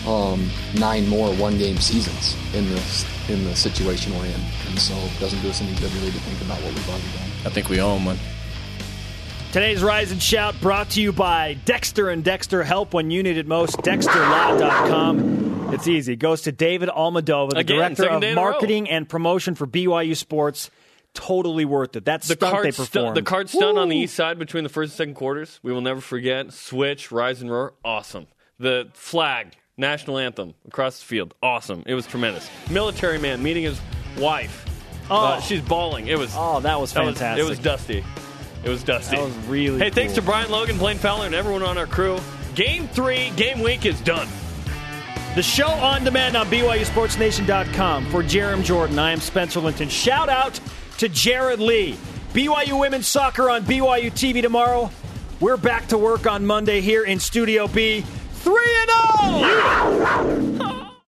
um, 0.07 0.49
nine 0.77 1.07
more 1.07 1.33
one-game 1.35 1.77
seasons 1.77 2.35
in 2.55 2.67
this 2.69 3.05
in 3.29 3.43
the 3.43 3.55
situation 3.55 4.13
we're 4.17 4.25
in, 4.25 4.41
and 4.67 4.79
so 4.79 4.93
it 4.95 5.19
doesn't 5.19 5.41
do 5.41 5.49
us 5.49 5.61
any 5.61 5.73
good 5.75 5.91
really 5.93 6.11
to 6.11 6.19
think 6.19 6.41
about 6.41 6.57
what 6.63 6.73
we've 6.73 6.89
already 6.89 7.03
done. 7.13 7.29
I 7.45 7.49
think 7.49 7.69
we 7.69 7.79
own 7.81 8.05
one. 8.05 8.17
Today's 9.51 9.81
Rise 9.83 10.11
and 10.11 10.21
Shout 10.21 10.59
brought 10.61 10.91
to 10.91 11.01
you 11.01 11.11
by 11.11 11.55
Dexter 11.65 12.09
and 12.09 12.23
Dexter 12.23 12.63
Help 12.63 12.93
when 12.93 13.09
you 13.11 13.23
need 13.23 13.37
it 13.37 13.47
most. 13.47 13.77
DexterLaw.com. 13.77 15.73
It's 15.73 15.87
easy. 15.87 16.13
It 16.13 16.19
goes 16.19 16.41
to 16.43 16.51
David 16.51 16.89
Almadova, 16.89 17.51
the 17.51 17.57
Again, 17.59 17.77
director 17.77 18.09
of 18.09 18.21
day 18.21 18.31
in 18.31 18.37
a 18.37 18.41
row. 18.41 18.49
marketing 18.51 18.89
and 18.89 19.07
promotion 19.09 19.55
for 19.55 19.65
BYU 19.67 20.15
Sports. 20.15 20.69
Totally 21.13 21.65
worth 21.65 21.95
it. 21.95 22.05
That 22.05 22.21
The 22.21 22.35
stunt 22.35 22.39
they 22.63 22.71
card, 22.71 22.73
stu- 22.75 23.13
the 23.13 23.21
card 23.21 23.49
stunt 23.49 23.77
on 23.77 23.89
the 23.89 23.97
east 23.97 24.15
side 24.15 24.39
between 24.39 24.63
the 24.63 24.69
first 24.69 24.91
and 24.93 24.97
second 24.97 25.13
quarters, 25.15 25.59
we 25.63 25.73
will 25.73 25.81
never 25.81 26.01
forget. 26.01 26.53
Switch, 26.53 27.11
rise 27.11 27.41
and 27.41 27.51
roar, 27.51 27.73
awesome. 27.83 28.27
The 28.59 28.89
flag, 28.93 29.53
national 29.77 30.17
anthem 30.17 30.53
across 30.67 30.99
the 30.99 31.05
field, 31.05 31.33
awesome. 31.41 31.83
It 31.87 31.93
was 31.95 32.05
tremendous. 32.05 32.49
Military 32.69 33.17
man 33.17 33.41
meeting 33.43 33.63
his 33.63 33.79
wife 34.17 34.65
Uh, 35.11 35.37
Oh. 35.37 35.41
she's 35.41 35.61
bawling. 35.61 36.05
It 36.07 36.19
was. 36.19 36.31
Oh, 36.37 36.59
that 36.59 36.79
was 36.79 36.93
That 36.93 37.03
was- 37.03 37.17
fantastic. 37.17 37.43
it 37.43 37.49
was 37.49 37.57
dusty. 37.57 38.03
It 38.63 38.69
was 38.69 38.83
dusty. 38.83 39.15
That 39.15 39.25
was 39.25 39.33
really 39.47 39.79
Hey, 39.79 39.89
thanks 39.89 40.13
to 40.13 40.21
Brian 40.21 40.51
Logan, 40.51 40.77
Blaine 40.77 40.99
Fowler, 40.99 41.25
and 41.25 41.33
everyone 41.33 41.63
on 41.63 41.79
our 41.79 41.87
crew. 41.87 42.19
Game 42.53 42.87
three, 42.89 43.31
game 43.31 43.61
week 43.61 43.87
is 43.87 43.99
done. 44.01 44.27
The 45.35 45.41
show 45.41 45.67
on 45.67 46.03
demand 46.03 46.35
on 46.37 46.45
BYUSportsNation.com. 46.47 48.05
For 48.11 48.21
Jerem 48.23 48.63
Jordan, 48.63 48.99
I 48.99 49.11
am 49.11 49.19
Spencer 49.19 49.59
Linton. 49.59 49.89
Shout 49.89 50.29
out 50.29 50.59
to 50.99 51.07
Jared 51.07 51.61
Lee. 51.61 51.97
BYU 52.33 52.77
Women's 52.77 53.07
Soccer 53.07 53.49
on 53.49 53.63
BYU 53.63 54.11
TV 54.11 54.41
tomorrow. 54.41 54.91
We're 55.39 55.55
back 55.55 55.87
to 55.87 55.97
work 55.97 56.27
on 56.27 56.45
Monday 56.45 56.81
here 56.81 57.05
in 57.05 57.21
Studio 57.21 57.69
B. 57.69 58.01
3 58.01 58.77
and 58.81 60.61
0! 60.61 60.85